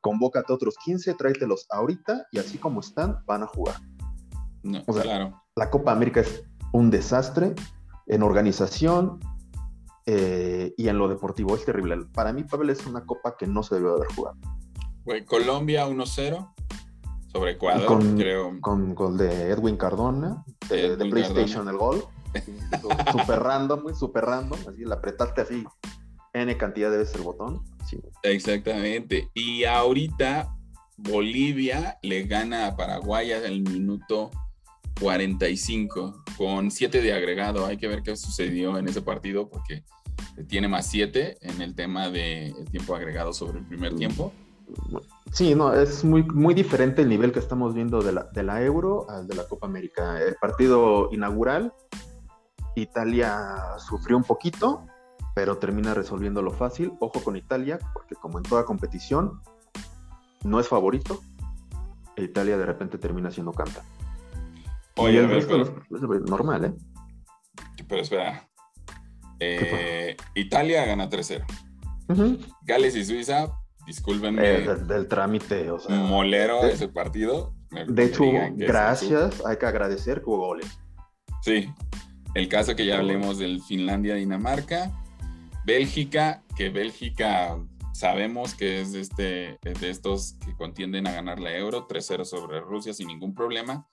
Convócate 0.00 0.52
a 0.52 0.54
otros 0.54 0.76
15, 0.84 1.14
tráetelos 1.14 1.66
ahorita 1.70 2.26
y 2.30 2.38
así 2.38 2.58
como 2.58 2.78
están, 2.78 3.24
van 3.26 3.42
a 3.42 3.46
jugar. 3.48 3.76
claro. 4.86 5.42
La 5.56 5.68
Copa 5.68 5.90
América 5.90 6.20
es 6.20 6.44
un 6.72 6.90
desastre 6.90 7.56
en 8.06 8.22
organización 8.22 9.18
eh, 10.06 10.74
y 10.76 10.88
en 10.88 10.98
lo 10.98 11.08
deportivo. 11.08 11.54
Es 11.54 11.64
terrible. 11.64 11.96
Para 12.12 12.32
mí, 12.32 12.44
Pavel, 12.44 12.70
es 12.70 12.86
una 12.86 13.04
copa 13.04 13.36
que 13.36 13.46
no 13.46 13.62
se 13.62 13.76
debió 13.76 13.94
haber 13.94 14.08
jugado. 14.14 14.36
Colombia 15.26 15.86
1-0 15.86 16.54
sobre 17.30 17.52
Ecuador, 17.52 17.86
con, 17.86 18.16
creo. 18.16 18.60
Con 18.60 18.94
gol 18.94 19.18
de 19.18 19.50
Edwin 19.50 19.76
Cardona, 19.76 20.44
de, 20.68 20.96
PlayStation 20.96 21.68
el 21.68 21.76
gol. 21.76 22.04
super 23.12 23.40
random, 23.40 23.82
muy 23.82 23.94
super 23.94 24.24
random. 24.24 24.58
Así 24.68 24.84
le 24.84 24.94
apretaste 24.94 25.40
así 25.40 25.64
N 26.32 26.56
cantidad 26.56 26.90
de 26.90 26.98
veces 26.98 27.16
el 27.16 27.22
botón. 27.22 27.62
Exactamente. 28.22 29.30
Y 29.34 29.64
ahorita 29.64 30.54
Bolivia 30.96 31.98
le 32.02 32.24
gana 32.24 32.68
a 32.68 32.76
Paraguay 32.76 33.30
el 33.32 33.62
minuto 33.62 34.30
45 35.00 36.24
con 36.36 36.70
7 36.70 37.02
de 37.02 37.12
agregado. 37.12 37.66
Hay 37.66 37.76
que 37.76 37.88
ver 37.88 38.02
qué 38.02 38.16
sucedió 38.16 38.78
en 38.78 38.88
ese 38.88 39.02
partido 39.02 39.48
porque 39.48 39.84
tiene 40.48 40.68
más 40.68 40.86
7 40.86 41.38
en 41.40 41.62
el 41.62 41.74
tema 41.74 42.08
de 42.08 42.54
tiempo 42.70 42.94
agregado 42.94 43.32
sobre 43.32 43.58
el 43.58 43.66
primer 43.66 43.94
tiempo. 43.94 44.32
Sí, 45.32 45.54
no, 45.54 45.74
es 45.74 46.04
muy, 46.04 46.22
muy 46.22 46.54
diferente 46.54 47.02
el 47.02 47.08
nivel 47.08 47.32
que 47.32 47.38
estamos 47.38 47.74
viendo 47.74 48.02
de 48.02 48.12
la, 48.12 48.24
de 48.32 48.42
la 48.42 48.62
Euro 48.62 49.06
al 49.10 49.26
de 49.26 49.34
la 49.34 49.46
Copa 49.46 49.66
América. 49.66 50.20
El 50.20 50.36
partido 50.36 51.08
inaugural, 51.12 51.72
Italia 52.76 53.60
sufrió 53.78 54.16
un 54.16 54.24
poquito, 54.24 54.86
pero 55.34 55.58
termina 55.58 55.94
resolviéndolo 55.94 56.52
fácil. 56.52 56.92
Ojo 57.00 57.22
con 57.22 57.36
Italia, 57.36 57.78
porque 57.92 58.14
como 58.14 58.38
en 58.38 58.44
toda 58.44 58.64
competición, 58.64 59.40
no 60.44 60.60
es 60.60 60.68
favorito. 60.68 61.20
Italia 62.16 62.56
de 62.56 62.66
repente 62.66 62.98
termina 62.98 63.30
siendo 63.30 63.52
canta. 63.52 63.82
Oye, 64.96 65.18
el 65.18 65.28
resto 65.28 65.74
normal, 66.26 66.64
¿eh? 66.66 66.72
Pero 67.88 68.02
espera. 68.02 68.48
Eh, 69.40 70.16
Italia 70.34 70.84
gana 70.84 71.08
3-0. 71.10 71.44
Gales 72.62 72.96
y 72.96 73.04
Suiza, 73.04 73.52
discúlpenme. 73.86 74.42
Eh, 74.42 74.76
del, 74.86 75.08
trámite, 75.08 75.70
o 75.70 75.78
sea. 75.78 75.96
Molero 75.96 76.64
ese 76.64 76.88
partido. 76.88 77.54
De 77.88 78.04
hecho, 78.04 78.24
gracias, 78.54 79.44
hay 79.44 79.56
que 79.56 79.66
agradecer 79.66 80.20
que 80.20 80.30
hubo 80.30 80.46
goles. 80.46 80.78
Sí. 81.42 81.68
El 82.34 82.48
caso 82.48 82.74
que 82.76 82.86
ya 82.86 82.98
hablemos 82.98 83.38
del 83.38 83.62
Finlandia-Dinamarca. 83.62 84.92
Bélgica, 85.64 86.42
que 86.56 86.68
Bélgica 86.68 87.58
sabemos 87.92 88.54
que 88.54 88.80
es 88.80 88.92
de, 88.92 89.00
este, 89.00 89.58
de 89.62 89.90
estos 89.90 90.36
que 90.44 90.54
contienden 90.54 91.06
a 91.06 91.12
ganar 91.12 91.40
la 91.40 91.56
Euro, 91.56 91.88
3-0 91.88 92.24
sobre 92.24 92.60
Rusia 92.60 92.92
sin 92.92 93.08
ningún 93.08 93.34
problema. 93.34 93.86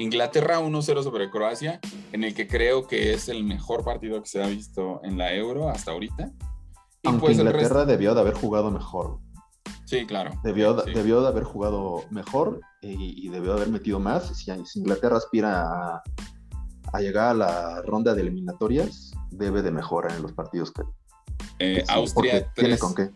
Inglaterra 0.00 0.60
1-0 0.60 1.02
sobre 1.02 1.30
Croacia, 1.30 1.78
en 2.12 2.24
el 2.24 2.34
que 2.34 2.48
creo 2.48 2.86
que 2.86 3.12
es 3.12 3.28
el 3.28 3.44
mejor 3.44 3.84
partido 3.84 4.22
que 4.22 4.28
se 4.28 4.42
ha 4.42 4.46
visto 4.46 5.00
en 5.04 5.18
la 5.18 5.34
Euro 5.34 5.68
hasta 5.68 5.90
ahorita. 5.90 6.32
Y 7.02 7.08
Aunque 7.08 7.26
pues 7.26 7.38
Inglaterra 7.38 7.84
debió 7.84 8.14
de 8.14 8.20
haber 8.22 8.34
jugado 8.34 8.70
mejor. 8.70 9.18
Sí, 9.84 10.06
claro. 10.06 10.30
Debió, 10.42 10.72
debió 10.74 11.20
de 11.20 11.28
haber 11.28 11.44
jugado 11.44 12.04
mejor 12.10 12.60
y, 12.80 13.28
debió 13.28 13.52
de 13.52 13.58
haber 13.58 13.68
metido 13.68 14.00
más. 14.00 14.34
Si, 14.36 14.50
Inglaterra 14.76 15.18
aspira 15.18 16.02
a, 16.92 17.00
llegar 17.00 17.30
a 17.30 17.34
la 17.34 17.82
ronda 17.82 18.14
de 18.14 18.22
eliminatorias, 18.22 19.12
debe 19.30 19.60
de 19.60 19.70
mejorar 19.70 20.12
en 20.12 20.22
los 20.22 20.32
partidos 20.32 20.72
que... 20.72 20.82
Eh, 21.58 21.84
Austria 21.88 22.50
3, 22.54 22.54
¿Tiene 22.54 22.78
con 22.78 22.94
qué? 22.94 23.10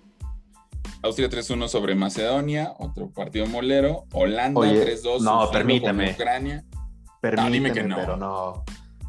Austria 1.03 1.29
3-1 1.29 1.69
sobre 1.69 1.95
Macedonia, 1.95 2.75
otro 2.79 3.11
partido 3.11 3.47
molero. 3.47 4.05
Holanda 4.13 4.61
3-2 4.63 5.21
no, 5.21 5.51
permíteme. 5.51 6.13
Ucrania. 6.13 6.65
Permíteme, 7.31 7.73
que 7.73 7.83
no. 7.83 7.97
pero 7.97 8.17
no. 8.17 8.65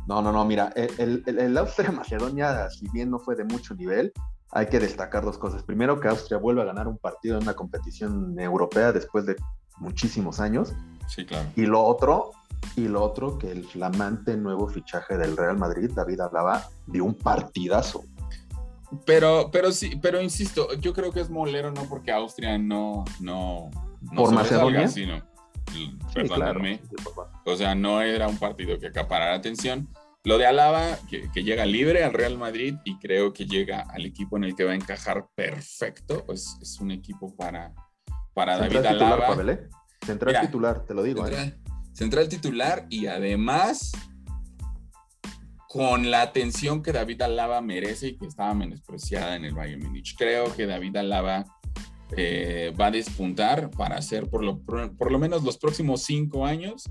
No, 0.07 0.21
no, 0.21 0.31
no, 0.31 0.45
mira, 0.45 0.71
el, 0.75 1.23
el, 1.25 1.57
Austria-Macedonia, 1.57 2.69
si 2.69 2.87
bien 2.89 3.09
no 3.09 3.17
fue 3.17 3.35
de 3.35 3.43
mucho 3.43 3.73
nivel, 3.73 4.13
hay 4.51 4.67
que 4.67 4.79
destacar 4.79 5.25
dos 5.25 5.37
cosas. 5.39 5.63
Primero, 5.63 5.99
que 5.99 6.07
Austria 6.07 6.37
vuelve 6.37 6.61
a 6.61 6.65
ganar 6.65 6.87
un 6.87 6.97
partido 6.99 7.37
en 7.37 7.43
una 7.43 7.55
competición 7.55 8.39
europea 8.39 8.91
después 8.91 9.25
de 9.25 9.35
muchísimos 9.77 10.39
años. 10.39 10.73
Sí, 11.07 11.25
claro. 11.25 11.49
Y 11.55 11.65
lo 11.65 11.81
otro, 11.83 12.31
y 12.75 12.87
lo 12.87 13.01
otro, 13.01 13.39
que 13.39 13.51
el 13.51 13.65
flamante 13.65 14.37
nuevo 14.37 14.67
fichaje 14.67 15.17
del 15.17 15.35
Real 15.35 15.57
Madrid, 15.57 15.89
David 15.93 16.19
hablaba 16.19 16.69
de 16.85 17.01
un 17.01 17.15
partidazo. 17.15 18.03
Pero, 19.05 19.49
pero 19.51 19.71
sí, 19.71 19.97
pero 19.99 20.21
insisto, 20.21 20.71
yo 20.75 20.93
creo 20.93 21.11
que 21.11 21.19
es 21.19 21.31
molero, 21.31 21.71
no 21.71 21.83
porque 21.89 22.11
Austria 22.11 22.57
no, 22.59 23.03
no, 23.19 23.71
no 24.01 24.15
por 24.15 24.31
Macedonia, 24.33 24.87
sino, 24.87 25.21
perdóname, 26.13 26.81
o 27.45 27.55
sea, 27.55 27.75
no 27.75 28.01
era 28.01 28.27
un 28.27 28.37
partido 28.37 28.79
que 28.79 28.87
acaparara 28.87 29.35
atención. 29.35 29.89
Lo 30.23 30.39
de 30.39 30.47
Alaba, 30.47 30.97
que, 31.07 31.43
llega 31.43 31.65
libre 31.65 32.03
al 32.03 32.13
Real 32.13 32.37
Madrid 32.37 32.75
y 32.83 32.97
creo 32.97 33.31
que 33.31 33.45
llega 33.45 33.81
al 33.81 34.05
equipo 34.05 34.37
en 34.37 34.45
el 34.45 34.55
que 34.55 34.63
va 34.63 34.71
a 34.71 34.75
encajar 34.75 35.27
perfecto, 35.35 36.23
pues 36.25 36.57
es 36.61 36.79
un 36.79 36.89
equipo 36.89 37.35
para, 37.35 37.73
para 38.33 38.57
David 38.57 38.85
Alaba. 38.85 39.35
¿eh? 39.51 39.69
Central 40.03 40.41
titular, 40.41 40.85
te 40.85 40.93
lo 40.95 41.03
digo. 41.03 41.27
¿eh? 41.27 41.55
central 41.95 42.27
titular 42.27 42.85
y 42.89 43.07
además 43.07 43.93
con 45.67 46.11
la 46.11 46.21
atención 46.21 46.81
que 46.81 46.91
David 46.91 47.21
Alaba 47.21 47.61
merece 47.61 48.07
y 48.07 48.17
que 48.17 48.25
estaba 48.25 48.53
menospreciada 48.53 49.35
en 49.35 49.45
el 49.45 49.53
Bayern 49.53 49.83
Múnich. 49.83 50.15
Creo 50.17 50.53
que 50.55 50.65
David 50.65 50.95
Alaba 50.97 51.43
eh, 52.15 52.73
va 52.79 52.87
a 52.87 52.91
despuntar 52.91 53.71
para 53.71 54.01
ser 54.01 54.29
por 54.29 54.43
lo, 54.43 54.59
por 54.59 55.11
lo 55.11 55.19
menos 55.19 55.43
los 55.43 55.57
próximos 55.57 56.03
cinco 56.03 56.45
años 56.45 56.89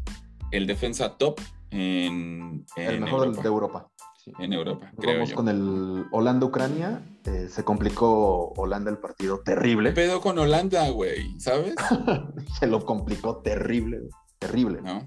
el 0.51 0.67
defensa 0.67 1.17
top 1.17 1.41
en, 1.71 2.65
el 2.77 3.01
mejor 3.01 3.37
de 3.37 3.49
Europa. 3.49 3.91
En 4.39 4.55
Europa, 4.55 4.91
Vamos 4.97 5.33
con 5.33 5.49
el 5.51 6.07
Holanda-Ucrania. 6.11 7.03
Eh, 7.27 7.49
se 7.51 7.63
complicó 7.63 8.55
Holanda 8.57 8.91
el 8.91 8.97
partido 8.97 9.41
terrible. 9.41 9.91
¿Qué 9.91 9.97
pedo 9.97 10.23
con 10.23 10.39
Holanda, 10.39 10.89
güey? 10.89 11.39
¿Sabes? 11.39 11.75
se 12.59 12.67
lo 12.67 12.87
complicó 12.87 13.39
terrible, 13.39 14.01
terrible. 14.39 14.81
¿No? 14.81 15.05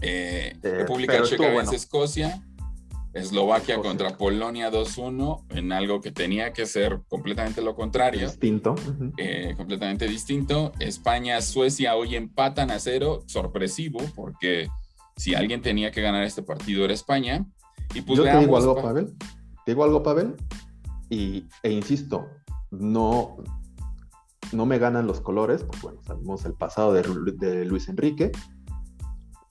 Eh, 0.00 0.58
República 0.62 1.22
Checa 1.24 1.60
Escocia. 1.72 2.42
Eslovaquia 3.16 3.80
contra 3.80 4.16
Polonia 4.16 4.70
2-1 4.70 5.46
en 5.50 5.72
algo 5.72 6.00
que 6.00 6.12
tenía 6.12 6.52
que 6.52 6.66
ser 6.66 7.00
completamente 7.08 7.62
lo 7.62 7.74
contrario. 7.74 8.28
Distinto. 8.28 8.74
Eh, 9.16 9.54
completamente 9.56 10.06
distinto. 10.06 10.72
España, 10.78 11.40
Suecia 11.40 11.96
hoy 11.96 12.14
empatan 12.14 12.70
a 12.70 12.78
cero, 12.78 13.22
sorpresivo, 13.26 14.00
porque 14.14 14.68
si 15.16 15.34
alguien 15.34 15.62
tenía 15.62 15.90
que 15.90 16.02
ganar 16.02 16.24
este 16.24 16.42
partido 16.42 16.84
era 16.84 16.92
España. 16.92 17.46
Y 17.94 18.02
pues 18.02 18.18
Yo 18.18 18.24
te 18.24 18.38
digo 18.38 18.56
algo, 18.56 18.82
Pavel. 18.82 19.14
Te 19.64 19.72
digo 19.72 19.84
algo, 19.84 20.02
Pavel. 20.02 20.34
Y, 21.08 21.46
e 21.62 21.70
insisto, 21.70 22.28
no, 22.70 23.38
no 24.52 24.66
me 24.66 24.78
ganan 24.78 25.06
los 25.06 25.20
colores, 25.20 25.62
porque 25.62 25.80
bueno, 25.82 26.00
sabemos 26.04 26.44
el 26.44 26.52
pasado 26.52 26.92
de, 26.92 27.02
de 27.38 27.64
Luis 27.64 27.88
Enrique, 27.88 28.32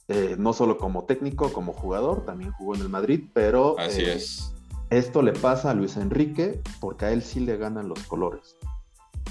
eh, 0.07 0.35
no 0.37 0.53
solo 0.53 0.77
como 0.77 1.05
técnico, 1.05 1.51
como 1.51 1.73
jugador, 1.73 2.25
también 2.25 2.51
jugó 2.51 2.75
en 2.75 2.81
el 2.81 2.89
Madrid, 2.89 3.23
pero 3.33 3.77
Así 3.79 4.01
eh, 4.01 4.13
es. 4.13 4.53
esto 4.91 5.23
le 5.23 5.33
pasa 5.33 5.71
a 5.71 5.73
Luis 5.73 5.97
Enrique 5.97 6.61
porque 6.79 7.05
a 7.05 7.11
él 7.11 7.23
sí 7.23 7.39
le 7.39 7.57
ganan 7.57 7.89
los 7.89 8.03
colores. 8.03 8.55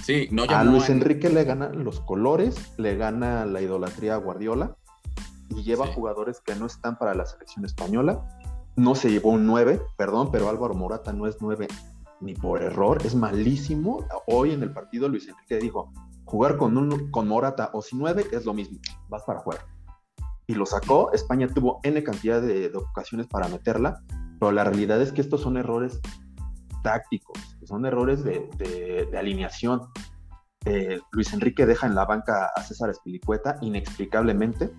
Sí, 0.03 0.29
no 0.33 0.43
A 0.49 0.65
Luis 0.65 0.91
Enrique 0.91 1.31
le 1.31 1.45
ganan 1.45 1.85
los 1.85 2.01
colores, 2.01 2.57
le 2.77 2.97
gana 2.97 3.47
la 3.47 3.63
idolatría 3.63 4.15
a 4.15 4.19
Guardiola 4.19 4.77
y 5.51 5.63
lleva 5.63 5.87
jugadores 5.87 6.41
que 6.41 6.57
no 6.57 6.67
están 6.67 6.99
para 6.99 7.15
la 7.15 7.25
selección 7.25 7.65
española. 7.65 8.27
No 8.75 8.97
se 8.97 9.13
llevó 9.13 9.31
un 9.31 9.47
9, 9.47 9.81
perdón, 9.97 10.31
pero 10.33 10.49
Álvaro 10.49 10.75
Morata 10.75 11.13
no 11.13 11.29
es 11.29 11.37
9 11.41 11.69
ni 12.21 12.35
por 12.35 12.61
error, 12.61 13.01
es 13.05 13.15
malísimo. 13.15 14.05
Hoy 14.27 14.51
en 14.51 14.65
el 14.65 14.73
partido 14.73 15.09
Luis 15.09 15.29
Enrique 15.29 15.59
dijo, 15.59 15.93
jugar 16.25 16.57
con, 16.57 16.77
un, 16.77 17.13
con 17.13 17.29
Morata 17.29 17.71
o 17.73 17.81
sin 17.81 18.01
9 18.01 18.27
es 18.33 18.45
lo 18.45 18.53
mismo, 18.53 18.81
vas 19.09 19.23
para 19.23 19.39
afuera 19.39 19.65
y 20.47 20.55
lo 20.55 20.67
sacó. 20.67 21.13
España 21.13 21.49
tuvo 21.49 21.81
N 21.83 22.03
cantidad 22.03 22.41
de, 22.41 22.71
ocasiones 22.75 23.27
para 23.27 23.49
meterla, 23.49 24.03
pero 24.39 24.53
la 24.53 24.65
realidad 24.65 25.01
es 25.01 25.13
que 25.13 25.21
estos 25.21 25.41
son 25.41 25.57
errores 25.57 26.01
tácticos, 26.83 27.39
son 27.65 27.87
errores 27.87 28.25
de, 28.25 29.09
alineación. 29.17 29.81
Eh, 30.67 30.99
Luis 31.13 31.33
Enrique 31.33 31.67
deja 31.67 31.87
en 31.87 31.95
la 31.95 32.07
banca 32.07 32.51
a 32.55 32.63
César 32.63 32.91
Espilicueta 32.91 33.59
inexplicablemente 33.61 34.73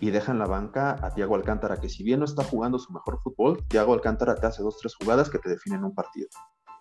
y 0.00 0.10
deja 0.10 0.32
en 0.32 0.38
la 0.38 0.46
banca 0.46 0.96
a 1.02 1.14
Tiago 1.14 1.34
Alcántara, 1.34 1.78
que 1.78 1.88
si 1.88 2.04
bien 2.04 2.20
no 2.20 2.24
está 2.24 2.44
jugando 2.44 2.78
su 2.78 2.92
mejor 2.92 3.20
fútbol, 3.22 3.64
Tiago 3.68 3.94
Alcántara 3.94 4.34
te 4.34 4.46
hace 4.46 4.62
dos, 4.62 4.78
tres 4.80 4.94
jugadas 4.94 5.30
que 5.30 5.38
te 5.38 5.48
definen 5.48 5.84
un 5.84 5.94
partido. 5.94 6.28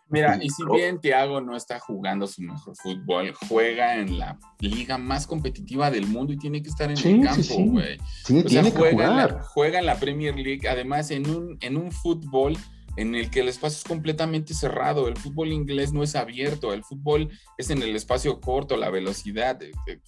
Mira, 0.07 0.37
y 0.39 0.49
si 0.49 0.63
bien 0.71 0.99
Tiago 0.99 1.41
no 1.41 1.55
está 1.55 1.79
jugando 1.79 2.27
su 2.27 2.41
mejor 2.41 2.75
fútbol, 2.75 3.33
juega 3.47 3.95
en 3.95 4.19
la 4.19 4.37
liga 4.59 4.97
más 4.97 5.25
competitiva 5.25 5.89
del 5.89 6.05
mundo 6.05 6.31
y 6.31 6.37
tiene 6.37 6.61
que 6.61 6.69
estar 6.69 6.91
en 6.91 6.97
el 6.97 7.23
campo, 7.23 7.55
güey. 7.57 7.97
Sí, 8.23 8.43
tiene 8.43 8.71
que 8.71 8.77
juega, 8.77 9.07
jugar. 9.07 9.29
En 9.29 9.35
la, 9.35 9.43
juega 9.43 9.79
en 9.79 9.85
la 9.87 9.99
Premier 9.99 10.35
League, 10.35 10.67
además 10.69 11.09
en 11.09 11.27
un, 11.29 11.57
en 11.59 11.77
un 11.77 11.91
fútbol 11.91 12.55
en 12.97 13.15
el 13.15 13.29
que 13.29 13.41
el 13.41 13.49
espacio 13.49 13.77
es 13.77 13.83
completamente 13.83 14.53
cerrado. 14.53 15.07
El 15.07 15.17
fútbol 15.17 15.51
inglés 15.51 15.91
no 15.91 16.03
es 16.03 16.15
abierto, 16.15 16.73
el 16.73 16.83
fútbol 16.83 17.29
es 17.57 17.69
en 17.69 17.81
el 17.81 17.95
espacio 17.95 18.39
corto, 18.39 18.77
la 18.77 18.89
velocidad. 18.89 19.61
Eh, 19.61 19.71
eh, 19.87 19.99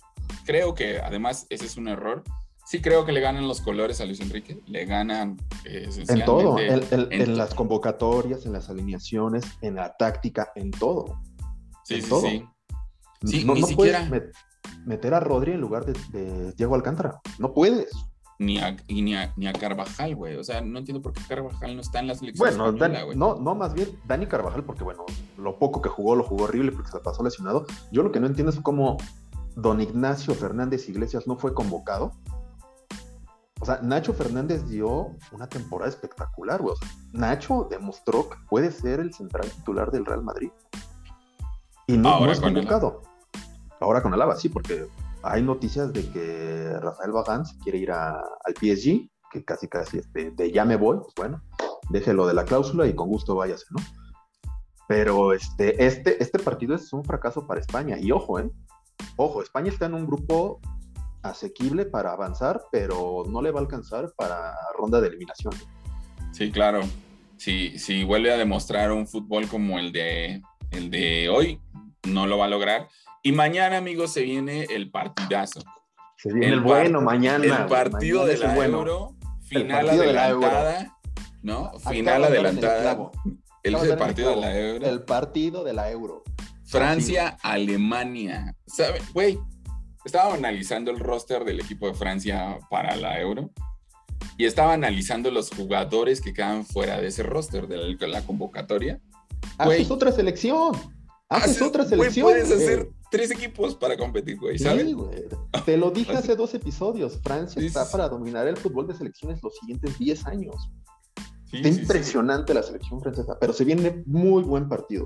creo 0.46 0.74
que 0.74 1.00
además 1.00 1.48
ese 1.50 1.66
es 1.66 1.76
un 1.78 1.88
error 1.88 2.24
sí 2.68 2.82
creo 2.82 3.06
que 3.06 3.14
le 3.14 3.22
ganan 3.22 3.48
los 3.48 3.62
colores 3.62 4.02
a 4.02 4.06
Luis 4.06 4.20
Enrique, 4.20 4.62
le 4.68 4.86
ganan 4.86 5.38
eh, 5.64 5.90
en 6.10 6.26
todo, 6.26 6.60
en, 6.60 7.38
las 7.38 7.54
convocatorias, 7.56 8.46
en 8.46 8.52
las 8.52 8.70
alineaciones, 8.70 9.46
en 9.62 9.76
la 9.76 9.96
táctica, 9.96 10.52
en 10.54 10.72
todo. 10.72 11.22
Sí, 11.86 12.02
sí, 12.02 12.12
sí. 12.22 12.46
sí. 13.26 13.46
no, 13.46 13.54
puedes 13.74 13.98
meter 14.86 15.14
a 15.14 15.22
Rodri 15.22 15.54
en 15.54 15.62
lugar 15.62 15.86
de, 15.86 16.52
Diego 16.58 16.76
Alcántara, 16.76 17.22
no 17.40 17.54
puedes. 17.54 17.90
Ni 18.40 18.60
a, 18.60 18.76
ni, 18.88 19.16
a, 19.16 19.34
ni 19.36 19.48
a 19.48 19.54
Carvajal, 19.54 20.16
güey. 20.16 20.36
O 20.36 20.44
sea, 20.44 20.62
no 20.62 20.78
entiendo 20.78 21.02
por 21.02 21.12
qué 21.12 21.22
Carvajal 21.28 21.74
no 21.74 21.82
está 21.82 22.02
en 22.02 22.08
las 22.08 22.20
selección. 22.20 22.56
Bueno, 22.56 22.72
no, 23.16 23.36
no, 23.36 23.56
más 23.56 23.74
bien 23.74 23.98
Dani 24.06 24.28
Carvajal, 24.28 24.64
porque 24.64 24.84
bueno, 24.84 25.06
lo 25.38 25.58
poco 25.58 25.82
que 25.82 25.90
jugó 25.90 26.16
lo 26.16 26.24
jugó 26.24 26.44
horrible 26.44 26.74
porque 26.74 26.92
se 26.92 27.00
pasó 27.00 27.24
lesionado. 27.24 27.66
Yo 27.92 28.04
lo 28.04 28.12
que 28.12 28.20
no 28.20 28.28
entiendo 28.28 28.52
es 28.52 28.60
cómo 28.60 28.98
don 29.56 29.82
Ignacio 29.82 30.36
Fernández 30.36 30.88
Iglesias 30.88 31.26
no 31.26 31.38
fue 31.38 31.56
convocado 31.56 32.12
o 33.60 33.66
sea, 33.66 33.80
Nacho 33.82 34.14
Fernández 34.14 34.68
dio 34.68 35.16
una 35.32 35.48
temporada 35.48 35.90
espectacular, 35.90 36.62
güey. 36.62 36.76
Nacho 37.14 37.68
demostró 37.70 38.30
que 38.30 38.38
puede 38.50 38.72
ser 38.72 39.00
el 39.00 39.14
central 39.14 39.50
titular 39.50 39.92
del 39.92 40.06
Real 40.06 40.24
Madrid. 40.24 40.52
Y 41.88 41.98
no, 41.98 42.10
Ahora 42.10 42.34
es 42.34 42.40
convocado. 42.40 43.02
Ahora 43.80 44.02
con 44.02 44.14
Alaba, 44.14 44.36
sí, 44.36 44.50
porque 44.50 44.88
hay 45.24 45.42
noticias 45.42 45.92
de 45.94 46.10
que 46.12 46.78
Rafael 46.80 47.12
Bagán 47.12 47.44
quiere 47.64 47.80
ir 47.80 47.92
al 47.92 48.54
PSG, 48.56 49.10
que 49.32 49.44
casi 49.44 49.68
casi 49.68 50.00
este, 50.00 50.32
de 50.32 50.52
ya 50.52 50.66
me 50.66 50.76
voy, 50.76 50.98
pues 50.98 51.14
bueno, 51.16 51.42
déjelo 51.90 52.28
de 52.28 52.34
la 52.34 52.46
cláusula 52.46 52.86
y 52.88 52.96
con 52.96 53.08
gusto 53.08 53.36
váyase, 53.36 53.66
¿no? 53.72 53.80
Pero 54.88 55.34
este, 55.34 55.86
este, 55.86 56.22
este 56.22 56.40
partido 56.40 56.76
es 56.76 56.94
un 56.94 57.04
fracaso 57.04 57.46
para 57.46 57.60
España. 57.60 57.98
Y 58.00 58.12
ojo, 58.12 58.40
¿eh? 58.40 58.50
Ojo, 59.18 59.42
España 59.42 59.70
está 59.70 59.88
en 59.88 59.96
un 59.96 60.06
grupo 60.06 60.62
asequible 61.30 61.86
para 61.86 62.12
avanzar, 62.12 62.62
pero 62.72 63.24
no 63.28 63.42
le 63.42 63.52
va 63.52 63.60
a 63.60 63.64
alcanzar 63.64 64.12
para 64.16 64.54
ronda 64.78 65.02
de 65.02 65.08
eliminación. 65.08 65.54
Sí, 66.32 66.52
claro. 66.52 66.82
Si, 67.38 67.78
si 67.78 68.04
vuelve 68.04 68.32
a 68.32 68.38
demostrar 68.38 68.92
un 68.92 69.08
fútbol 69.08 69.48
como 69.48 69.80
el 69.80 69.92
de, 69.92 70.42
el 70.72 70.90
de 70.90 71.30
hoy, 71.30 71.60
no 72.08 72.28
lo 72.28 72.38
va 72.38 72.46
a 72.46 72.50
lograr. 72.50 72.88
Y 73.24 73.32
mañana, 73.32 73.78
amigos, 73.78 74.12
se 74.12 74.24
viene 74.24 74.66
el 74.70 74.90
partidazo. 74.90 75.62
Se 76.18 76.34
viene 76.34 76.54
el, 76.54 76.62
bueno 76.62 77.02
mañana. 77.02 77.44
El 77.44 77.66
partido 77.68 78.26
de 78.26 78.38
la 78.38 78.56
Euro, 78.56 79.16
final 79.44 79.90
adelantada, 79.90 80.98
¿no? 81.44 81.72
Final 81.80 82.24
adelantada. 82.24 83.12
El, 83.64 83.76
el 83.76 83.98
partido 83.98 84.30
de 84.32 84.42
la 84.42 84.60
Euro. 84.60 84.88
El 84.88 85.04
partido 85.04 85.64
de 85.64 85.74
la 85.74 85.92
Euro. 85.92 86.24
Francia, 86.66 87.38
Alemania. 87.42 88.56
¿Sabe? 88.66 89.00
Güey, 89.14 89.40
estaba 90.06 90.34
analizando 90.34 90.92
el 90.92 91.00
roster 91.00 91.44
del 91.44 91.60
equipo 91.60 91.88
de 91.88 91.94
Francia 91.94 92.60
para 92.70 92.96
la 92.96 93.20
Euro 93.20 93.52
y 94.38 94.46
estaba 94.46 94.74
analizando 94.74 95.32
los 95.32 95.50
jugadores 95.50 96.22
que 96.22 96.34
quedan 96.34 96.66
fuera 96.66 97.02
de 97.02 97.08
ese 97.08 97.24
roster 97.24 97.68
de 97.68 98.08
la, 98.08 98.22
convocatoria. 98.22 99.02
Haces 99.58 99.90
otra 99.92 100.12
selección. 100.12 100.74
Haces, 101.30 101.62
otra 101.62 101.84
selección. 101.86 102.26
puedes 102.26 102.52
hacer 102.52 102.90
tres 103.12 103.32
equipos 103.32 103.76
para 103.76 103.98
competir, 103.98 104.38
güey, 104.38 104.58
¿sabes? 104.58 104.96
Te 105.66 105.76
lo 105.76 105.92
dije 105.92 106.14
hace 106.14 106.36
dos 106.36 106.54
episodios. 106.54 107.20
Francia 107.22 107.62
está 107.62 107.90
para 107.90 108.08
dominar 108.08 108.48
el 108.48 108.58
fútbol 108.58 108.88
de 108.88 108.94
selecciones 108.94 109.42
los 109.44 109.58
siguientes 109.58 109.98
10 109.98 110.26
años. 110.28 110.56
está 111.52 111.68
impresionante 111.68 112.54
la 112.54 112.64
selección 112.64 113.02
francesa, 113.02 113.38
pero 113.40 113.54
se 113.54 113.66
viene 113.66 114.04
muy 114.06 114.44
buen 114.44 114.70
partido. 114.70 115.06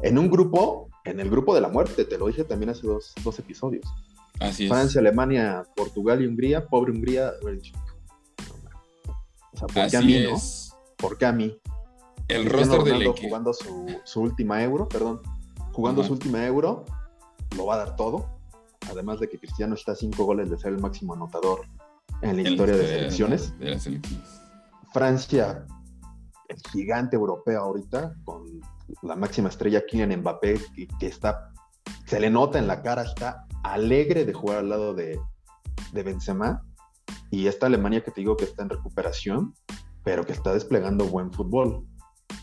En 0.00 0.18
un 0.18 0.30
grupo, 0.30 0.88
en 1.04 1.20
el 1.20 1.30
grupo 1.30 1.54
de 1.54 1.60
la 1.60 1.68
muerte, 1.68 2.04
te 2.04 2.18
lo 2.18 2.26
dije 2.26 2.44
también 2.44 2.70
hace 2.70 2.86
dos, 2.86 3.14
dos 3.22 3.38
episodios. 3.38 3.86
Francia, 4.38 5.00
Alemania, 5.00 5.64
Portugal 5.76 6.22
y 6.22 6.26
Hungría. 6.26 6.66
Pobre 6.66 6.92
Hungría. 6.92 7.34
O 9.52 9.56
sea, 9.56 9.66
¿por 9.68 9.90
qué 9.90 9.96
a 9.96 10.00
mí, 10.00 10.24
no? 10.24 10.36
¿Por 10.96 11.18
qué 11.18 11.26
a 11.26 11.32
mí? 11.32 11.56
El 12.28 12.46
roster 12.46 12.82
del 12.82 13.02
equipo. 13.02 13.28
Jugando 13.28 13.52
su, 13.52 14.20
última 14.20 14.62
euro, 14.62 14.88
perdón. 14.88 15.20
Jugando 15.72 16.02
su 16.02 16.12
última 16.12 16.44
euro, 16.46 16.84
lo 17.56 17.66
va 17.66 17.74
a 17.74 17.78
dar 17.78 17.96
todo. 17.96 18.30
Además 18.90 19.20
de 19.20 19.28
que 19.28 19.38
Cristiano 19.38 19.74
está 19.74 19.92
a 19.92 19.94
cinco 19.94 20.24
goles 20.24 20.50
de 20.50 20.58
ser 20.58 20.72
el 20.72 20.78
máximo 20.78 21.14
anotador 21.14 21.62
en 22.22 22.36
la 22.36 22.48
historia 22.48 22.76
de, 22.76 22.86
selecciones. 22.86 23.54
Francia, 24.92 25.66
el 26.48 26.56
gigante 26.70 27.16
europeo 27.16 27.60
ahorita, 27.60 28.14
con 28.24 28.60
la 29.02 29.16
máxima 29.16 29.48
estrella 29.48 29.84
Kylian 29.86 30.20
Mbappé, 30.20 30.60
que 30.98 31.06
está, 31.06 31.50
se 32.06 32.20
le 32.20 32.30
nota 32.30 32.58
en 32.58 32.66
la 32.66 32.82
cara, 32.82 33.02
está 33.02 33.46
alegre 33.62 34.24
de 34.24 34.32
jugar 34.32 34.58
al 34.58 34.68
lado 34.68 34.94
de, 34.94 35.18
de 35.92 36.02
Benzema 36.02 36.62
y 37.30 37.46
esta 37.46 37.66
Alemania 37.66 38.02
que 38.02 38.10
te 38.10 38.20
digo 38.20 38.36
que 38.36 38.44
está 38.44 38.62
en 38.62 38.70
recuperación, 38.70 39.54
pero 40.04 40.24
que 40.24 40.32
está 40.32 40.52
desplegando 40.52 41.06
buen 41.06 41.32
fútbol. 41.32 41.84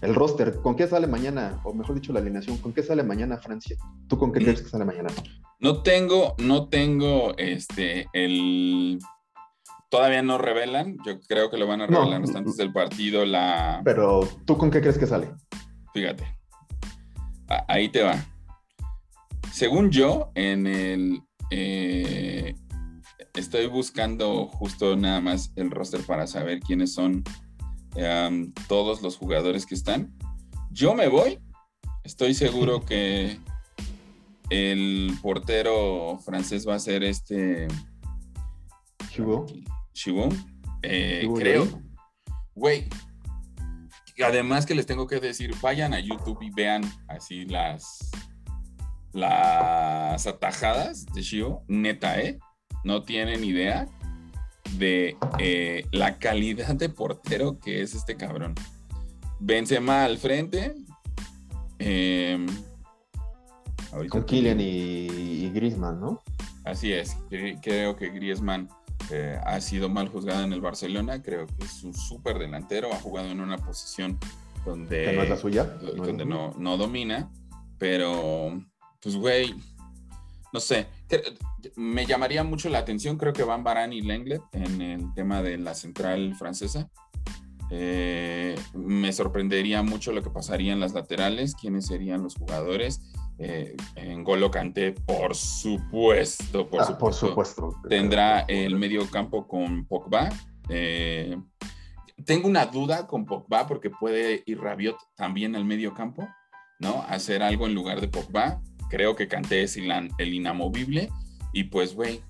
El 0.02 0.16
roster, 0.16 0.62
¿con 0.62 0.76
qué 0.76 0.88
sale 0.88 1.08
mañana? 1.08 1.62
O 1.64 1.74
mejor 1.74 1.96
dicho, 1.96 2.12
la 2.12 2.20
alineación, 2.20 2.58
¿con 2.58 2.74
qué 2.74 2.82
sale 2.84 3.04
mañana 3.04 3.38
Francia? 3.38 3.78
¿Tú 4.08 4.18
con 4.18 4.32
qué 4.32 4.40
mm. 4.40 4.44
crees 4.44 4.62
que 4.62 4.70
sale 4.70 4.86
mañana? 4.86 5.10
No 5.60 5.84
tengo, 5.84 6.36
no 6.40 6.70
tengo 6.70 7.38
este, 7.38 8.08
el... 8.14 9.00
Todavía 9.90 10.22
no 10.22 10.38
revelan, 10.38 10.98
yo 11.06 11.20
creo 11.28 11.50
que 11.50 11.58
lo 11.58 11.68
van 11.68 11.82
a 11.82 11.88
revelar 11.88 12.24
antes 12.36 12.56
del 12.56 12.72
partido 12.72 13.26
la... 13.26 13.82
Pero, 13.84 14.28
¿tú 14.46 14.58
con 14.58 14.72
qué 14.72 14.80
crees 14.80 14.98
que 14.98 15.06
sale? 15.06 15.34
Fíjate, 15.94 16.26
ahí 17.68 17.90
te 17.90 18.04
va. 18.04 18.26
Según 19.52 19.92
yo, 19.92 20.32
en 20.36 20.68
el... 20.68 21.22
Eh, 21.50 22.56
estoy 23.34 23.68
buscando 23.68 24.48
justo 24.48 24.96
nada 24.96 25.20
más 25.20 25.52
el 25.56 25.70
roster 25.70 26.02
para 26.02 26.28
saber 26.28 26.62
quiénes 26.62 26.94
son 26.94 27.24
todos 28.68 29.02
los 29.02 29.18
jugadores 29.18 29.66
que 29.66 29.76
están. 29.76 30.14
Yo 30.72 30.96
me 30.96 31.08
voy. 31.08 31.40
Estoy 32.04 32.34
seguro 32.34 32.82
que 32.86 33.38
el 34.50 35.14
portero 35.22 36.20
francés 36.24 36.68
va 36.68 36.76
a 36.76 36.80
ser 36.80 37.04
este... 37.04 37.68
Chibou. 39.94 40.30
Eh, 40.84 41.28
creo. 41.36 41.68
Güey. 42.56 42.88
Además 44.24 44.66
que 44.66 44.76
les 44.76 44.86
tengo 44.86 45.08
que 45.08 45.20
decir, 45.20 45.54
vayan 45.62 45.94
a 45.94 46.00
YouTube 46.00 46.42
y 46.42 46.50
vean 46.50 46.84
así 47.08 47.46
las 47.46 48.12
las 49.14 50.26
atajadas 50.26 51.06
de 51.08 51.22
Shio, 51.22 51.64
neta, 51.68 52.20
¿eh? 52.22 52.40
No 52.84 53.04
tienen 53.04 53.44
idea 53.44 53.88
de 54.78 55.18
eh, 55.38 55.86
la 55.92 56.18
calidad 56.18 56.76
de 56.76 56.90
portero 56.90 57.60
que 57.60 57.82
es 57.82 57.94
este 57.94 58.16
cabrón. 58.16 58.56
Benzema 59.40 60.06
al 60.06 60.18
frente. 60.18 60.76
Em, 61.80 62.48
Con 64.10 64.24
Kylian 64.24 64.60
y, 64.62 65.50
Griezmann, 65.50 66.00
¿no? 66.00 66.22
Así 66.64 66.94
es. 66.94 67.18
Creo 67.62 67.96
que 67.98 68.10
Griezmann 68.12 68.70
eh, 69.12 69.40
ha 69.46 69.60
sido 69.62 69.90
mal 69.90 70.10
juzgado 70.10 70.44
en 70.44 70.54
el 70.54 70.62
Barcelona. 70.62 71.22
Creo 71.22 71.48
que 71.48 71.66
es 71.66 71.84
un 71.84 71.94
súper 71.94 72.40
delantero. 72.40 72.92
Ha 72.94 73.00
jugado 73.00 73.28
en 73.28 73.42
una 73.42 73.58
posición 73.58 74.18
donde, 74.66 75.14
no 75.14 75.24
es 75.24 75.30
la 75.30 75.38
suya? 75.38 75.66
donde 75.66 76.26
no, 76.26 76.54
no 76.58 76.78
domina. 76.78 77.30
Pero 77.78 78.62
pues, 79.02 79.16
güey, 79.16 79.56
no 80.54 80.60
sé, 80.60 80.88
me 81.76 82.06
llamaría 82.06 82.44
mucho 82.44 82.70
la 82.70 82.80
atención, 82.80 83.18
creo 83.18 83.34
que 83.34 83.44
Van 83.44 83.64
Barán 83.64 83.94
y 83.94 84.02
Lenglet 84.02 84.42
en 84.54 84.82
el 84.82 85.14
tema 85.14 85.42
de 85.42 85.58
la 85.58 85.74
central 85.74 86.36
francesa. 86.36 86.90
Eh, 87.70 88.56
me 88.74 89.14
sorprendería 89.14 89.82
mucho 89.82 90.12
lo 90.12 90.22
que 90.22 90.30
pasaría 90.30 90.74
en 90.74 90.82
las 90.82 90.94
laterales, 90.94 91.56
quiénes 91.56 91.88
serían 91.88 92.22
los 92.22 92.36
jugadores. 92.36 93.02
Eh, 93.40 93.76
en 93.96 94.24
Golo 94.24 94.52
Kanté, 94.52 94.94
por 94.94 95.36
supuesto, 95.36 96.68
por, 96.68 96.82
ah, 96.82 97.12
supuesto, 97.12 97.76
Tendrá 97.90 98.42
el 98.42 98.76
medio 98.76 99.10
campo 99.10 99.48
con 99.48 99.86
Pogba. 99.86 100.30
Eh, 100.70 101.38
tengo 102.26 102.48
una 102.48 102.66
duda 102.66 103.08
con 103.08 103.26
Pogba 103.26 103.68
porque 103.68 103.90
puede 103.90 104.44
ir 104.46 104.60
Rabiot 104.60 104.98
también 105.16 105.56
al 105.56 105.66
medio 105.66 105.94
campo, 105.94 106.28
¿no? 106.80 107.04
Hacer 107.04 107.42
algo 107.42 107.66
en 107.66 107.74
lugar 107.74 108.00
de 108.00 108.08
Pogba. 108.08 108.62
Creo 108.90 109.16
que 109.16 109.28
Kanté 109.28 109.64
es 109.64 109.78
el 109.78 110.34
inamovible 110.34 111.10
y 111.54 111.66
pues, 111.66 111.96
güey, 111.96 112.22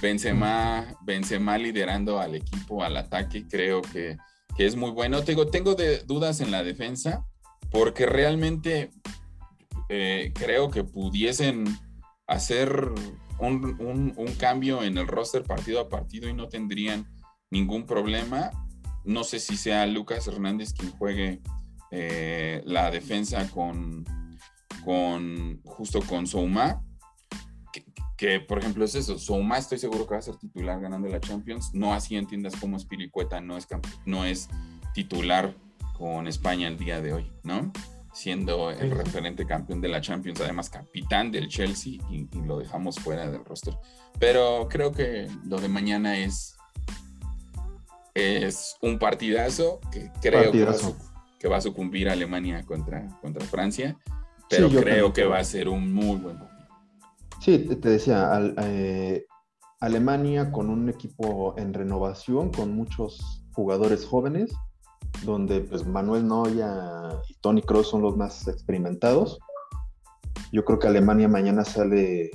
Benzema, 0.00 0.96
Benzema 1.02 1.58
liderando 1.58 2.20
al 2.20 2.36
equipo, 2.36 2.84
al 2.84 2.96
ataque, 2.96 3.46
creo 3.48 3.82
que, 3.82 4.16
es 4.58 4.74
muy 4.74 4.90
bueno. 4.90 5.22
Tengo, 5.22 5.46
tengo 5.46 5.74
de, 5.74 6.00
dudas 6.00 6.40
en 6.40 6.50
la 6.50 6.64
defensa 6.64 7.24
porque 7.70 8.06
realmente 8.06 8.90
eh, 9.88 10.32
creo 10.34 10.70
que 10.70 10.84
pudiesen 10.84 11.64
hacer 12.26 12.92
un, 13.38 14.14
cambio 14.38 14.82
en 14.82 14.98
el 14.98 15.06
roster 15.06 15.42
partido 15.42 15.80
a 15.80 15.88
partido 15.88 16.28
y 16.28 16.34
no 16.34 16.48
tendrían 16.48 17.06
ningún 17.50 17.86
problema. 17.86 18.50
No 19.04 19.24
sé 19.24 19.38
si 19.40 19.56
sea 19.56 19.86
Lucas 19.86 20.26
Hernández 20.26 20.72
quien 20.72 20.92
juegue 20.92 21.40
eh, 21.90 22.62
la 22.66 22.90
defensa 22.90 23.48
con, 23.50 24.04
con 24.84 25.60
justo 25.64 26.00
con 26.02 26.26
Souma 26.26 26.82
que 28.18 28.40
por 28.40 28.58
ejemplo 28.58 28.84
es 28.84 28.96
eso, 28.96 29.16
Souma 29.16 29.58
estoy 29.58 29.78
seguro 29.78 30.04
que 30.04 30.14
va 30.14 30.18
a 30.18 30.22
ser 30.22 30.36
titular 30.36 30.80
ganando 30.80 31.08
la 31.08 31.20
Champions, 31.20 31.72
no 31.72 31.94
así 31.94 32.16
entiendas 32.16 32.56
cómo 32.60 32.76
Spiricueta 32.78 33.40
no 33.40 33.56
no 34.06 34.24
es 34.24 34.48
titular 34.92 35.54
con 35.96 36.26
España 36.26 36.66
el 36.66 36.76
día 36.76 37.00
de 37.00 37.12
hoy, 37.12 37.32
¿no? 37.44 37.72
Siendo 38.18 38.72
el 38.72 38.90
referente 38.90 39.46
campeón 39.46 39.80
de 39.80 39.86
la 39.86 40.00
Champions, 40.00 40.40
además 40.40 40.68
capitán 40.68 41.30
del 41.30 41.46
Chelsea 41.46 42.00
y, 42.10 42.26
lo 42.44 42.58
dejamos 42.58 42.98
fuera 42.98 43.30
del 43.30 43.44
roster. 43.44 43.78
Pero 44.18 44.66
creo 44.68 44.90
que 44.90 45.28
lo 45.46 45.60
de 45.60 45.68
mañana 45.68 46.18
es, 46.18 46.56
es 48.14 48.76
un 48.82 48.98
partidazo 48.98 49.78
que 49.92 50.10
creo 50.20 50.50
Que, 50.50 50.64
va 51.46 51.58
a, 51.58 51.60
sucumbir 51.60 52.08
Alemania 52.08 52.64
contra, 52.66 53.06
contra 53.22 53.46
Francia, 53.46 53.96
pero 54.50 54.68
creo 54.68 55.12
que 55.12 55.22
va 55.22 55.38
a 55.38 55.44
ser 55.44 55.68
un 55.68 55.94
muy 55.94 56.16
buen 56.16 56.38
partido. 56.38 56.68
Sí, 57.38 57.58
te 57.80 57.88
decía, 57.88 58.32
eh, 58.64 59.26
Alemania 59.78 60.50
con 60.50 60.70
un 60.70 60.88
equipo 60.88 61.54
en 61.56 61.72
renovación, 61.72 62.50
con 62.50 62.74
muchos 62.74 63.44
jugadores 63.52 64.04
jóvenes, 64.04 64.52
donde 65.24 65.60
pues 65.60 65.86
Manuel 65.86 66.26
Noya 66.26 67.10
y 67.28 67.34
Tony 67.40 67.62
Kroos 67.62 67.88
son 67.88 68.02
los 68.02 68.16
más 68.16 68.46
experimentados. 68.48 69.38
Yo 70.52 70.64
creo 70.64 70.78
que 70.78 70.86
Alemania 70.86 71.28
mañana 71.28 71.64
sale, 71.64 72.30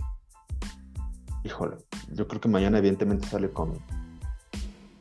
híjole, 1.44 1.78
yo 2.14 2.28
creo 2.28 2.42
que 2.42 2.50
mañana 2.50 2.78
evidentemente 2.78 3.28
sale 3.28 3.50
con, 3.52 3.80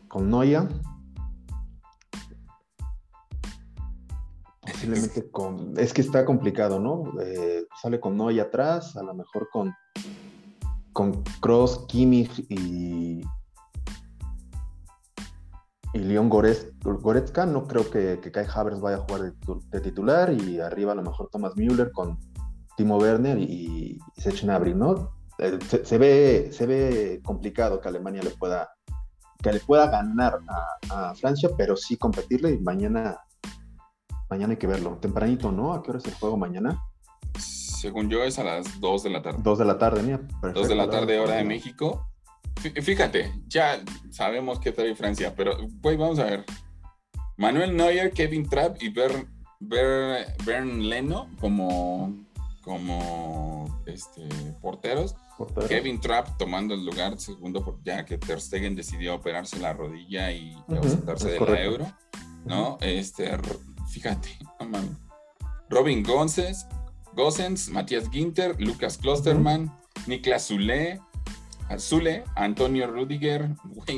con 0.09 0.31
Noya, 0.31 0.69
Posiblemente 4.63 5.31
con. 5.31 5.75
Es 5.77 5.93
que 5.93 6.03
está 6.03 6.25
complicado, 6.25 6.79
¿no? 6.79 7.21
Eh, 7.21 7.67
sale 7.81 7.99
con 7.99 8.17
Noy 8.17 8.39
atrás, 8.39 8.97
a 8.97 9.03
lo 9.03 9.15
mejor 9.15 9.49
con. 9.51 9.75
Con 10.93 11.23
Cross, 11.41 11.87
Kimmich 11.89 12.47
y. 12.49 13.23
Y 15.95 15.99
Leon 15.99 16.29
Goretzka. 16.29 17.47
No 17.47 17.67
creo 17.67 17.91
que, 17.91 18.21
que 18.21 18.31
Kai 18.33 18.47
Havers 18.53 18.81
vaya 18.81 18.97
a 18.97 19.01
jugar 19.01 19.33
de, 19.71 19.81
titular. 19.81 20.33
Y 20.33 20.61
arriba 20.61 20.93
a 20.93 20.95
lo 20.95 21.03
mejor 21.03 21.29
Thomas 21.31 21.57
Müller 21.57 21.93
con 21.93 22.19
Timo 22.77 22.97
Werner 22.99 23.39
y, 23.39 23.99
y 24.17 24.21
Sech 24.21 24.45
¿no? 24.45 25.11
Eh, 25.39 25.59
se, 25.85 25.99
ve, 25.99 26.51
se 26.53 26.67
ve 26.67 27.21
complicado 27.25 27.81
que 27.81 27.89
Alemania 27.89 28.23
le 28.23 28.31
pueda 28.31 28.69
que 29.43 29.53
le 29.53 29.59
pueda 29.59 29.89
ganar 29.89 30.39
a, 30.47 31.09
a 31.11 31.15
Francia, 31.17 31.51
pero 31.57 31.77
sí 31.77 31.97
competirle 31.97 32.53
y 32.53 32.61
mañana 32.61 33.19
Mañana 34.33 34.53
hay 34.53 34.57
que 34.57 34.67
verlo. 34.67 34.97
Tempranito, 34.99 35.53
¿no? 35.53 35.75
¿A 35.75 35.83
qué 35.83 35.91
hora 35.91 35.99
es 35.99 36.07
el 36.07 36.15
juego 36.15 36.39
mañana? 36.39 36.83
Según 37.39 38.09
yo 38.09 38.23
es 38.23 38.39
a 38.39 38.45
las 38.45 38.81
2 38.81 39.03
de 39.03 39.11
la 39.11 39.21
tarde. 39.21 39.41
2 39.43 39.59
de 39.59 39.65
la 39.67 39.77
tarde, 39.77 40.03
mía. 40.03 40.23
2 40.55 40.69
de 40.69 40.75
la 40.75 40.89
tarde, 40.89 41.21
hora 41.21 41.35
de 41.35 41.45
México. 41.45 42.09
Fíjate, 42.83 43.33
ya 43.49 43.83
sabemos 44.11 44.61
que 44.61 44.73
trae 44.73 44.95
Francia, 44.95 45.35
pero 45.37 45.57
güey, 45.81 45.97
vamos 45.97 46.19
a 46.19 46.25
ver. 46.25 46.45
Manuel 47.37 47.77
Neuer, 47.77 48.13
Kevin 48.13 48.49
Trapp 48.49 48.81
y 48.83 48.89
Bern, 48.91 49.29
Bern, 49.59 50.89
Leno 50.89 51.29
como, 51.41 52.15
como 52.63 53.83
este, 53.87 54.29
porteros. 54.61 55.17
Kevin 55.69 56.01
Trapp 56.01 56.39
tomando 56.39 56.75
el 56.75 56.85
lugar 56.85 57.19
segundo, 57.19 57.81
ya 57.83 58.05
que 58.05 58.19
Ter 58.19 58.41
Stegen 58.41 58.77
decidió 58.77 59.15
operarse 59.15 59.59
la 59.59 59.73
rodilla 59.73 60.31
y 60.31 60.55
ausentarse 60.69 61.31
de 61.31 61.41
la 61.41 61.63
euro. 61.63 61.87
¿no? 62.45 62.79
Este, 62.81 63.31
fíjate, 63.91 64.39
Robin 65.69 66.03
Gonzes, 66.03 66.67
Gossens, 67.15 67.71
Matías 67.71 68.09
Ginter, 68.11 68.61
Lucas 68.61 68.99
Klosterman, 68.99 69.73
Niklas 70.07 70.49
Zule, 70.49 71.01
Zule, 71.79 72.25
Antonio 72.37 72.87
Rudiger, 72.87 73.51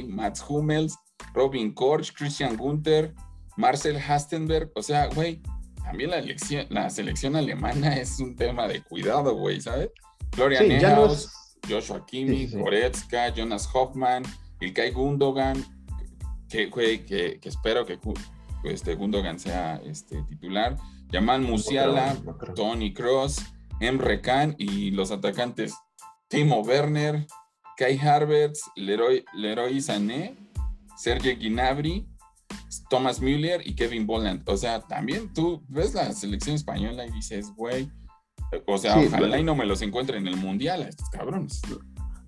Mats 0.09 0.45
Hummels, 0.49 0.97
Robin 1.35 1.73
Korch, 1.73 2.13
Christian 2.13 2.57
Gunther, 2.57 3.15
Marcel 3.57 3.97
Hastenberg, 3.97 4.71
o 4.75 4.83
sea, 4.83 5.07
güey, 5.09 5.41
también 5.85 6.11
la, 6.11 6.19
elección, 6.19 6.67
la 6.71 6.91
selección 6.91 7.37
alemana 7.37 7.97
es 7.97 8.19
un 8.19 8.35
tema 8.37 8.67
de 8.67 8.83
cuidado, 8.83 9.35
güey, 9.37 9.61
¿sabes? 9.61 9.91
Florian 10.33 10.67
sí, 10.67 11.29
Joshua 11.69 12.05
Kimmich, 12.07 12.53
Goretzka, 12.53 13.33
Jonas 13.33 13.69
Hoffman, 13.73 14.23
Ilkay 14.61 14.91
Gundogan, 14.91 15.65
que, 16.49 16.67
güey, 16.67 17.05
que, 17.05 17.39
que 17.41 17.49
espero 17.49 17.87
que 17.87 17.99
este, 18.65 18.95
Gundogan 18.95 19.39
sea 19.39 19.81
este, 19.85 20.23
titular, 20.25 20.77
Jamal 21.13 21.43
Musiala, 21.43 22.17
Tony 22.55 22.93
Cross, 22.93 23.45
Emre 23.81 24.21
Can 24.21 24.55
y 24.59 24.91
los 24.91 25.11
atacantes 25.11 25.75
Timo 26.29 26.63
Werner, 26.63 27.27
Kai 27.77 27.99
Harberts, 27.99 28.63
Leroy, 28.77 29.25
Leroy 29.35 29.81
Sané, 29.81 30.37
Sergio 30.97 31.33
Gnabry, 31.39 32.07
Thomas 32.89 33.21
Müller 33.21 33.67
y 33.67 33.75
Kevin 33.75 34.07
Bolland. 34.07 34.49
O 34.49 34.57
sea, 34.57 34.81
también 34.81 35.33
tú 35.33 35.63
ves 35.69 35.95
la 35.95 36.13
selección 36.13 36.57
española 36.57 37.07
y 37.07 37.11
dices, 37.11 37.53
güey, 37.57 37.91
o 38.67 38.79
sea, 38.79 38.97
ojalá 38.99 39.39
y 39.39 39.45
no 39.45 39.55
me 39.55 39.67
los 39.67 39.83
encuentre 39.83 40.19
en 40.19 40.27
el 40.27 40.37
mundial 40.37 40.83
a 40.83 40.89
estos 40.89 41.09
cabrones. 41.11 41.61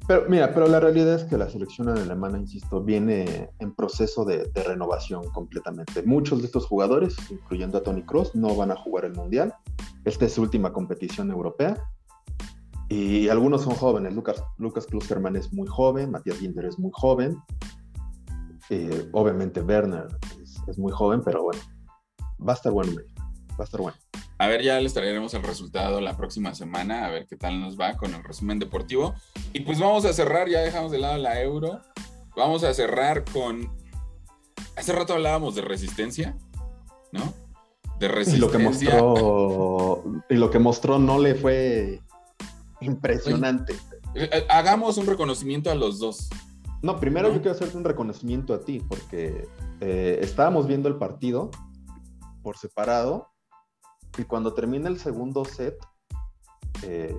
Pero 0.07 0.25
mira, 0.29 0.55
pero 0.55 0.69
la 0.69 0.79
realidad 0.79 1.15
es 1.15 1.25
que 1.25 1.37
la 1.37 1.51
selección 1.51 1.89
alemana, 1.89 2.39
insisto, 2.39 2.81
viene 2.81 3.51
en 3.59 3.75
proceso 3.75 4.25
de, 4.25 4.49
renovación 4.55 5.29
completamente. 5.31 6.03
Muchos 6.03 6.41
de 6.41 6.47
estos 6.47 6.67
jugadores, 6.67 7.17
incluyendo 7.29 7.79
a 7.79 7.83
Tony 7.83 8.03
Cross, 8.03 8.35
no 8.35 8.55
van 8.55 8.71
a 8.71 8.77
jugar 8.77 9.05
el 9.05 9.15
Mundial. 9.15 9.53
Esta 10.05 10.27
es 10.27 10.35
su 10.35 10.43
última 10.43 10.73
competición 10.73 11.31
europea. 11.33 11.83
Y 12.89 13.29
algunos 13.29 13.63
son 13.63 13.75
jóvenes. 13.75 14.15
Lucas, 14.15 14.43
Lucas 14.59 14.87
Klusterman 14.87 15.37
es 15.37 15.53
muy 15.53 15.67
joven, 15.67 16.11
Matías 16.11 16.39
Ginter 16.39 16.67
es 16.67 16.79
muy 16.79 16.91
joven. 16.93 17.37
Eh, 18.71 19.09
obviamente 19.13 19.61
Werner 19.61 20.07
es, 20.43 20.57
es, 20.67 20.79
muy 20.79 20.93
joven, 20.93 21.23
pero 21.25 21.45
bueno, 21.45 21.61
va 22.47 22.53
a 22.53 22.57
estar 22.57 22.73
bueno, 22.73 22.93
va 23.53 23.61
a 23.61 23.65
estar 23.65 23.81
bueno. 23.81 23.97
A 24.39 24.49
ver, 24.49 24.63
ya 24.63 24.79
les 24.81 24.93
traeremos 24.93 25.33
el 25.35 25.43
resultado 25.43 26.01
la 26.01 26.17
próxima 26.17 26.55
semana, 26.55 27.07
a 27.07 27.11
ver 27.11 27.27
qué 27.27 27.37
tal 27.37 27.61
nos 27.61 27.79
va 27.79 27.97
con 27.97 28.15
el 28.15 28.23
resumen 28.23 28.59
deportivo. 28.59 29.15
Y 29.53 29.61
pues 29.61 29.81
vamos 29.81 30.05
a 30.05 30.13
cerrar, 30.13 30.49
ya 30.49 30.61
dejamos 30.61 30.93
de 30.93 30.99
lado 30.99 31.17
la 31.17 31.41
euro. 31.41 31.81
Vamos 32.37 32.63
a 32.65 32.75
cerrar 32.75 33.25
con... 33.25 33.71
Hace 34.77 34.93
rato 34.93 35.15
hablábamos 35.15 35.55
de 35.55 35.63
resistencia, 35.63 36.37
¿no? 37.13 37.33
De 37.99 38.09
resistencia. 38.09 38.37
Y 38.37 38.41
lo 38.41 38.51
que 38.51 38.59
mostró, 38.59 40.05
y 40.29 40.35
lo 40.35 40.51
que 40.51 40.59
mostró 40.59 40.99
no 40.99 41.19
le 41.19 41.35
fue 41.35 42.03
impresionante. 42.81 43.75
Eh, 44.15 44.47
hagamos 44.49 44.99
un 44.99 45.07
reconocimiento 45.07 45.71
a 45.71 45.75
los 45.75 45.99
dos. 45.99 46.29
No, 46.83 47.01
primero 47.01 47.29
yo 47.29 47.41
quiero 47.41 47.53
hacerte 47.53 47.77
un 47.77 47.85
reconocimiento 47.85 48.55
a 48.55 48.61
ti, 48.61 48.83
porque 48.87 49.49
eh, 49.81 50.19
estábamos 50.23 50.67
viendo 50.67 50.89
el 50.89 50.97
partido 50.97 51.51
por 52.43 52.57
separado 52.57 53.29
y 54.19 54.25
cuando 54.25 54.55
termina 54.55 54.89
el 54.89 54.99
segundo 54.99 55.45
set, 55.45 55.77
eh, 56.83 57.17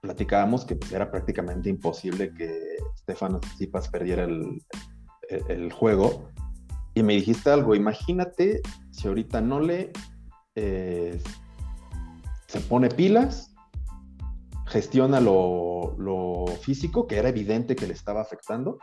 platicábamos 0.00 0.64
que 0.64 0.76
pues, 0.76 0.92
era 0.92 1.10
prácticamente 1.10 1.68
imposible 1.68 2.32
que 2.34 2.76
Stefano 2.96 3.40
Tsipas 3.40 3.88
perdiera 3.88 4.24
el, 4.24 5.72
juego. 5.72 6.28
Y 6.94 7.02
me 7.02 7.14
dijiste 7.14 7.50
algo, 7.50 7.74
imagínate 7.74 8.60
si 8.90 9.08
ahorita 9.08 9.40
no 9.40 9.60
le 9.60 9.92
eh, 10.56 11.18
se 12.48 12.60
pone 12.60 12.90
pilas, 12.90 13.51
gestiona 14.72 15.20
lo, 15.20 15.94
lo, 15.98 16.46
físico, 16.46 17.06
que 17.06 17.18
era 17.18 17.28
evidente 17.28 17.76
que 17.76 17.86
le 17.86 17.92
estaba 17.92 18.22
afectando, 18.22 18.78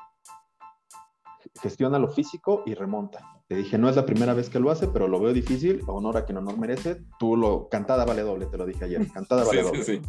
gestiona 1.61 1.97
lo 1.97 2.09
físico 2.09 2.61
y 2.65 2.75
remonta. 2.75 3.19
te 3.47 3.55
dije, 3.55 3.77
no 3.79 3.89
es 3.89 3.95
la 3.95 4.05
primera 4.05 4.35
vez 4.35 4.49
que 4.49 4.59
lo 4.59 4.69
hace, 4.69 4.87
pero 4.87 5.07
lo 5.07 5.19
veo 5.19 5.33
difícil, 5.33 5.81
honor 5.87 6.17
a 6.17 6.25
quien 6.25 6.37
honor 6.37 6.59
merece. 6.59 7.01
Tú 7.17 7.35
lo, 7.35 7.67
cantada 7.69 8.05
vale 8.05 8.21
doble, 8.21 8.45
te 8.45 8.57
lo 8.57 8.65
dije 8.67 8.85
ayer, 8.85 9.05
cantada 9.13 9.43
vale 9.43 9.63
doble. 9.63 9.83
Sí, 9.83 9.95
sí. 9.97 10.01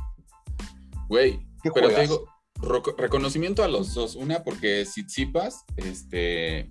Güey, 1.09 1.41
pero 1.75 1.89
te 1.89 2.03
digo, 2.03 2.25
reconocimiento 2.99 3.65
a 3.65 3.69
los 3.69 3.95
dos. 3.95 4.17
Una, 4.17 4.45
porque 4.45 4.85
Tsitsipas, 4.85 5.65
este, 5.77 6.71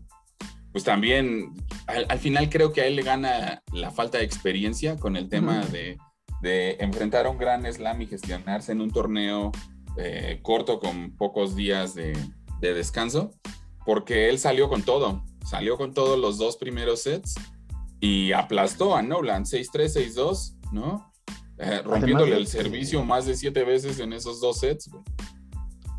pues 0.71 0.83
también, 0.83 1.53
al, 1.87 2.19
final 2.19 2.49
creo 2.49 2.71
que 2.71 2.81
a 2.81 2.85
él 2.85 2.95
le 2.95 3.01
gana 3.01 3.63
la 3.73 3.89
falta 3.91 4.19
de 4.19 4.23
experiencia 4.23 4.97
con 4.97 5.17
el 5.17 5.29
tema 5.29 5.65
de, 5.65 5.97
enfrentar 6.41 7.25
a 7.25 7.29
un 7.29 7.37
gran 7.37 7.65
slam 7.71 8.01
y 8.01 8.07
gestionarse 8.07 8.71
en 8.71 8.81
un 8.81 8.91
torneo 8.91 9.51
eh, 9.97 10.39
corto 10.41 10.79
con 10.79 11.11
pocos 11.17 11.55
días 11.55 11.95
de, 11.95 12.15
descanso, 12.61 13.31
porque 13.85 14.29
él 14.29 14.39
salió 14.39 14.69
con 14.69 14.83
todo, 14.83 15.23
salió 15.45 15.77
con 15.77 15.93
todos 15.93 16.19
los 16.19 16.37
dos 16.37 16.57
primeros 16.57 17.01
sets 17.03 17.35
y 17.99 18.31
aplastó 18.31 18.95
a 18.95 19.01
Nolan 19.01 19.43
6-3, 19.43 20.13
6-2, 20.13 20.55
¿no? 20.71 21.11
Eh, 21.57 21.81
rompiéndole 21.83 22.37
el 22.37 22.47
servicio 22.47 23.03
más 23.03 23.25
de 23.25 23.35
siete 23.35 23.65
veces 23.65 23.99
en 23.99 24.13
esos 24.13 24.39
dos 24.39 24.59
sets. 24.59 24.89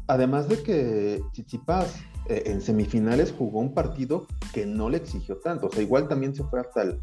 Además 0.06 0.48
de 0.48 0.62
que 0.62 1.22
Tsitsipas 1.32 1.94
eh, 2.28 2.44
en 2.46 2.62
semifinales 2.62 3.34
jugó 3.36 3.60
un 3.60 3.74
partido 3.74 4.26
que 4.54 4.64
no 4.64 4.88
le 4.88 4.96
exigió 4.96 5.36
tanto. 5.38 5.66
O 5.66 5.70
sea, 5.70 5.82
igual 5.82 6.08
también 6.08 6.34
se 6.34 6.44
fue 6.44 6.60
hasta 6.60 6.82
el, 6.82 6.98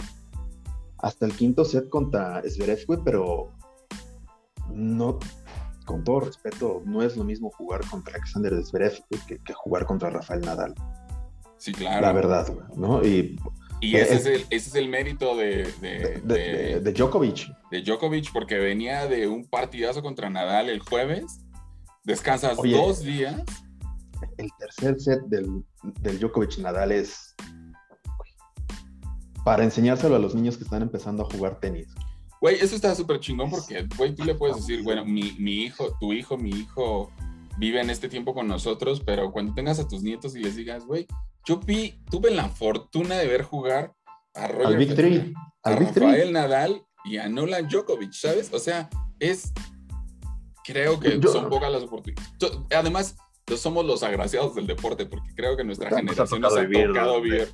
hasta 0.99 1.25
el 1.25 1.33
quinto 1.33 1.65
set 1.65 1.89
contra 1.89 2.41
Zverev, 2.47 3.03
pero 3.03 3.51
no, 4.73 5.19
con 5.85 6.03
todo 6.03 6.21
respeto, 6.21 6.81
no 6.85 7.01
es 7.01 7.15
lo 7.15 7.23
mismo 7.23 7.49
jugar 7.51 7.81
contra 7.89 8.15
Alexander 8.15 8.53
Zverev 8.63 8.99
que, 9.27 9.53
jugar 9.53 9.85
contra 9.85 10.09
Rafael 10.09 10.41
Nadal. 10.41 10.73
Sí, 11.57 11.71
claro. 11.71 12.01
La 12.01 12.13
verdad, 12.13 12.53
¿no? 12.75 13.03
Y, 13.03 13.37
ese, 13.81 14.15
es, 14.15 14.25
el, 14.25 14.41
ese 14.49 14.69
es 14.69 14.75
el 14.75 14.89
mérito 14.89 15.35
de 15.35 15.71
de, 15.81 16.79
de 16.81 16.93
Djokovic. 16.93 17.47
De 17.69 17.81
Djokovic, 17.83 18.31
porque 18.33 18.57
venía 18.57 19.05
de 19.05 19.27
un 19.27 19.45
partidazo 19.45 20.01
contra 20.01 20.29
Nadal 20.29 20.69
el 20.69 20.79
jueves, 20.79 21.41
descansas 22.03 22.57
dos 22.57 23.03
días 23.03 23.43
el 24.37 24.49
tercer 24.59 24.99
set 24.99 25.21
del, 25.27 25.63
del 26.01 26.19
Djokovic 26.19 26.57
Nadal 26.59 26.91
es 26.91 27.35
para 29.47 29.63
enseñárselo 29.63 30.17
a 30.17 30.19
los 30.19 30.35
niños 30.35 30.57
que 30.57 30.65
están 30.65 30.81
empezando 30.81 31.23
a 31.23 31.25
jugar 31.25 31.61
tenis. 31.61 31.87
Güey, 32.41 32.57
eso 32.57 32.75
está 32.75 32.93
súper 32.93 33.21
chingón 33.21 33.49
porque, 33.49 33.87
güey, 33.97 34.13
tú 34.13 34.25
le 34.25 34.35
puedes 34.35 34.57
decir, 34.57 34.83
bueno, 34.83 35.05
mi, 35.05 35.37
mi, 35.39 35.63
hijo, 35.63 35.95
tu 36.01 36.11
hijo, 36.11 36.37
mi 36.37 36.49
hijo 36.49 37.13
vive 37.57 37.79
en 37.79 37.89
este 37.89 38.09
tiempo 38.09 38.33
con 38.33 38.49
nosotros, 38.49 39.01
pero 39.05 39.31
cuando 39.31 39.53
tengas 39.53 39.79
a 39.79 39.87
tus 39.87 40.03
nietos 40.03 40.35
y 40.35 40.39
les 40.39 40.57
digas, 40.57 40.85
güey, 40.85 41.07
yo 41.45 41.61
vi, 41.61 41.97
tuve 42.11 42.29
la 42.31 42.49
fortuna 42.49 43.15
de 43.15 43.25
ver 43.25 43.43
jugar 43.43 43.93
a 44.35 44.49
Roger 44.49 45.33
a 45.63 45.75
Rafael 45.77 46.33
Nadal 46.33 46.85
y 47.05 47.15
a 47.15 47.29
Nolan 47.29 47.69
Djokovic, 47.69 48.11
¿sabes? 48.11 48.51
O 48.51 48.59
sea, 48.59 48.89
es, 49.17 49.53
creo 50.65 50.99
que 50.99 51.21
son 51.25 51.47
pocas 51.47 51.71
las 51.71 51.83
oportunidades. 51.83 52.33
Además, 52.75 53.15
somos 53.55 53.85
los 53.85 54.03
agraciados 54.03 54.55
del 54.55 54.67
deporte, 54.67 55.05
porque 55.05 55.33
creo 55.33 55.55
que 55.55 55.63
nuestra 55.63 55.89
generación 55.89 56.41
nos 56.41 56.57
ha 56.57 56.67
tocado 56.67 57.21
vivir 57.21 57.49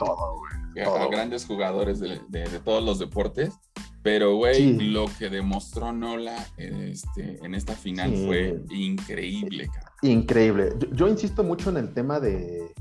a, 0.82 1.07
grandes 1.07 1.45
jugadores 1.45 1.99
de, 1.99 2.19
todos 2.63 2.84
los 2.84 2.99
deportes. 2.99 3.53
Pero, 4.01 4.36
güey, 4.36 4.91
lo 4.91 5.05
que 5.17 5.30
demostró 5.30 5.93
Nola 5.93 6.36
este, 6.57 7.39
en 7.43 7.55
esta 7.55 7.74
final 7.74 8.13
fue 8.26 8.61
increíble, 8.69 9.69
Increíble. 10.01 10.74
Yo, 10.91 11.07
insisto 11.07 11.43
mucho 11.43 11.69
en 11.69 11.78
el 11.78 11.93
tema 11.93 12.19
de, 12.19 12.74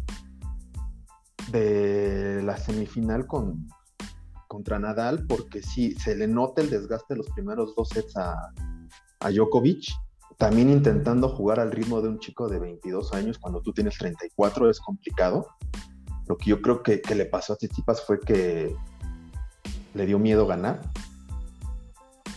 de 1.52 2.42
la 2.42 2.56
semifinal 2.56 3.26
con, 3.28 3.68
contra 4.48 4.80
Nadal, 4.80 5.24
porque 5.28 5.62
sí, 5.62 5.94
se 5.94 6.16
le 6.16 6.26
nota 6.26 6.60
el 6.60 6.70
desgaste 6.70 7.14
de 7.14 7.18
los 7.18 7.30
primeros 7.30 7.76
dos 7.76 7.90
sets 7.90 8.16
a, 8.16 8.52
a 9.20 9.30
Djokovic 9.30 9.92
también 10.42 10.70
intentando 10.70 11.28
jugar 11.28 11.60
al 11.60 11.70
ritmo 11.70 12.00
de 12.00 12.08
un 12.08 12.18
chico 12.18 12.48
de 12.48 12.58
22 12.58 13.12
años 13.14 13.38
cuando 13.38 13.62
tú 13.62 13.72
tienes 13.72 13.96
34 13.96 14.70
es 14.70 14.80
complicado. 14.80 15.46
Lo 16.26 16.36
que 16.36 16.50
yo 16.50 16.62
creo 16.62 16.82
que, 16.82 17.02
le 17.14 17.26
pasó 17.26 17.52
a 17.52 17.56
Tsitsipas 17.56 18.04
fue 18.04 18.20
que 18.20 18.74
le 19.94 20.06
dio 20.06 20.18
miedo 20.18 20.46
ganar. 20.46 20.80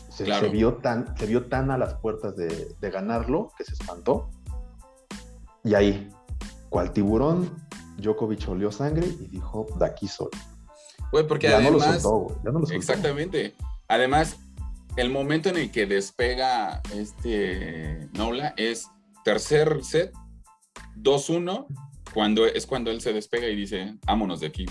Se, 0.10 0.24
vio, 0.50 0.76
tan, 0.76 1.18
se 1.18 1.26
vio 1.26 1.48
tan 1.48 1.72
a 1.72 1.78
las 1.78 1.96
puertas 1.96 2.36
de, 2.38 2.74
ganarlo 2.82 3.52
que 3.58 3.64
se 3.66 3.74
espantó. 3.74 4.30
Y 5.64 5.74
ahí, 5.74 6.10
cual 6.70 6.92
tiburón, 6.94 7.54
Djokovic 7.98 8.48
olió 8.48 8.72
sangre 8.72 9.08
y 9.08 9.28
dijo, 9.28 9.66
de 9.78 9.86
aquí 9.86 10.08
soy. 10.08 10.30
Güey, 11.12 11.28
porque 11.28 11.50
ya 11.50 11.58
además... 11.58 12.04
No 12.04 12.22
lo 12.22 12.62
soltó, 12.62 12.74
Exactamente. 12.74 13.56
Además, 13.88 14.38
el 14.96 15.10
momento 15.10 15.50
en 15.50 15.58
el 15.58 15.72
que 15.72 15.86
despega 15.86 16.82
este 16.94 18.08
Nola 18.14 18.54
es 18.56 18.88
tercer 19.26 19.84
set, 19.84 20.14
2-1, 20.98 21.66
cuando 22.16 22.46
es 22.46 22.66
cuando 22.66 22.92
él 22.92 23.02
se 23.02 23.12
despega 23.12 23.48
y 23.50 23.56
dice, 23.58 23.98
vámonos 24.06 24.40
de 24.40 24.48
aquí. 24.48 24.66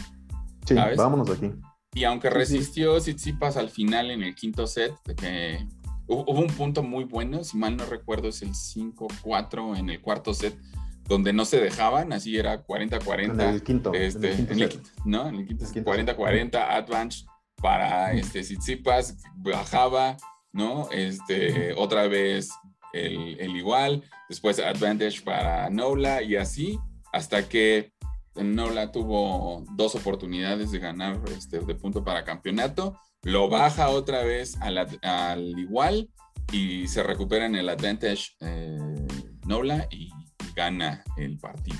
Sí, 0.64 0.74
vámonos 0.97 1.28
de 1.28 1.34
aquí. 1.34 1.53
Y 1.92 2.05
aunque 2.05 2.30
resistió 2.30 2.99
Tsitsipas 2.99 3.59
al 3.59 3.68
final 3.68 4.11
en 4.11 4.22
el 4.22 4.34
quinto 4.34 4.66
set, 4.66 4.95
que 5.14 5.64
hubo, 6.07 6.32
un 6.32 6.47
punto 6.47 6.82
muy 6.82 7.05
bueno, 7.05 7.45
si 7.45 7.59
mal 7.59 7.76
no 7.76 7.84
recuerdo 7.84 8.28
es 8.28 8.40
el 8.40 8.55
5-4 8.55 9.78
en 9.78 9.90
el 9.90 10.01
cuarto 10.01 10.32
set, 10.32 10.59
donde 11.07 11.34
no 11.34 11.45
se 11.45 11.61
dejaban, 11.61 12.14
así 12.14 12.38
era 12.38 12.66
40-40. 12.66 13.32
En 13.32 13.40
el 13.40 13.62
quinto. 13.62 13.92
Este, 13.92 14.32
en 14.32 14.61
el 14.62 14.68
quinto, 14.70 14.90
¿no? 15.05 15.28
En 15.28 15.34
el 15.34 15.47
quinto, 15.47 15.66
40-40, 15.66 16.57
advance 16.57 17.26
para 17.61 18.14
este, 18.14 18.40
Tsitsipas, 18.40 19.18
bajaba, 19.36 20.16
¿no? 20.51 20.88
Este, 20.90 21.74
otra 21.74 22.09
vez 22.09 22.49
el, 22.95 23.55
igual, 23.55 24.03
después 24.28 24.59
advantage 24.59 25.20
para 25.22 25.68
Nola 25.68 26.22
y 26.22 26.36
así, 26.36 26.78
hasta 27.15 27.49
que 27.49 27.93
Nola 28.35 28.91
tuvo 28.91 29.65
dos 29.77 29.95
oportunidades 29.95 30.73
de 30.73 30.81
ganar 30.81 31.21
este, 31.31 31.61
de 31.61 31.75
punto 31.77 32.03
para 32.03 32.25
campeonato, 32.25 32.99
lo 33.23 33.49
baja 33.49 33.89
otra 33.89 34.25
vez 34.25 34.57
al, 34.61 35.57
igual 35.57 36.11
y 36.53 36.89
se 36.89 37.05
recupera 37.05 37.47
en 37.47 37.55
el 37.55 37.69
advantage 37.69 38.37
eh, 38.41 39.07
Nola 39.47 39.87
y 39.91 40.11
gana 40.57 41.05
el 41.17 41.39
partido. 41.39 41.79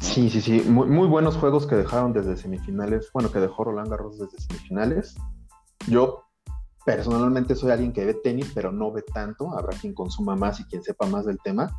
Sí, 0.00 0.30
sí, 0.30 0.40
sí. 0.40 0.62
Muy, 0.62 1.06
buenos 1.06 1.36
juegos 1.36 1.66
que 1.66 1.76
dejaron 1.76 2.14
desde 2.14 2.36
semifinales. 2.36 3.10
Bueno, 3.12 3.30
que 3.30 3.38
dejó 3.38 3.64
Roland 3.64 3.90
Garros 3.90 4.18
desde 4.18 4.38
semifinales. 4.40 5.14
Yo 5.86 6.24
personalmente 6.84 7.54
soy 7.54 7.70
alguien 7.70 7.92
que 7.92 8.04
ve 8.04 8.14
tenis, 8.14 8.50
pero 8.54 8.72
no 8.72 8.90
ve 8.90 9.02
tanto. 9.02 9.56
Habrá 9.56 9.76
quien 9.78 9.94
consuma 9.94 10.34
más 10.34 10.58
y 10.58 10.64
quien 10.64 10.82
sepa 10.82 11.06
más 11.06 11.26
del 11.26 11.38
tema. 11.44 11.70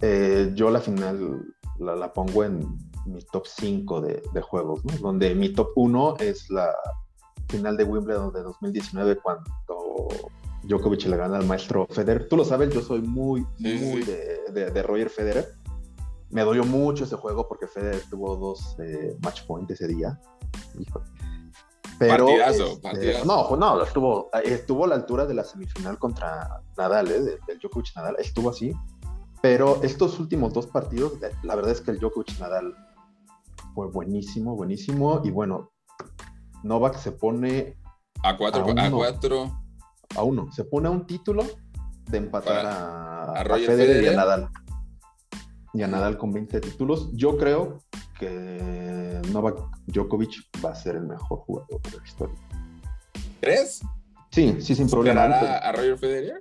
Eh, 0.00 0.52
yo 0.54 0.70
la 0.70 0.80
final 0.80 1.42
la, 1.78 2.12
pongo 2.12 2.44
en 2.44 2.66
mi 3.06 3.22
top 3.32 3.46
5 3.46 4.00
de, 4.00 4.40
juegos, 4.40 4.84
¿no? 4.84 4.92
donde 4.98 5.34
mi 5.34 5.50
top 5.50 5.70
1 5.76 6.16
es 6.18 6.50
la 6.50 6.74
final 7.48 7.76
de 7.76 7.84
Wimbledon 7.84 8.32
de 8.32 8.42
2019 8.42 9.16
cuando 9.22 10.08
Djokovic 10.64 11.04
le 11.06 11.16
gana 11.16 11.36
al 11.36 11.46
maestro 11.46 11.86
Federer. 11.90 12.28
Tú 12.28 12.36
lo 12.36 12.44
sabes, 12.44 12.74
yo 12.74 12.80
soy 12.82 13.00
muy, 13.00 13.46
muy 13.58 14.02
De, 14.02 14.70
de 14.70 14.82
Roger 14.82 15.10
Federer 15.10 15.46
me 16.30 16.42
dolió 16.42 16.64
mucho 16.64 17.04
ese 17.04 17.16
juego 17.16 17.46
porque 17.48 17.66
Federer 17.66 18.02
tuvo 18.10 18.36
dos 18.36 18.76
eh, 18.78 19.16
match 19.22 19.46
points 19.46 19.70
ese 19.70 19.86
día. 19.88 20.18
Pero, 21.98 22.26
partidazo, 22.26 22.66
este, 22.66 22.80
partidazo. 22.82 23.24
No, 23.24 23.56
no, 23.56 23.82
estuvo, 23.82 24.30
estuvo 24.44 24.84
a 24.84 24.88
la 24.88 24.94
altura 24.96 25.24
de 25.24 25.34
la 25.34 25.44
semifinal 25.44 25.98
contra 25.98 26.60
Nadal, 26.76 27.10
¿eh? 27.10 27.20
del 27.46 27.58
Djokovic 27.58 27.94
Nadal, 27.96 28.16
estuvo 28.18 28.50
así. 28.50 28.74
Pero 29.46 29.80
estos 29.84 30.18
últimos 30.18 30.52
dos 30.52 30.66
partidos, 30.66 31.12
la 31.44 31.54
verdad 31.54 31.70
es 31.70 31.80
que 31.80 31.92
el 31.92 32.00
Djokovic 32.00 32.36
Nadal 32.40 32.74
fue 33.76 33.86
buenísimo, 33.86 34.56
buenísimo. 34.56 35.20
Y 35.22 35.30
bueno, 35.30 35.70
Novak 36.64 36.98
se 36.98 37.12
pone 37.12 37.78
a 38.24 38.36
cuatro, 38.36 38.62
a, 38.62 38.66
uno, 38.66 38.82
a 38.82 38.90
cuatro. 38.90 39.60
A 40.16 40.24
uno, 40.24 40.50
se 40.50 40.64
pone 40.64 40.88
a 40.88 40.90
un 40.90 41.06
título 41.06 41.44
de 42.08 42.18
empatar 42.18 42.66
a, 42.66 43.22
a, 43.34 43.44
Federer 43.44 44.02
y 44.02 44.08
a 44.08 44.16
Nadal 44.16 44.50
y 45.72 45.82
a 45.84 45.86
Nadal 45.86 46.18
con 46.18 46.32
20 46.32 46.60
títulos. 46.60 47.10
Yo 47.12 47.38
creo 47.38 47.78
que 48.18 49.22
Novak 49.30 49.60
Djokovic 49.86 50.42
va 50.64 50.70
a 50.70 50.74
ser 50.74 50.96
el 50.96 51.06
mejor 51.06 51.38
jugador 51.38 51.80
de 51.82 51.98
la 51.98 52.04
historia. 52.04 52.36
¿Crees? 53.40 53.80
Sí, 54.32 54.56
sí, 54.58 54.74
sin 54.74 54.90
problema. 54.90 55.22
A 55.22 55.70
Roger 55.70 55.98
Federer? 55.98 56.40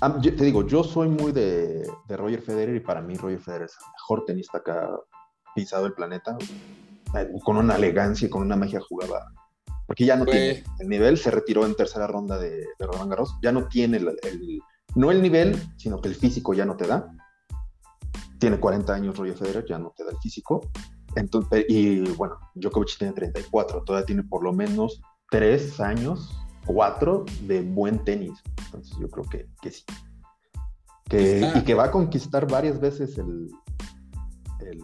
Ah, 0.00 0.20
te 0.20 0.30
digo, 0.30 0.66
yo 0.66 0.84
soy 0.84 1.08
muy 1.08 1.32
de, 1.32 1.90
Roger 2.08 2.42
Federer 2.42 2.76
y 2.76 2.80
para 2.80 3.00
mí 3.00 3.16
Roger 3.16 3.40
Federer 3.40 3.66
es 3.66 3.76
el 3.80 3.90
mejor 3.92 4.24
tenista 4.24 4.62
que 4.64 4.70
ha 4.70 4.90
pisado 5.54 5.86
el 5.86 5.92
planeta. 5.92 6.36
Eh, 7.16 7.28
con 7.44 7.56
una 7.56 7.76
elegancia 7.76 8.26
y 8.26 8.30
con 8.30 8.42
una 8.42 8.56
magia 8.56 8.80
jugaba. 8.80 9.32
Porque 9.86 10.04
ya 10.04 10.16
no 10.16 10.26
tiene 10.26 10.62
el 10.78 10.88
nivel, 10.88 11.16
se 11.16 11.30
retiró 11.30 11.64
en 11.64 11.74
tercera 11.74 12.06
ronda 12.06 12.38
de, 12.38 12.66
Roland 12.78 13.10
Garros. 13.10 13.34
Ya 13.42 13.52
no 13.52 13.66
tiene 13.68 13.96
el, 13.96 14.62
no 14.94 15.10
el 15.10 15.22
nivel, 15.22 15.56
sino 15.78 16.00
que 16.00 16.08
el 16.08 16.14
físico 16.14 16.52
ya 16.52 16.66
no 16.66 16.76
te 16.76 16.86
da 16.86 17.10
tiene 18.38 18.58
40 18.58 18.94
años 18.94 19.16
Roger 19.16 19.36
Federer, 19.36 19.66
ya 19.68 19.78
no 19.78 19.92
te 19.96 20.04
da 20.04 20.10
el 20.10 20.18
físico. 20.18 20.60
Entonces, 21.16 21.64
y 21.68 22.00
bueno, 22.12 22.38
Djokovic 22.54 22.96
tiene 22.98 23.12
34, 23.12 23.82
todavía 23.84 24.06
tiene 24.06 24.22
por 24.22 24.44
lo 24.44 24.52
menos 24.52 25.00
tres 25.30 25.80
años, 25.80 26.38
cuatro 26.68 27.24
de 27.42 27.62
buen 27.62 28.04
tenis. 28.04 28.38
Entonces 28.66 28.96
yo 29.00 29.08
creo 29.08 29.24
que, 29.24 29.48
que 29.60 29.70
sí. 29.70 29.84
Que, 31.08 31.50
y 31.54 31.62
que 31.62 31.72
va 31.72 31.84
a 31.84 31.90
conquistar 31.90 32.46
varias 32.46 32.78
veces 32.78 33.16
el, 33.16 33.48
el 34.60 34.82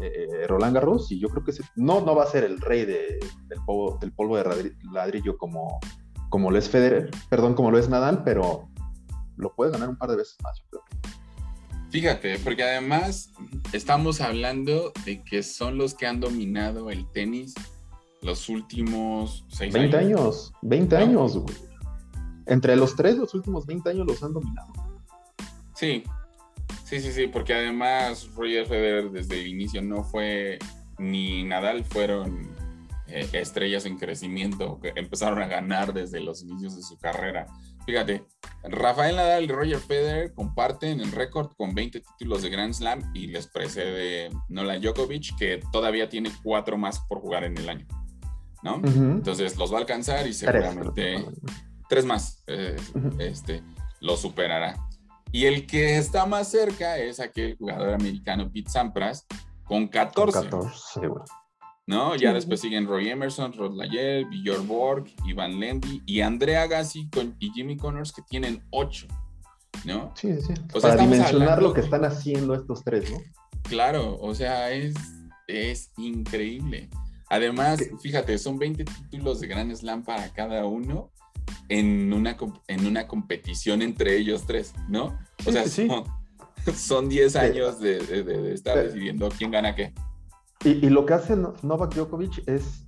eh, 0.00 0.46
Roland 0.46 0.74
Garros 0.74 1.12
y 1.12 1.20
yo 1.20 1.28
creo 1.28 1.44
que 1.44 1.52
no, 1.76 2.00
no 2.00 2.14
va 2.14 2.24
a 2.24 2.26
ser 2.26 2.44
el 2.44 2.58
rey 2.60 2.86
del, 2.86 3.18
polvo, 3.66 3.98
del 4.00 4.12
polvo 4.12 4.38
de 4.38 4.74
ladrillo 4.90 5.36
como, 5.36 5.78
como 6.30 6.50
lo 6.50 6.56
es 6.58 6.70
Federer, 6.70 7.10
perdón, 7.28 7.52
como 7.52 7.70
lo 7.70 7.78
es 7.78 7.90
Nadal, 7.90 8.22
pero 8.24 8.70
lo 9.36 9.54
puede 9.54 9.70
ganar 9.70 9.90
un 9.90 9.98
par 9.98 10.08
de 10.08 10.16
veces 10.16 10.36
más, 10.42 10.58
yo 10.58 10.64
creo. 10.70 11.12
Fíjate, 11.90 12.38
porque 12.38 12.62
además 12.62 13.30
estamos 13.72 14.22
hablando 14.22 14.92
de 15.04 15.22
que 15.24 15.42
son 15.42 15.76
los 15.76 15.94
que 15.94 16.06
han 16.06 16.20
dominado 16.20 16.90
el 16.90 17.10
tenis 17.10 17.54
los 18.22 18.48
últimos 18.48 19.44
seis 19.48 19.72
20 19.72 19.96
años. 19.96 20.52
20 20.62 20.96
años, 20.96 21.40
Entre 22.46 22.76
los 22.76 22.96
tres, 22.96 23.16
los 23.16 23.34
últimos 23.34 23.66
20 23.66 23.90
años 23.90 24.06
los 24.06 24.22
han 24.22 24.32
dominado. 24.32 24.72
Sí, 25.74 26.02
sí, 26.84 27.00
sí, 27.00 27.12
sí, 27.12 27.26
porque 27.28 27.54
además 27.54 28.28
Roger 28.34 28.66
Federer 28.66 29.10
desde 29.10 29.40
el 29.40 29.46
inicio 29.46 29.82
no 29.82 30.02
fue, 30.02 30.58
ni 30.98 31.44
Nadal 31.44 31.84
fueron 31.84 32.50
eh, 33.06 33.28
estrellas 33.32 33.86
en 33.86 33.96
crecimiento, 33.96 34.80
que 34.80 34.92
empezaron 34.96 35.40
a 35.40 35.46
ganar 35.46 35.94
desde 35.94 36.20
los 36.20 36.42
inicios 36.42 36.76
de 36.76 36.82
su 36.82 36.98
carrera. 36.98 37.46
Fíjate, 37.86 38.22
Rafael 38.64 39.16
Nadal 39.16 39.44
y 39.44 39.46
Roger 39.46 39.78
Federer 39.78 40.34
comparten 40.34 41.00
el 41.00 41.10
récord 41.12 41.52
con 41.56 41.74
20 41.74 42.00
títulos 42.00 42.42
de 42.42 42.50
Grand 42.50 42.74
Slam 42.74 43.10
y 43.14 43.28
les 43.28 43.46
precede 43.46 44.28
Nolan 44.50 44.82
Djokovic, 44.82 45.38
que 45.38 45.62
todavía 45.72 46.10
tiene 46.10 46.30
cuatro 46.42 46.76
más 46.76 47.00
por 47.08 47.20
jugar 47.20 47.44
en 47.44 47.56
el 47.56 47.66
año. 47.66 47.86
¿No? 48.62 48.80
Entonces 48.84 49.56
los 49.56 49.72
va 49.72 49.78
a 49.78 49.80
alcanzar 49.80 50.26
y 50.26 50.32
seguramente 50.32 51.24
tres, 51.88 52.04
más 52.04 52.42
eh, 52.46 52.76
este, 53.18 53.62
lo 54.00 54.16
superará. 54.16 54.76
Y 55.30 55.44
el 55.44 55.66
que 55.66 55.98
está 55.98 56.26
más 56.26 56.50
cerca 56.50 56.98
es 56.98 57.20
aquel 57.20 57.56
jugador 57.56 57.94
americano 57.94 58.50
Pete 58.50 58.70
Sampras 58.70 59.26
con 59.64 59.88
14. 59.88 60.48
Con 60.48 60.60
14 60.62 61.00
¿no? 61.88 62.14
Ya 62.16 62.34
después 62.34 62.60
siguen 62.60 62.86
Roy 62.86 63.08
Emerson, 63.08 63.52
Rod 63.54 63.74
Layel, 63.74 64.26
Bjorn 64.26 64.68
Borg, 64.68 65.06
Ivan 65.24 65.58
Lendy 65.58 66.02
y 66.04 66.20
Andrea 66.20 66.66
Gassi 66.66 67.08
con, 67.08 67.34
y 67.38 67.50
Jimmy 67.50 67.78
Connors 67.78 68.12
que 68.12 68.20
tienen 68.28 68.62
ocho, 68.70 69.06
¿no? 69.86 70.12
Sí, 70.14 70.34
sí. 70.38 70.52
Para 70.80 70.96
dimensionar 70.96 71.62
lo 71.62 71.72
que 71.72 71.80
están 71.80 72.04
haciendo 72.04 72.54
estos 72.54 72.84
tres, 72.84 73.10
¿no? 73.10 73.16
Claro, 73.62 74.18
o 74.20 74.34
sea, 74.34 74.70
es, 74.70 74.94
es 75.46 75.90
increíble. 75.96 76.90
Además, 77.30 77.80
fíjate, 78.00 78.38
son 78.38 78.58
20 78.58 78.84
títulos 78.84 79.40
de 79.40 79.48
Grand 79.48 79.74
Slam 79.74 80.02
para 80.02 80.32
cada 80.32 80.64
uno 80.64 81.10
en 81.68 82.12
una, 82.12 82.36
en 82.68 82.86
una 82.86 83.06
competición 83.06 83.82
entre 83.82 84.16
ellos 84.16 84.44
tres, 84.46 84.74
¿no? 84.88 85.18
O 85.46 85.52
sea, 85.52 85.64
son, 86.74 87.08
10 87.08 87.36
años 87.36 87.80
de 87.80 88.52
estar 88.52 88.76
decidiendo 88.78 89.28
quién 89.30 89.50
gana 89.50 89.74
qué. 89.74 89.92
Y, 90.64 90.90
lo 90.90 91.06
que 91.06 91.14
hace 91.14 91.36
Novak 91.36 91.94
Djokovic 91.94 92.42
es, 92.48 92.84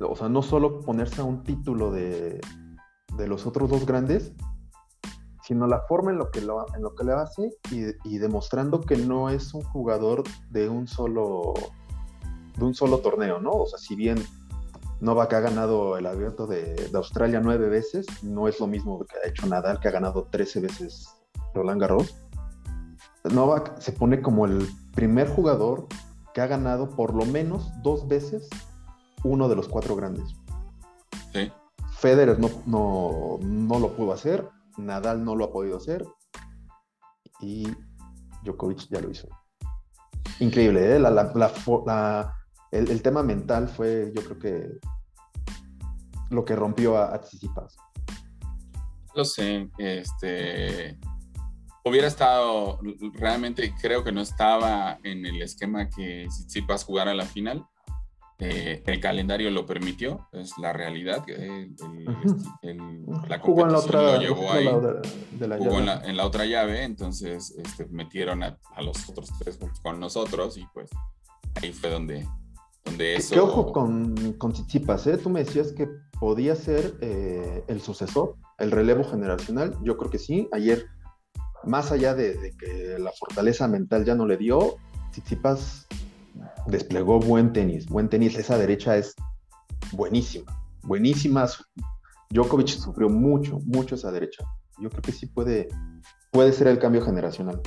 o 0.00 0.14
sea, 0.14 0.28
no 0.28 0.42
solo 0.42 0.80
ponerse 0.82 1.20
a 1.20 1.24
un 1.24 1.42
título 1.42 1.90
de, 1.90 2.40
los 3.16 3.44
otros 3.44 3.68
dos 3.68 3.86
grandes, 3.86 4.32
sino 5.42 5.66
la 5.66 5.80
forma 5.88 6.12
en 6.12 6.18
lo 6.18 6.30
que, 6.30 6.40
lo, 6.40 6.64
en 6.76 6.82
lo 6.82 6.94
que 6.94 7.04
le 7.04 7.12
hace 7.12 7.50
y, 7.70 8.18
demostrando 8.18 8.80
que 8.80 8.96
no 8.96 9.30
es 9.30 9.52
un 9.52 9.62
jugador 9.62 10.22
de 10.50 10.68
un 10.68 10.86
solo 10.86 11.54
de 12.58 12.64
un 12.64 12.74
solo 12.74 12.98
torneo, 12.98 13.40
¿no? 13.40 13.52
O 13.52 13.66
sea, 13.66 13.78
si 13.78 13.94
bien 13.94 14.22
Novak 15.00 15.32
ha 15.34 15.40
ganado 15.40 15.96
el 15.96 16.06
abierto 16.06 16.46
de, 16.46 16.74
de, 16.74 16.98
Australia 16.98 17.40
nueve 17.42 17.68
veces, 17.68 18.06
no 18.22 18.48
es 18.48 18.58
lo 18.60 18.66
mismo 18.66 18.98
que 19.04 19.16
ha 19.16 19.28
hecho 19.28 19.46
Nadal, 19.46 19.80
que 19.80 19.88
ha 19.88 19.92
ganado 19.92 20.28
13 20.30 20.60
veces 20.60 21.08
Roland 21.54 21.80
Garros. 21.80 22.16
Novak 23.24 23.78
se 23.80 23.92
pone 23.92 24.22
como 24.22 24.46
el 24.46 24.66
primer 24.94 25.28
jugador 25.28 25.86
ha 26.40 26.46
ganado 26.46 26.90
por 26.90 27.14
lo 27.14 27.24
menos 27.26 27.70
dos 27.82 28.06
veces 28.08 28.48
uno 29.24 29.48
de 29.48 29.56
los 29.56 29.68
cuatro 29.68 29.96
grandes. 29.96 30.34
Sí. 31.32 31.50
Federer 31.98 32.38
no, 32.38 32.48
no, 32.66 33.78
lo 33.78 33.96
pudo 33.96 34.12
hacer, 34.12 34.48
Nadal 34.76 35.24
no 35.24 35.34
lo 35.34 35.46
ha 35.46 35.52
podido 35.52 35.76
hacer 35.76 36.06
y 37.40 37.66
Djokovic 38.44 38.88
ya 38.88 39.00
lo 39.00 39.10
hizo. 39.10 39.28
Increíble, 40.38 40.96
¿eh? 40.96 41.00
El, 42.70 43.02
tema 43.02 43.22
mental 43.22 43.68
fue, 43.68 44.12
yo 44.14 44.22
creo 44.22 44.38
que 44.38 44.78
lo 46.30 46.44
que 46.44 46.56
rompió 46.56 46.96
a, 46.98 47.14
a 47.14 47.20
Tsitsipas. 47.20 47.76
Lo 49.14 49.24
sé, 49.24 49.70
este 49.78 50.98
hubiera 51.88 52.06
estado, 52.06 52.78
realmente 53.14 53.74
creo 53.80 54.04
que 54.04 54.12
no 54.12 54.20
estaba 54.20 54.98
en 55.02 55.26
el 55.26 55.42
esquema 55.42 55.88
que 55.88 56.26
si 56.30 56.60
vas 56.60 56.82
a 56.82 56.86
jugar 56.86 57.08
a 57.08 57.14
la 57.14 57.24
final. 57.24 57.66
Eh, 58.40 58.84
el 58.86 59.00
calendario 59.00 59.50
lo 59.50 59.66
permitió, 59.66 60.28
es 60.32 60.56
la 60.58 60.72
realidad. 60.72 61.24
El, 61.28 61.74
la 63.26 63.40
competición 63.40 63.72
la 63.72 63.78
otra, 63.78 64.02
lo 64.02 64.20
llevó 64.20 64.52
ahí. 64.52 64.68
De, 65.32 65.48
la 65.48 65.58
jugó 65.58 65.80
en, 65.80 65.86
la, 65.86 66.00
en, 66.04 66.16
la, 66.16 66.24
otra 66.24 66.44
llave, 66.44 66.84
entonces 66.84 67.52
este, 67.58 67.86
metieron 67.86 68.44
a, 68.44 68.56
los 68.80 69.08
otros 69.08 69.30
tres 69.40 69.58
con 69.82 69.98
nosotros 69.98 70.56
y 70.56 70.64
pues 70.72 70.88
ahí 71.56 71.72
fue 71.72 71.90
donde, 71.90 72.28
donde 72.88 73.16
eso... 73.16 73.34
¿Qué, 73.34 73.40
ojo 73.40 73.72
con, 73.72 74.34
con 74.34 74.52
¿eh? 74.52 75.16
Tú 75.22 75.30
me 75.30 75.44
decías 75.44 75.72
que 75.72 75.88
podía 76.18 76.54
ser 76.54 76.96
eh, 77.00 77.64
el 77.68 77.80
sucesor, 77.80 78.36
el 78.58 78.70
relevo 78.70 79.04
generacional. 79.04 79.76
Yo 79.82 79.96
creo 79.96 80.10
que 80.10 80.18
sí. 80.18 80.48
Ayer 80.52 80.86
más 81.64 81.92
allá 81.92 82.14
de, 82.14 82.54
que 82.58 82.98
la 82.98 83.12
fortaleza 83.12 83.68
mental 83.68 84.04
ya 84.04 84.14
no 84.14 84.26
le 84.26 84.36
dio, 84.36 84.76
Tsitsipas 85.10 85.86
desplegó 86.66 87.18
buen 87.18 87.52
tenis, 87.52 87.86
buen 87.86 88.08
tenis, 88.08 88.36
esa 88.36 88.58
derecha 88.58 88.96
es 88.96 89.14
buenísima, 89.92 90.52
buenísima. 90.82 91.46
Djokovic 92.30 92.68
sufrió 92.68 93.08
mucho, 93.08 93.58
mucho 93.64 93.94
esa 93.94 94.12
derecha. 94.12 94.44
Yo 94.80 94.90
creo 94.90 95.02
que 95.02 95.12
sí 95.12 95.26
puede, 95.26 95.68
puede 96.30 96.52
ser 96.52 96.68
el 96.68 96.78
cambio 96.78 97.02
generacional. 97.02 97.60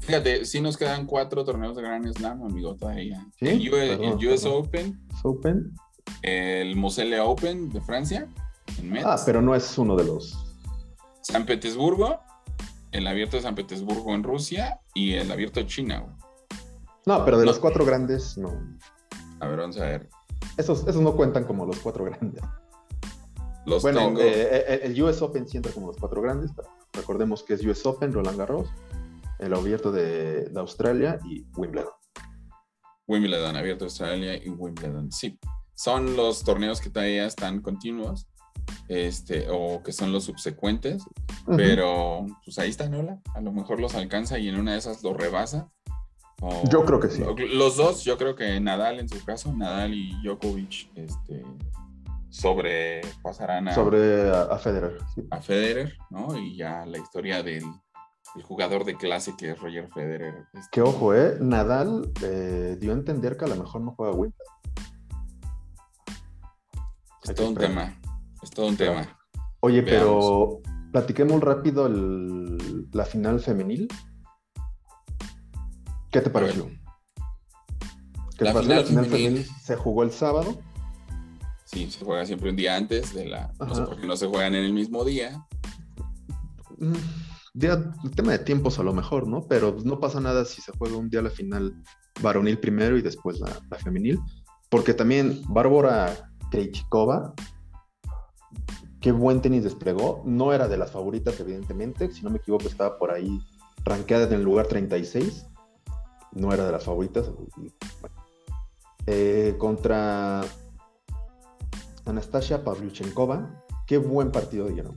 Fíjate, 0.00 0.44
sí 0.44 0.60
nos 0.60 0.76
quedan 0.76 1.06
cuatro 1.06 1.44
torneos 1.44 1.76
de 1.76 1.82
Grand 1.82 2.12
Slam, 2.14 2.42
amigo, 2.42 2.74
todavía. 2.76 3.26
El, 3.40 3.68
US, 4.26 4.44
Open, 4.46 4.98
Open, 5.22 5.72
el 6.22 6.76
Moselle 6.76 7.20
Open 7.20 7.68
de 7.70 7.80
Francia, 7.80 8.28
en 8.78 8.90
Metz. 8.90 9.04
Ah, 9.06 9.20
pero 9.26 9.42
no 9.42 9.54
es 9.54 9.76
uno 9.76 9.96
de 9.96 10.04
los. 10.04 10.44
San 11.20 11.44
Petersburgo 11.44 12.20
el 12.92 13.06
abierto 13.06 13.36
de 13.36 13.42
San 13.42 13.54
Petersburgo 13.54 14.14
en 14.14 14.22
Rusia 14.22 14.80
y 14.94 15.14
el 15.14 15.30
abierto 15.30 15.60
de 15.60 15.66
China. 15.66 16.06
No, 17.06 17.24
pero 17.24 17.38
de 17.38 17.46
los 17.46 17.58
cuatro 17.58 17.84
grandes, 17.84 18.36
no. 18.36 18.52
A 19.40 19.48
ver, 19.48 19.58
vamos 19.58 19.78
a 19.78 19.84
ver. 19.84 20.08
Esos, 20.56 20.86
esos 20.86 21.00
no 21.00 21.14
cuentan 21.16 21.44
como 21.44 21.66
los 21.66 21.78
cuatro 21.78 22.04
grandes. 22.04 22.42
Los 23.66 23.82
bueno, 23.82 24.00
tengo... 24.00 24.20
Eh, 24.20 24.48
eh, 24.50 24.80
el 24.84 25.02
US 25.02 25.20
Open 25.22 25.46
sí 25.46 25.56
entra 25.56 25.72
como 25.72 25.88
los 25.88 25.96
cuatro 25.96 26.22
grandes, 26.22 26.50
pero 26.54 26.68
recordemos 26.94 27.42
que 27.42 27.54
es 27.54 27.64
US 27.64 27.84
Open, 27.86 28.12
Roland 28.12 28.38
Garros, 28.38 28.68
el 29.38 29.54
abierto 29.54 29.92
de, 29.92 30.50
Australia 30.56 31.18
y 31.24 31.44
Wimbledon. 31.56 31.92
Wimbledon, 33.06 33.56
abierto 33.56 33.84
de 33.84 33.88
Australia 33.88 34.36
y 34.36 34.48
Wimbledon, 34.48 35.10
sí. 35.12 35.38
Son 35.74 36.16
los 36.16 36.42
torneos 36.44 36.80
que 36.80 36.90
todavía 36.90 37.26
están 37.26 37.62
continuos 37.62 38.28
este, 38.88 39.46
o 39.50 39.82
que 39.82 39.92
son 39.92 40.12
los 40.12 40.24
subsecuentes, 40.24 41.04
pero 41.46 42.26
pues 42.44 42.58
ahí 42.58 42.70
está 42.70 42.88
Nola, 42.88 43.20
a 43.34 43.40
lo 43.40 43.52
mejor 43.52 43.80
los 43.80 43.94
alcanza 43.94 44.38
y 44.38 44.48
en 44.48 44.58
una 44.58 44.72
de 44.72 44.78
esas 44.78 45.02
los 45.02 45.16
rebasa. 45.16 45.70
yo 46.70 46.84
creo 46.84 47.00
que 47.00 47.08
sí. 47.08 47.22
Los 47.52 47.76
dos, 47.76 48.04
yo 48.04 48.18
creo 48.18 48.34
que 48.34 48.60
Nadal 48.60 48.98
en 48.98 49.08
su 49.08 49.24
caso, 49.24 49.52
Nadal 49.54 49.94
y 49.94 50.20
Djokovic, 50.22 50.90
este, 50.96 51.44
sobrepasarán 52.28 53.68
a, 53.68 53.74
sobre 53.74 54.30
a, 54.30 54.58
Federer. 54.58 54.98
A 55.30 55.40
Federer, 55.40 55.96
¿no? 56.10 56.36
Y 56.38 56.56
ya 56.56 56.84
la 56.84 56.98
historia 56.98 57.42
del 57.42 57.64
jugador 58.42 58.84
de 58.84 58.96
clase 58.96 59.34
que 59.36 59.50
es 59.50 59.60
Roger 59.60 59.88
Federer. 59.92 60.46
Este, 60.54 60.68
que 60.72 60.82
ojo, 60.82 61.14
¿eh? 61.14 61.36
Nadal 61.40 62.12
eh, 62.22 62.76
dio 62.80 62.92
a 62.92 62.94
entender 62.94 63.36
que 63.36 63.44
a 63.44 63.48
lo 63.48 63.56
mejor 63.56 63.80
no 63.80 63.92
juega 63.92 64.14
Wimbledon. 64.14 64.46
Es 67.24 67.34
todo 67.34 67.48
un 67.48 67.54
tema. 67.56 68.00
Es 68.42 68.50
todo 68.50 68.66
un 68.66 68.76
tema. 68.76 69.18
Oye, 69.60 69.82
pero 69.82 70.60
platiquemos 70.92 71.40
rápido 71.42 71.88
la 71.88 73.04
final 73.04 73.40
femenil. 73.40 73.88
¿Qué 76.10 76.20
te 76.20 76.30
pareció? 76.30 76.70
la, 78.38 78.54
final, 78.54 78.84
femenil 78.84 79.46
se 79.62 79.76
jugó 79.76 80.04
el 80.04 80.12
sábado. 80.12 80.58
Sí, 81.64 81.90
se 81.90 82.02
juega 82.04 82.24
siempre 82.24 82.48
un 82.48 82.56
día 82.56 82.76
antes 82.76 83.12
de 83.12 83.26
la. 83.26 83.52
No 83.58 83.74
sé 83.74 83.82
por 83.82 84.00
qué 84.00 84.06
no 84.06 84.16
se 84.16 84.26
juegan 84.26 84.54
en 84.54 84.64
el 84.64 84.72
mismo 84.72 85.04
día. 85.04 85.44
Mm, 86.78 86.94
el 87.66 88.10
tema 88.14 88.32
de 88.32 88.38
tiempos 88.38 88.78
a 88.78 88.82
lo 88.82 88.92
mejor, 88.92 89.26
¿no? 89.26 89.42
Pero 89.48 89.76
no 89.84 89.98
pasa 89.98 90.20
nada 90.20 90.44
si 90.44 90.60
se 90.60 90.72
juega 90.72 90.96
un 90.96 91.10
día 91.10 91.22
la 91.22 91.30
final 91.30 91.82
varonil 92.22 92.58
primero 92.58 92.96
y 92.96 93.02
después 93.02 93.40
la, 93.40 93.48
femenil, 93.78 94.20
porque 94.70 94.94
también 94.94 95.42
Bárbara 95.48 96.30
Krejcikova, 96.50 97.34
qué 99.00 99.12
buen 99.12 99.40
tenis 99.40 99.64
desplegó, 99.64 100.22
no 100.24 100.52
era 100.52 100.68
de 100.68 100.76
las 100.76 100.92
favoritas 100.92 101.38
evidentemente, 101.40 102.10
si 102.12 102.22
no 102.22 102.30
me 102.30 102.38
equivoco 102.38 102.66
estaba 102.66 102.98
por 102.98 103.10
ahí 103.10 103.40
rankeada 103.84 104.26
en 104.26 104.34
el 104.34 104.42
lugar 104.42 104.66
36, 104.66 105.46
no 106.32 106.52
era 106.52 106.66
de 106.66 106.72
las 106.72 106.84
favoritas, 106.84 107.30
eh, 109.06 109.54
contra 109.58 110.42
Anastasia 112.04 112.62
Pavlyuchenkova, 112.62 113.64
qué 113.86 113.98
buen 113.98 114.30
partido 114.30 114.66
dieron 114.66 114.96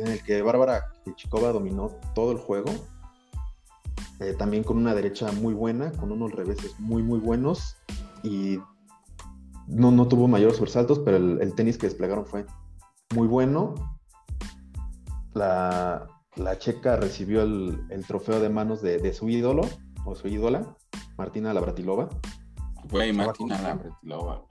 en 0.00 0.08
el 0.08 0.22
que 0.22 0.42
Bárbara 0.42 0.92
Chikova 1.14 1.52
dominó 1.52 1.90
todo 2.14 2.32
el 2.32 2.38
juego. 2.38 2.70
Eh, 4.20 4.34
también 4.34 4.64
con 4.64 4.76
una 4.76 4.94
derecha 4.94 5.32
muy 5.32 5.54
buena, 5.54 5.92
con 5.92 6.12
unos 6.12 6.32
reveses 6.32 6.78
muy, 6.78 7.02
muy 7.02 7.18
buenos. 7.18 7.76
Y 8.22 8.58
no, 9.66 9.90
no 9.90 10.08
tuvo 10.08 10.28
mayores 10.28 10.56
sobresaltos, 10.56 10.98
pero 11.00 11.16
el, 11.16 11.54
tenis 11.54 11.78
que 11.78 11.86
desplegaron 11.86 12.26
fue 12.26 12.44
muy 13.14 13.26
bueno. 13.26 13.74
La, 15.32 16.06
checa 16.58 16.96
recibió 16.96 17.42
el, 17.42 18.04
trofeo 18.06 18.40
de 18.40 18.50
manos 18.50 18.82
de, 18.82 19.12
su 19.12 19.28
ídolo, 19.28 19.62
o 20.04 20.14
su 20.14 20.28
ídola, 20.28 20.76
Martina 21.16 21.54
Labratilova. 21.54 22.08
Güey, 22.90 23.12
Martina 23.12 23.60
Labratilova. 23.60 24.44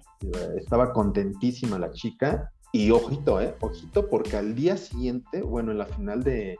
Estaba 0.57 0.93
contentísima 0.93 1.77
la 1.77 1.91
chica 1.91 2.51
y 2.71 2.91
ojito, 2.91 3.41
¿eh? 3.41 3.55
Ojito, 3.61 4.09
porque 4.09 4.37
al 4.37 4.55
día 4.55 4.77
siguiente, 4.77 5.41
bueno, 5.41 5.71
en 5.71 5.79
la 5.79 5.85
final 5.85 6.23
de, 6.23 6.57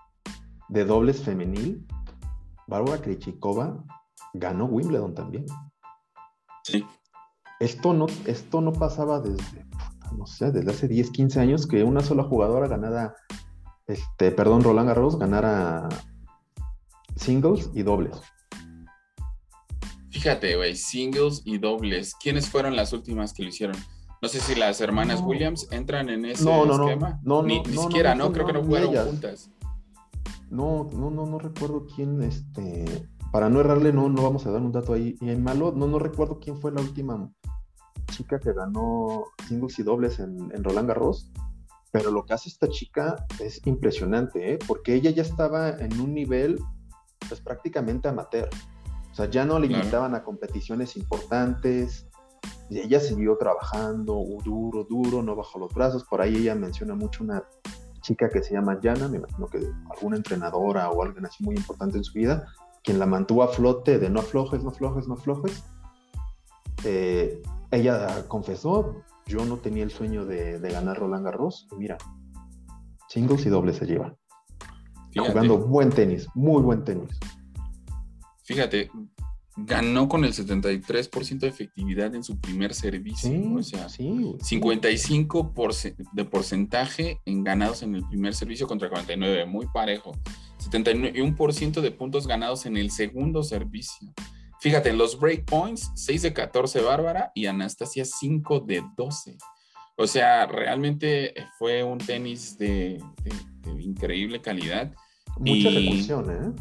dobles 0.69 1.21
femenil, 1.21 1.85
Bárbara 2.67 3.01
Krejcikova 3.01 3.83
ganó 4.33 4.65
Wimbledon 4.65 5.13
también. 5.13 5.45
Sí. 6.63 6.85
Esto 7.59 7.93
no, 7.93 8.07
esto 8.25 8.61
no 8.61 8.73
pasaba 8.73 9.19
desde, 9.19 9.65
no 10.17 10.25
sé, 10.25 10.51
desde 10.51 10.71
hace 10.71 10.87
10, 10.87 11.11
15 11.11 11.39
años 11.39 11.67
que 11.67 11.83
una 11.83 12.01
sola 12.01 12.23
jugadora 12.23 12.67
ganara, 12.67 13.15
este, 13.87 14.31
perdón, 14.31 14.63
Roland 14.63 14.87
Garros 14.87 15.19
ganara 15.19 15.89
singles 17.15 17.69
y 17.73 17.83
dobles. 17.83 18.17
Fíjate, 20.09 20.55
güey, 20.55 20.75
singles 20.75 21.41
y 21.45 21.59
dobles. 21.59 22.15
¿Quiénes 22.15 22.49
fueron 22.49 22.75
las 22.75 22.93
últimas 22.93 23.33
que 23.33 23.43
lo 23.43 23.49
hicieron? 23.49 23.75
No 24.21 24.27
sé 24.27 24.39
si 24.41 24.55
las 24.55 24.81
hermanas 24.81 25.21
Williams 25.21 25.67
entran 25.71 26.09
en 26.09 26.25
ese 26.25 26.43
esquema. 26.43 27.19
No, 27.23 27.41
no, 27.41 27.43
ni, 27.43 27.61
ni 27.61 27.77
siquiera, 27.77 28.15
¿no? 28.15 28.31
Creo 28.31 28.45
que 28.45 28.53
no 28.53 28.63
jugaron 28.63 28.93
juntas. 29.07 29.49
No, 30.49 30.89
no, 30.91 31.09
no, 31.09 31.25
no 31.25 31.39
recuerdo 31.39 31.85
quién, 31.95 32.21
este, 32.23 32.85
para 33.31 33.49
no 33.49 33.59
errarle, 33.59 33.93
no, 33.93 34.09
no 34.09 34.23
vamos 34.23 34.45
a 34.45 34.51
dar 34.51 34.61
un 34.61 34.71
dato 34.71 34.93
ahí, 34.93 35.15
y 35.21 35.29
en 35.29 35.43
malo, 35.43 35.71
no, 35.75 35.87
no 35.87 35.99
recuerdo 35.99 36.39
quién 36.39 36.59
fue 36.59 36.71
la 36.71 36.81
última 36.81 37.29
chica 38.11 38.39
que 38.39 38.53
ganó 38.53 39.25
singles 39.47 39.77
y 39.77 39.83
dobles 39.83 40.19
en, 40.19 40.51
en 40.51 40.63
Roland 40.63 40.87
Garros, 40.87 41.31
pero 41.91 42.11
lo 42.11 42.25
que 42.25 42.33
hace 42.33 42.49
esta 42.49 42.67
chica 42.67 43.25
es 43.39 43.65
impresionante, 43.65 44.53
¿eh? 44.53 44.59
porque 44.67 44.95
ella 44.95 45.11
ya 45.11 45.21
estaba 45.21 45.69
en 45.69 45.99
un 46.01 46.15
nivel, 46.15 46.59
pues 47.27 47.41
prácticamente 47.41 48.07
amateur, 48.07 48.49
o 49.11 49.15
sea, 49.15 49.29
ya 49.29 49.45
no 49.45 49.59
le 49.59 49.67
limitaban 49.67 50.15
a 50.15 50.23
competiciones 50.23 50.97
importantes, 50.97 52.07
y 52.69 52.79
ella 52.79 52.99
siguió 52.99 53.35
trabajando 53.37 54.23
duro, 54.43 54.83
duro, 54.83 55.23
no 55.23 55.35
bajó 55.35 55.59
los 55.59 55.73
brazos. 55.73 56.03
Por 56.03 56.21
ahí 56.21 56.35
ella 56.35 56.55
menciona 56.55 56.95
mucho 56.95 57.23
una 57.23 57.43
chica 58.01 58.29
que 58.29 58.43
se 58.43 58.53
llama 58.53 58.79
Yana, 58.79 59.07
me 59.07 59.17
imagino 59.17 59.47
que 59.47 59.59
alguna 59.89 60.17
entrenadora 60.17 60.89
o 60.89 61.03
alguien 61.03 61.25
así 61.25 61.43
muy 61.43 61.55
importante 61.55 61.97
en 61.97 62.03
su 62.03 62.13
vida, 62.13 62.47
quien 62.83 62.99
la 62.99 63.05
mantuvo 63.05 63.43
a 63.43 63.49
flote 63.49 63.99
de 63.99 64.09
no 64.09 64.19
aflojes, 64.19 64.63
no 64.63 64.69
aflojes, 64.69 65.07
no 65.07 65.15
aflojes. 65.15 65.63
Eh, 66.85 67.41
ella 67.71 68.27
confesó, 68.27 69.03
yo 69.25 69.45
no 69.45 69.57
tenía 69.57 69.83
el 69.83 69.91
sueño 69.91 70.25
de, 70.25 70.59
ganar 70.59 70.97
Roland 70.97 71.25
Garros, 71.25 71.67
y 71.71 71.75
mira, 71.75 71.97
singles 73.07 73.45
y 73.45 73.49
dobles 73.49 73.77
se 73.77 73.85
llevan. 73.85 74.15
Jugando 75.15 75.57
buen 75.57 75.89
tenis, 75.89 76.27
muy 76.35 76.61
buen 76.61 76.83
tenis. 76.83 77.19
Fíjate, 78.43 78.89
ganó 79.65 80.09
con 80.09 80.25
el 80.25 80.33
73% 80.33 81.39
de 81.39 81.47
efectividad 81.47 82.13
en 82.15 82.23
su 82.23 82.39
primer 82.39 82.73
servicio. 82.73 83.31
o 83.55 83.63
sea, 83.63 83.87
55 83.89 85.53
de 86.13 86.25
porcentaje 86.25 87.19
en 87.25 87.43
ganados 87.43 87.83
en 87.83 87.95
el 87.95 88.07
primer 88.07 88.33
servicio 88.33 88.67
contra 88.67 88.89
49, 88.89 89.45
muy 89.45 89.67
parejo. 89.67 90.11
71% 90.59 91.81
de 91.81 91.91
puntos 91.91 92.27
ganados 92.27 92.65
en 92.65 92.77
el 92.77 92.91
segundo 92.91 93.43
servicio. 93.43 94.13
Fíjate, 94.59 94.89
en 94.89 94.97
los 94.97 95.17
breakpoints, 95.19 95.91
6 95.95 96.21
de 96.21 96.33
14 96.33 96.81
Bárbara 96.81 97.31
y 97.33 97.45
Anastasia 97.45 98.03
5 98.03 98.59
de 98.61 98.83
12. 98.97 99.37
O 99.95 100.07
sea, 100.07 100.45
realmente 100.47 101.33
fue 101.57 101.83
un 101.83 101.97
tenis 101.97 102.57
de, 102.57 103.01
increíble 103.79 104.41
calidad. 104.41 104.93
Mucha 105.37 105.69
y... 105.69 106.09
¿eh? 106.09 106.53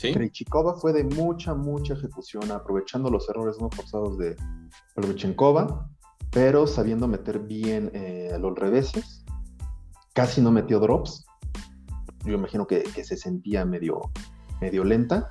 Krejcikova 0.00 0.74
fue 0.74 0.92
de 0.92 1.04
mucha, 1.04 1.54
mucha 1.54 1.94
ejecución, 1.94 2.50
aprovechando 2.52 3.10
los 3.10 3.28
errores 3.28 3.56
no 3.60 3.68
forzados 3.70 4.16
de 4.18 4.36
Pavlyuchenkova, 4.94 5.88
pero 6.30 6.66
sabiendo 6.66 7.08
meter 7.08 7.40
bien 7.40 7.90
eh, 7.94 8.36
los 8.38 8.56
reveses. 8.56 9.24
Casi 10.14 10.40
no 10.40 10.50
metió 10.50 10.78
drops. 10.78 11.24
Yo 12.24 12.34
imagino 12.34 12.66
que, 12.66 12.84
se 13.04 13.16
sentía 13.16 13.64
medio, 13.64 14.00
medio 14.60 14.84
lenta 14.84 15.30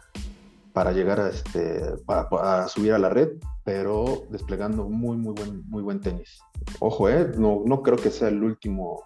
para 0.74 0.92
llegar 0.92 1.20
a, 1.20 1.30
este, 1.30 1.82
a, 2.08 2.68
subir 2.68 2.94
a 2.94 3.00
la 3.00 3.10
red, 3.10 3.30
pero 3.64 4.26
desplegando 4.30 4.88
muy, 4.88 5.18
muy 5.18 5.34
buen, 5.34 5.68
muy 5.70 5.84
buen 5.84 6.02
tenis. 6.02 6.40
Ojo, 6.80 7.10
eh, 7.10 7.32
no, 7.38 7.64
no 7.66 7.82
creo 7.82 7.98
que 7.98 8.12
sea 8.12 8.30
el 8.30 8.44
último, 8.44 9.04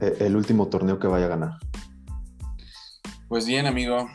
eh, 0.00 0.16
el 0.20 0.36
último 0.36 0.68
torneo 0.68 0.98
que 0.98 1.06
vaya 1.06 1.26
a 1.26 1.30
ganar. 1.30 1.52
Pues 3.28 3.46
bien, 3.46 3.66
amigo, 3.66 4.08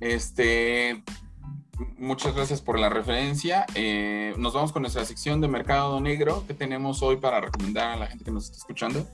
este, 0.00 1.02
muchas 1.98 2.34
gracias 2.34 2.60
por 2.60 2.78
la 2.78 2.88
referencia. 2.88 3.66
Eh, 3.74 4.34
nos 4.38 4.54
vamos 4.54 4.72
con 4.72 4.82
nuestra 4.82 5.04
sección 5.04 5.40
de 5.40 5.48
Mercado 5.48 6.00
Negro 6.00 6.44
que 6.46 6.54
tenemos 6.54 7.02
hoy 7.02 7.16
para 7.16 7.40
recomendar 7.40 7.90
a 7.90 7.96
la 7.96 8.06
gente 8.06 8.24
que 8.24 8.30
nos 8.30 8.44
está 8.44 8.58
escuchando. 8.58 9.06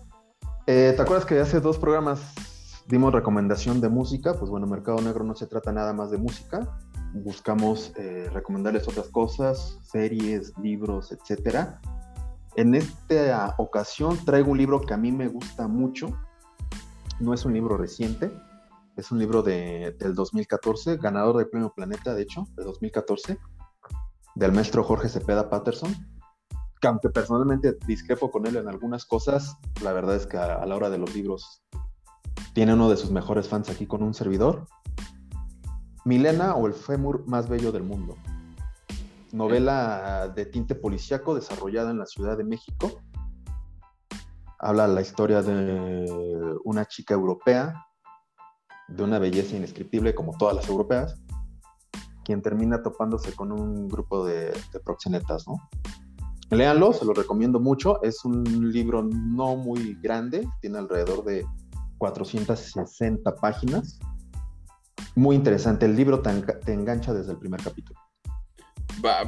Eh, 0.66 0.92
¿Te 0.94 1.02
acuerdas 1.02 1.26
que 1.26 1.38
hace 1.38 1.60
dos 1.60 1.78
programas 1.78 2.20
dimos 2.86 3.12
recomendación 3.12 3.80
de 3.80 3.88
música? 3.88 4.34
Pues 4.34 4.50
bueno, 4.50 4.66
Mercado 4.66 5.00
Negro 5.00 5.24
no 5.24 5.34
se 5.34 5.46
trata 5.46 5.72
nada 5.72 5.92
más 5.92 6.10
de 6.10 6.18
música. 6.18 6.78
Buscamos 7.12 7.92
eh, 7.96 8.28
recomendarles 8.32 8.86
otras 8.86 9.08
cosas, 9.08 9.78
series, 9.82 10.52
libros, 10.58 11.12
etcétera. 11.12 11.80
En 12.56 12.74
esta 12.74 13.54
ocasión 13.58 14.18
traigo 14.24 14.50
un 14.50 14.58
libro 14.58 14.80
que 14.80 14.94
a 14.94 14.96
mí 14.96 15.10
me 15.10 15.28
gusta 15.28 15.66
mucho. 15.66 16.16
No 17.18 17.34
es 17.34 17.44
un 17.44 17.52
libro 17.52 17.76
reciente, 17.76 18.30
es 19.00 19.10
un 19.10 19.18
libro 19.18 19.42
de, 19.42 19.96
del 19.98 20.14
2014, 20.14 20.98
ganador 20.98 21.38
del 21.38 21.48
Premio 21.48 21.72
Planeta, 21.74 22.14
de 22.14 22.22
hecho, 22.22 22.46
de 22.54 22.64
2014, 22.64 23.38
del 24.34 24.52
maestro 24.52 24.84
Jorge 24.84 25.08
Cepeda 25.08 25.48
Patterson. 25.48 25.94
Que 26.80 26.88
aunque 26.88 27.08
personalmente 27.08 27.76
discrepo 27.86 28.30
con 28.30 28.46
él 28.46 28.56
en 28.56 28.68
algunas 28.68 29.06
cosas, 29.06 29.56
la 29.82 29.92
verdad 29.92 30.16
es 30.16 30.26
que 30.26 30.36
a, 30.36 30.64
la 30.64 30.76
hora 30.76 30.90
de 30.90 30.98
los 30.98 31.14
libros 31.14 31.62
tiene 32.52 32.74
uno 32.74 32.90
de 32.90 32.96
sus 32.96 33.10
mejores 33.10 33.48
fans 33.48 33.70
aquí 33.70 33.86
con 33.86 34.02
un 34.02 34.12
servidor. 34.12 34.66
Milena 36.04 36.54
o 36.54 36.66
el 36.66 36.74
fémur 36.74 37.26
más 37.26 37.48
bello 37.48 37.72
del 37.72 37.82
mundo. 37.82 38.16
Novela 39.32 40.28
de 40.34 40.44
tinte 40.44 40.74
policíaco 40.74 41.34
desarrollada 41.34 41.90
en 41.90 41.98
la 41.98 42.06
Ciudad 42.06 42.36
de 42.36 42.44
México. 42.44 43.00
Habla 44.58 44.88
la 44.88 45.00
historia 45.00 45.42
de 45.42 46.58
una 46.64 46.84
chica 46.84 47.14
europea 47.14 47.86
de 48.90 49.02
una 49.02 49.18
belleza 49.18 49.56
indescriptible 49.56 50.14
como 50.14 50.36
todas 50.36 50.54
las 50.54 50.68
europeas, 50.68 51.16
quien 52.24 52.42
termina 52.42 52.82
topándose 52.82 53.32
con 53.32 53.52
un 53.52 53.88
grupo 53.88 54.24
de, 54.24 54.52
proxenetas, 54.84 55.46
¿no? 55.46 55.56
Léanlo, 56.50 56.92
se 56.92 57.04
lo 57.04 57.12
recomiendo 57.12 57.60
mucho. 57.60 58.02
Es 58.02 58.24
un 58.24 58.72
libro 58.72 59.02
no 59.02 59.54
muy 59.54 59.94
grande, 60.02 60.48
tiene 60.60 60.78
alrededor 60.78 61.24
de 61.24 61.46
460 61.98 63.34
páginas. 63.36 64.00
Muy 65.14 65.36
interesante, 65.36 65.86
el 65.86 65.94
libro 65.94 66.20
te, 66.20 66.72
engancha 66.72 67.12
desde 67.12 67.32
el 67.32 67.38
primer 67.38 67.62
capítulo. 67.62 67.98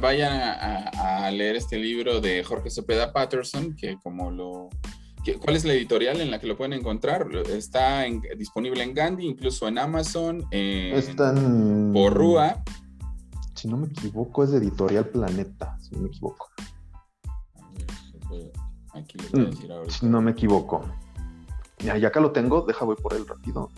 vayan 0.01 0.33
a, 0.33 1.31
leer 1.31 1.55
este 1.55 1.77
libro 1.77 2.19
de 2.19 2.43
Jorge 2.43 2.69
Cepeda 2.69 3.13
Patterson, 3.13 3.75
que 3.75 3.97
como 4.03 4.29
lo 4.29 4.69
¿Cuál 5.39 5.55
es 5.55 5.63
la 5.63 5.73
editorial 5.73 6.19
en 6.19 6.31
la 6.31 6.39
que 6.39 6.47
lo 6.47 6.57
pueden 6.57 6.73
encontrar? 6.73 7.27
Está 7.49 8.03
disponible 8.37 8.83
en 8.83 8.93
Gandhi, 8.93 9.25
incluso 9.25 9.67
en 9.67 9.77
Amazon, 9.77 10.45
en 10.51 10.95
Están... 10.95 11.91
Porrúa. 11.93 12.61
Si 13.55 13.67
no 13.69 13.77
me 13.77 13.87
equivoco, 13.87 14.43
es 14.43 14.51
de 14.51 14.57
Editorial 14.57 15.07
Planeta, 15.07 15.77
si 15.79 15.95
no 15.95 16.01
me 16.01 16.07
equivoco. 16.09 16.49
Aquí 18.93 19.17
lo 19.17 19.29
voy 19.31 19.41
a 19.41 19.43
mm, 19.43 19.49
decir 19.51 19.71
ahorita. 19.71 19.93
Si 19.93 20.05
no 20.05 20.21
me 20.21 20.31
equivoco. 20.31 20.83
Ya, 21.79 21.97
ya 21.97 22.09
acá 22.09 22.19
lo 22.19 22.31
tengo, 22.31 22.61
deja 22.61 22.83
voy 22.83 22.95
por 22.95 23.13
él 23.13 23.25
rápido. 23.25 23.69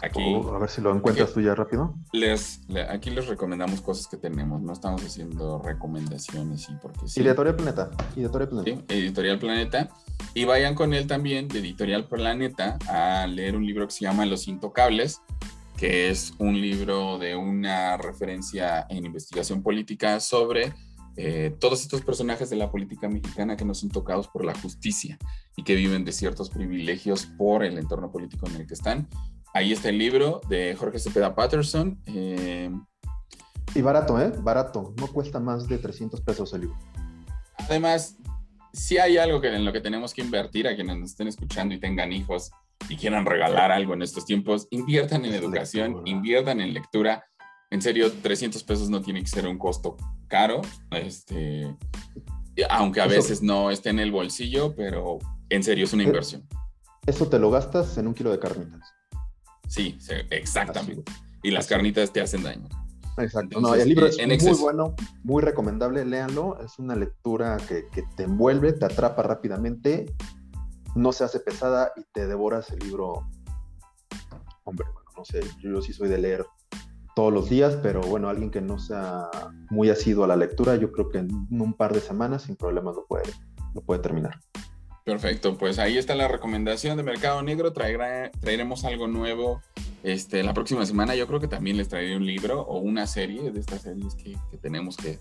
Aquí, 0.00 0.22
oh, 0.22 0.54
a 0.54 0.58
ver 0.60 0.70
si 0.70 0.80
lo 0.80 0.94
encuentras 0.94 1.32
tú 1.32 1.40
ya 1.40 1.56
rápido. 1.56 1.94
Les, 2.12 2.60
aquí 2.88 3.10
les 3.10 3.26
recomendamos 3.26 3.80
cosas 3.80 4.06
que 4.06 4.16
tenemos, 4.16 4.62
no 4.62 4.72
estamos 4.72 5.02
haciendo 5.04 5.60
recomendaciones 5.60 6.68
y 6.68 6.74
porque 6.74 7.08
sí. 7.08 7.20
Editorial 7.20 7.56
Planeta. 7.56 7.90
Editorial 8.16 8.48
Planeta. 8.48 8.94
Editorial 8.94 9.38
Planeta. 9.40 9.88
Y 10.34 10.44
vayan 10.44 10.76
con 10.76 10.94
él 10.94 11.08
también 11.08 11.48
de 11.48 11.58
Editorial 11.58 12.06
Planeta 12.06 12.78
a 12.88 13.26
leer 13.26 13.56
un 13.56 13.66
libro 13.66 13.86
que 13.86 13.92
se 13.92 14.04
llama 14.04 14.24
Los 14.24 14.46
Intocables, 14.46 15.20
que 15.76 16.10
es 16.10 16.32
un 16.38 16.60
libro 16.60 17.18
de 17.18 17.34
una 17.34 17.96
referencia 17.96 18.86
en 18.88 19.04
investigación 19.04 19.62
política 19.64 20.20
sobre 20.20 20.74
eh, 21.16 21.56
todos 21.58 21.82
estos 21.82 22.02
personajes 22.02 22.48
de 22.50 22.54
la 22.54 22.70
política 22.70 23.08
mexicana 23.08 23.56
que 23.56 23.64
no 23.64 23.74
son 23.74 23.90
tocados 23.90 24.28
por 24.28 24.44
la 24.44 24.54
justicia 24.54 25.18
y 25.56 25.64
que 25.64 25.74
viven 25.74 26.04
de 26.04 26.12
ciertos 26.12 26.50
privilegios 26.50 27.26
por 27.26 27.64
el 27.64 27.76
entorno 27.78 28.12
político 28.12 28.46
en 28.46 28.54
el 28.54 28.66
que 28.68 28.74
están. 28.74 29.08
Ahí 29.58 29.72
está 29.72 29.88
el 29.88 29.98
libro 29.98 30.40
de 30.48 30.76
Jorge 30.78 31.00
Cepeda 31.00 31.34
Patterson. 31.34 32.00
Eh, 32.06 32.70
y 33.74 33.82
barato, 33.82 34.20
¿eh? 34.20 34.32
Barato. 34.38 34.94
No 34.96 35.08
cuesta 35.08 35.40
más 35.40 35.66
de 35.66 35.78
300 35.78 36.20
pesos 36.20 36.52
el 36.52 36.60
libro. 36.60 36.78
Además, 37.56 38.16
si 38.72 38.98
hay 38.98 39.18
algo 39.18 39.40
que, 39.40 39.48
en 39.48 39.64
lo 39.64 39.72
que 39.72 39.80
tenemos 39.80 40.14
que 40.14 40.22
invertir 40.22 40.68
a 40.68 40.76
quienes 40.76 40.98
nos 40.98 41.10
estén 41.10 41.26
escuchando 41.26 41.74
y 41.74 41.80
tengan 41.80 42.12
hijos 42.12 42.52
y 42.88 42.96
quieran 42.96 43.26
regalar 43.26 43.72
algo 43.72 43.94
en 43.94 44.02
estos 44.02 44.24
tiempos, 44.24 44.68
inviertan 44.70 45.24
en 45.24 45.34
educación, 45.34 46.06
inviertan 46.06 46.60
en 46.60 46.72
lectura 46.72 47.24
en 47.72 47.82
serio, 47.82 48.12
300 48.12 48.62
pesos 48.62 48.88
no 48.88 49.02
tiene 49.02 49.22
que 49.22 49.26
ser 49.26 49.44
un 49.44 49.58
costo 49.58 49.96
caro, 50.28 50.62
este, 50.92 51.76
aunque 52.70 53.00
a 53.00 53.08
veces 53.08 53.42
no 53.42 53.72
esté 53.72 53.90
en 53.90 53.98
el 53.98 54.12
bolsillo, 54.12 54.72
pero 54.76 55.18
en 55.50 55.64
serio 55.64 55.84
es 55.84 55.92
una 55.92 56.04
inversión. 56.04 56.46
Eso 57.06 57.28
te 57.28 57.40
lo 57.40 57.50
gastas 57.50 57.98
en 57.98 58.06
un 58.06 58.14
kilo 58.14 58.30
de 58.30 58.38
carnitas. 58.38 58.97
Sí, 59.68 59.98
exactamente. 60.30 61.10
Y 61.42 61.50
las 61.50 61.66
carnitas 61.66 62.12
te 62.12 62.20
hacen 62.20 62.42
daño. 62.42 62.68
Exacto. 63.18 63.60
no, 63.60 63.74
el 63.74 63.88
libro 63.88 64.06
es 64.06 64.42
muy 64.42 64.54
bueno, 64.58 64.94
muy 65.24 65.42
recomendable, 65.42 66.04
léanlo. 66.04 66.58
Es 66.64 66.78
una 66.78 66.94
lectura 66.94 67.56
que, 67.68 67.86
que, 67.88 68.02
te 68.16 68.24
envuelve, 68.24 68.72
te 68.72 68.84
atrapa 68.84 69.22
rápidamente, 69.22 70.06
no 70.94 71.12
se 71.12 71.24
hace 71.24 71.40
pesada 71.40 71.92
y 71.96 72.02
te 72.12 72.26
devoras 72.26 72.70
el 72.70 72.78
libro. 72.80 73.28
Hombre, 74.64 74.86
bueno, 74.92 75.10
no 75.16 75.24
sé, 75.24 75.40
yo 75.60 75.80
sí 75.82 75.92
soy 75.92 76.08
de 76.08 76.18
leer 76.18 76.46
todos 77.18 77.32
los 77.32 77.50
días, 77.50 77.76
pero 77.82 78.00
bueno, 78.02 78.28
alguien 78.28 78.50
que 78.50 78.60
no 78.60 78.78
sea 78.78 79.28
muy 79.70 79.90
asiduo 79.90 80.24
a 80.24 80.28
la 80.28 80.36
lectura, 80.36 80.76
yo 80.76 80.92
creo 80.92 81.08
que 81.08 81.18
en 81.18 81.48
un 81.50 81.74
par 81.74 81.92
de 81.92 82.00
semanas 82.00 82.42
sin 82.42 82.54
problemas 82.54 82.94
lo 82.94 83.06
puede, 83.06 83.24
lo 83.74 83.80
puede 83.80 84.00
terminar. 84.00 84.38
Perfecto, 85.08 85.56
pues 85.56 85.78
ahí 85.78 85.96
está 85.96 86.14
la 86.14 86.28
recomendación 86.28 86.98
de 86.98 87.02
Mercado 87.02 87.40
Negro. 87.40 87.72
traeremos 87.72 88.84
algo 88.84 89.08
nuevo 89.08 89.62
este, 90.02 90.42
la 90.42 90.52
próxima 90.52 90.84
semana. 90.84 91.14
Yo 91.14 91.26
creo 91.26 91.40
que 91.40 91.48
también 91.48 91.78
les 91.78 91.88
traeré 91.88 92.14
un 92.14 92.26
libro 92.26 92.60
o 92.60 92.76
una 92.76 93.06
serie 93.06 93.50
de 93.50 93.58
estas 93.58 93.80
series 93.80 94.14
que, 94.16 94.36
tenemos 94.60 94.98
que 94.98 95.18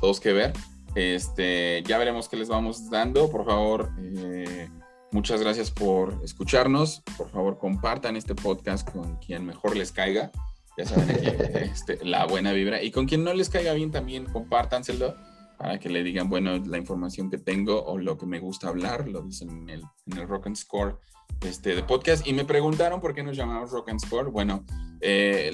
todos 0.00 0.20
que 0.20 0.32
ver. 0.32 0.52
Este, 0.94 1.82
ya 1.84 1.98
veremos 1.98 2.28
qué 2.28 2.36
les 2.36 2.48
vamos 2.48 2.88
dando. 2.90 3.28
Por 3.28 3.44
favor, 3.44 3.90
eh, 3.98 4.68
muchas 5.10 5.40
gracias 5.40 5.72
por 5.72 6.20
escucharnos. 6.22 7.02
Por 7.18 7.28
favor, 7.28 7.58
compartan 7.58 8.14
este 8.14 8.36
podcast 8.36 8.88
con 8.88 9.16
quien 9.16 9.44
mejor 9.44 9.76
les 9.76 9.90
caiga 9.90 10.30
ya 10.76 10.86
saben 10.86 11.10
este, 11.54 11.98
la 12.04 12.24
buena 12.26 12.52
vibra. 12.52 12.84
Y 12.84 12.92
con 12.92 13.06
quien 13.06 13.24
no 13.24 13.34
les 13.34 13.48
caiga 13.48 13.72
bien 13.72 13.90
también, 13.90 14.26
compártanselo 14.26 15.16
para 15.56 15.78
que 15.78 15.88
le 15.88 16.02
digan, 16.02 16.28
bueno, 16.28 16.58
la 16.58 16.78
información 16.78 17.30
que 17.30 17.38
tengo 17.38 17.84
o 17.84 17.98
lo 17.98 18.18
que 18.18 18.26
me 18.26 18.38
gusta 18.38 18.68
hablar, 18.68 19.08
lo 19.08 19.22
dicen 19.22 19.50
en 19.50 19.70
el, 19.70 19.82
en 20.06 20.18
el 20.18 20.28
Rock 20.28 20.46
and 20.48 20.56
Score 20.56 20.98
este, 21.40 21.74
de 21.74 21.82
podcast. 21.82 22.26
Y 22.26 22.32
me 22.32 22.44
preguntaron 22.44 23.00
por 23.00 23.14
qué 23.14 23.22
nos 23.22 23.36
llamamos 23.36 23.70
Rock 23.70 23.90
and 23.90 24.00
Score. 24.00 24.30
Bueno, 24.30 24.64
eh, 25.00 25.50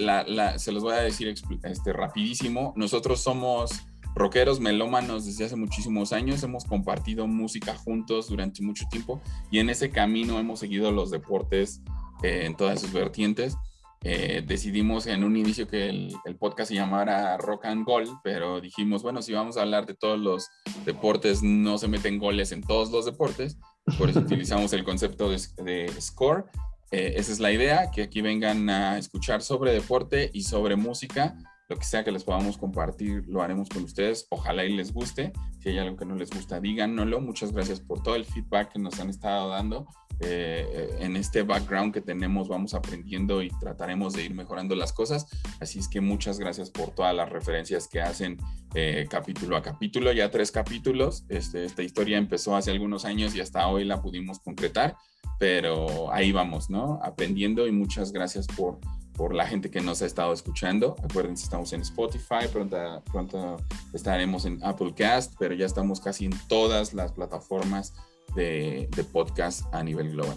se 0.56 0.72
los 0.72 0.82
voy 0.82 0.94
a 0.94 1.00
decir 1.00 1.34
este, 1.62 1.92
rapidísimo. 1.92 2.72
Nosotros 2.76 3.20
somos 3.20 3.70
rockeros 4.14 4.60
melómanos 4.60 5.26
desde 5.26 5.44
hace 5.44 5.56
muchísimos 5.56 6.12
años, 6.12 6.42
hemos 6.42 6.64
compartido 6.64 7.26
música 7.26 7.74
juntos 7.76 8.28
durante 8.28 8.62
mucho 8.62 8.84
tiempo 8.90 9.20
y 9.52 9.60
en 9.60 9.70
ese 9.70 9.90
camino 9.90 10.38
hemos 10.38 10.58
seguido 10.58 10.90
los 10.90 11.10
deportes 11.10 11.80
eh, 12.22 12.42
en 12.44 12.56
todas 12.56 12.80
sus 12.80 12.92
vertientes. 12.92 13.56
Eh, 14.02 14.42
decidimos 14.46 15.06
en 15.06 15.24
un 15.24 15.36
inicio 15.36 15.68
que 15.68 15.88
el, 15.88 16.36
podcast 16.38 16.70
se 16.70 16.74
llamara 16.74 17.36
Rock 17.36 17.66
and 17.66 17.84
Goal, 17.84 18.06
pero 18.24 18.60
dijimos, 18.60 19.02
bueno, 19.02 19.20
si 19.20 19.34
vamos 19.34 19.58
a 19.58 19.62
hablar 19.62 19.84
de 19.84 19.94
todos 19.94 20.18
los 20.18 20.48
deportes, 20.86 21.42
no 21.42 21.76
se 21.76 21.86
meten 21.86 22.18
goles 22.18 22.52
en 22.52 22.62
todos 22.62 22.90
los 22.90 23.04
deportes, 23.04 23.58
por 23.98 24.08
eso 24.08 24.20
utilizamos 24.20 24.72
el 24.72 24.84
concepto 24.84 25.30
de, 25.30 25.92
score. 26.00 26.46
Eh, 26.92 27.14
esa 27.16 27.30
es 27.30 27.40
la 27.40 27.52
idea, 27.52 27.90
que 27.90 28.02
aquí 28.02 28.22
vengan 28.22 28.70
a 28.70 28.96
escuchar 28.96 29.42
sobre 29.42 29.72
deporte 29.72 30.30
y 30.32 30.42
sobre 30.42 30.76
música. 30.76 31.36
Lo 31.68 31.76
que 31.76 31.84
sea 31.84 32.02
que 32.02 32.10
les 32.10 32.24
podamos 32.24 32.58
compartir, 32.58 33.24
lo 33.28 33.42
haremos 33.42 33.68
con 33.68 33.84
ustedes. 33.84 34.26
Ojalá 34.30 34.64
y 34.64 34.74
les 34.74 34.92
guste. 34.92 35.32
Si 35.60 35.68
hay 35.68 35.78
algo 35.78 35.96
que 35.96 36.04
no 36.04 36.16
les 36.16 36.30
gusta, 36.30 36.58
díganoslo. 36.58 37.20
Muchas 37.20 37.52
gracias 37.52 37.78
por 37.78 38.02
todo 38.02 38.16
el 38.16 38.24
feedback 38.24 38.72
que 38.72 38.80
nos 38.80 38.98
han 38.98 39.08
estado 39.08 39.50
dando. 39.50 39.86
Eh, 40.22 40.96
en 41.00 41.16
este 41.16 41.42
background 41.42 41.94
que 41.94 42.02
tenemos 42.02 42.46
vamos 42.48 42.74
aprendiendo 42.74 43.42
y 43.42 43.48
trataremos 43.48 44.12
de 44.12 44.24
ir 44.24 44.34
mejorando 44.34 44.74
las 44.74 44.92
cosas. 44.92 45.26
Así 45.60 45.78
es 45.78 45.88
que 45.88 46.00
muchas 46.00 46.38
gracias 46.38 46.70
por 46.70 46.90
todas 46.90 47.14
las 47.14 47.30
referencias 47.30 47.88
que 47.88 48.02
hacen 48.02 48.36
eh, 48.74 49.06
capítulo 49.08 49.56
a 49.56 49.62
capítulo, 49.62 50.12
ya 50.12 50.30
tres 50.30 50.50
capítulos. 50.52 51.24
Este, 51.28 51.64
esta 51.64 51.82
historia 51.82 52.18
empezó 52.18 52.54
hace 52.54 52.70
algunos 52.70 53.04
años 53.06 53.34
y 53.34 53.40
hasta 53.40 53.66
hoy 53.66 53.84
la 53.84 54.02
pudimos 54.02 54.40
concretar, 54.40 54.96
pero 55.38 56.12
ahí 56.12 56.32
vamos, 56.32 56.68
¿no? 56.68 57.00
Aprendiendo 57.02 57.66
y 57.66 57.72
muchas 57.72 58.12
gracias 58.12 58.46
por, 58.46 58.78
por 59.14 59.34
la 59.34 59.46
gente 59.46 59.70
que 59.70 59.80
nos 59.80 60.02
ha 60.02 60.06
estado 60.06 60.34
escuchando. 60.34 60.96
Acuérdense, 61.02 61.44
estamos 61.44 61.72
en 61.72 61.80
Spotify, 61.80 62.46
pronto, 62.52 63.02
pronto 63.10 63.56
estaremos 63.94 64.44
en 64.44 64.62
Apple 64.62 64.92
Cast, 64.94 65.34
pero 65.38 65.54
ya 65.54 65.64
estamos 65.64 65.98
casi 66.00 66.26
en 66.26 66.32
todas 66.46 66.92
las 66.92 67.12
plataformas 67.12 67.94
de, 68.34 68.88
podcast 69.12 69.62
a 69.74 69.82
nivel 69.82 70.10
global. 70.12 70.36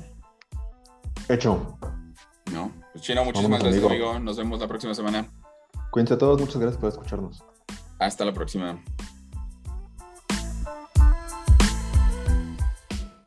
Hecho. 1.30 1.78
No, 2.52 2.72
pues 2.92 3.04
Chino, 3.04 3.24
muchísimas 3.26 3.62
gracias, 3.62 3.84
amigo. 3.84 4.20
Nos 4.20 4.38
vemos 4.38 4.60
la 4.60 4.68
próxima 4.68 4.94
semana. 4.94 5.28
Cuídense 5.92 6.16
a 6.16 6.18
todos, 6.18 6.40
muchas 6.40 6.58
gracias 6.58 6.80
por 6.80 6.90
escucharnos. 6.90 7.44
Hasta 8.00 8.26
la 8.26 8.34
próxima. 8.34 8.84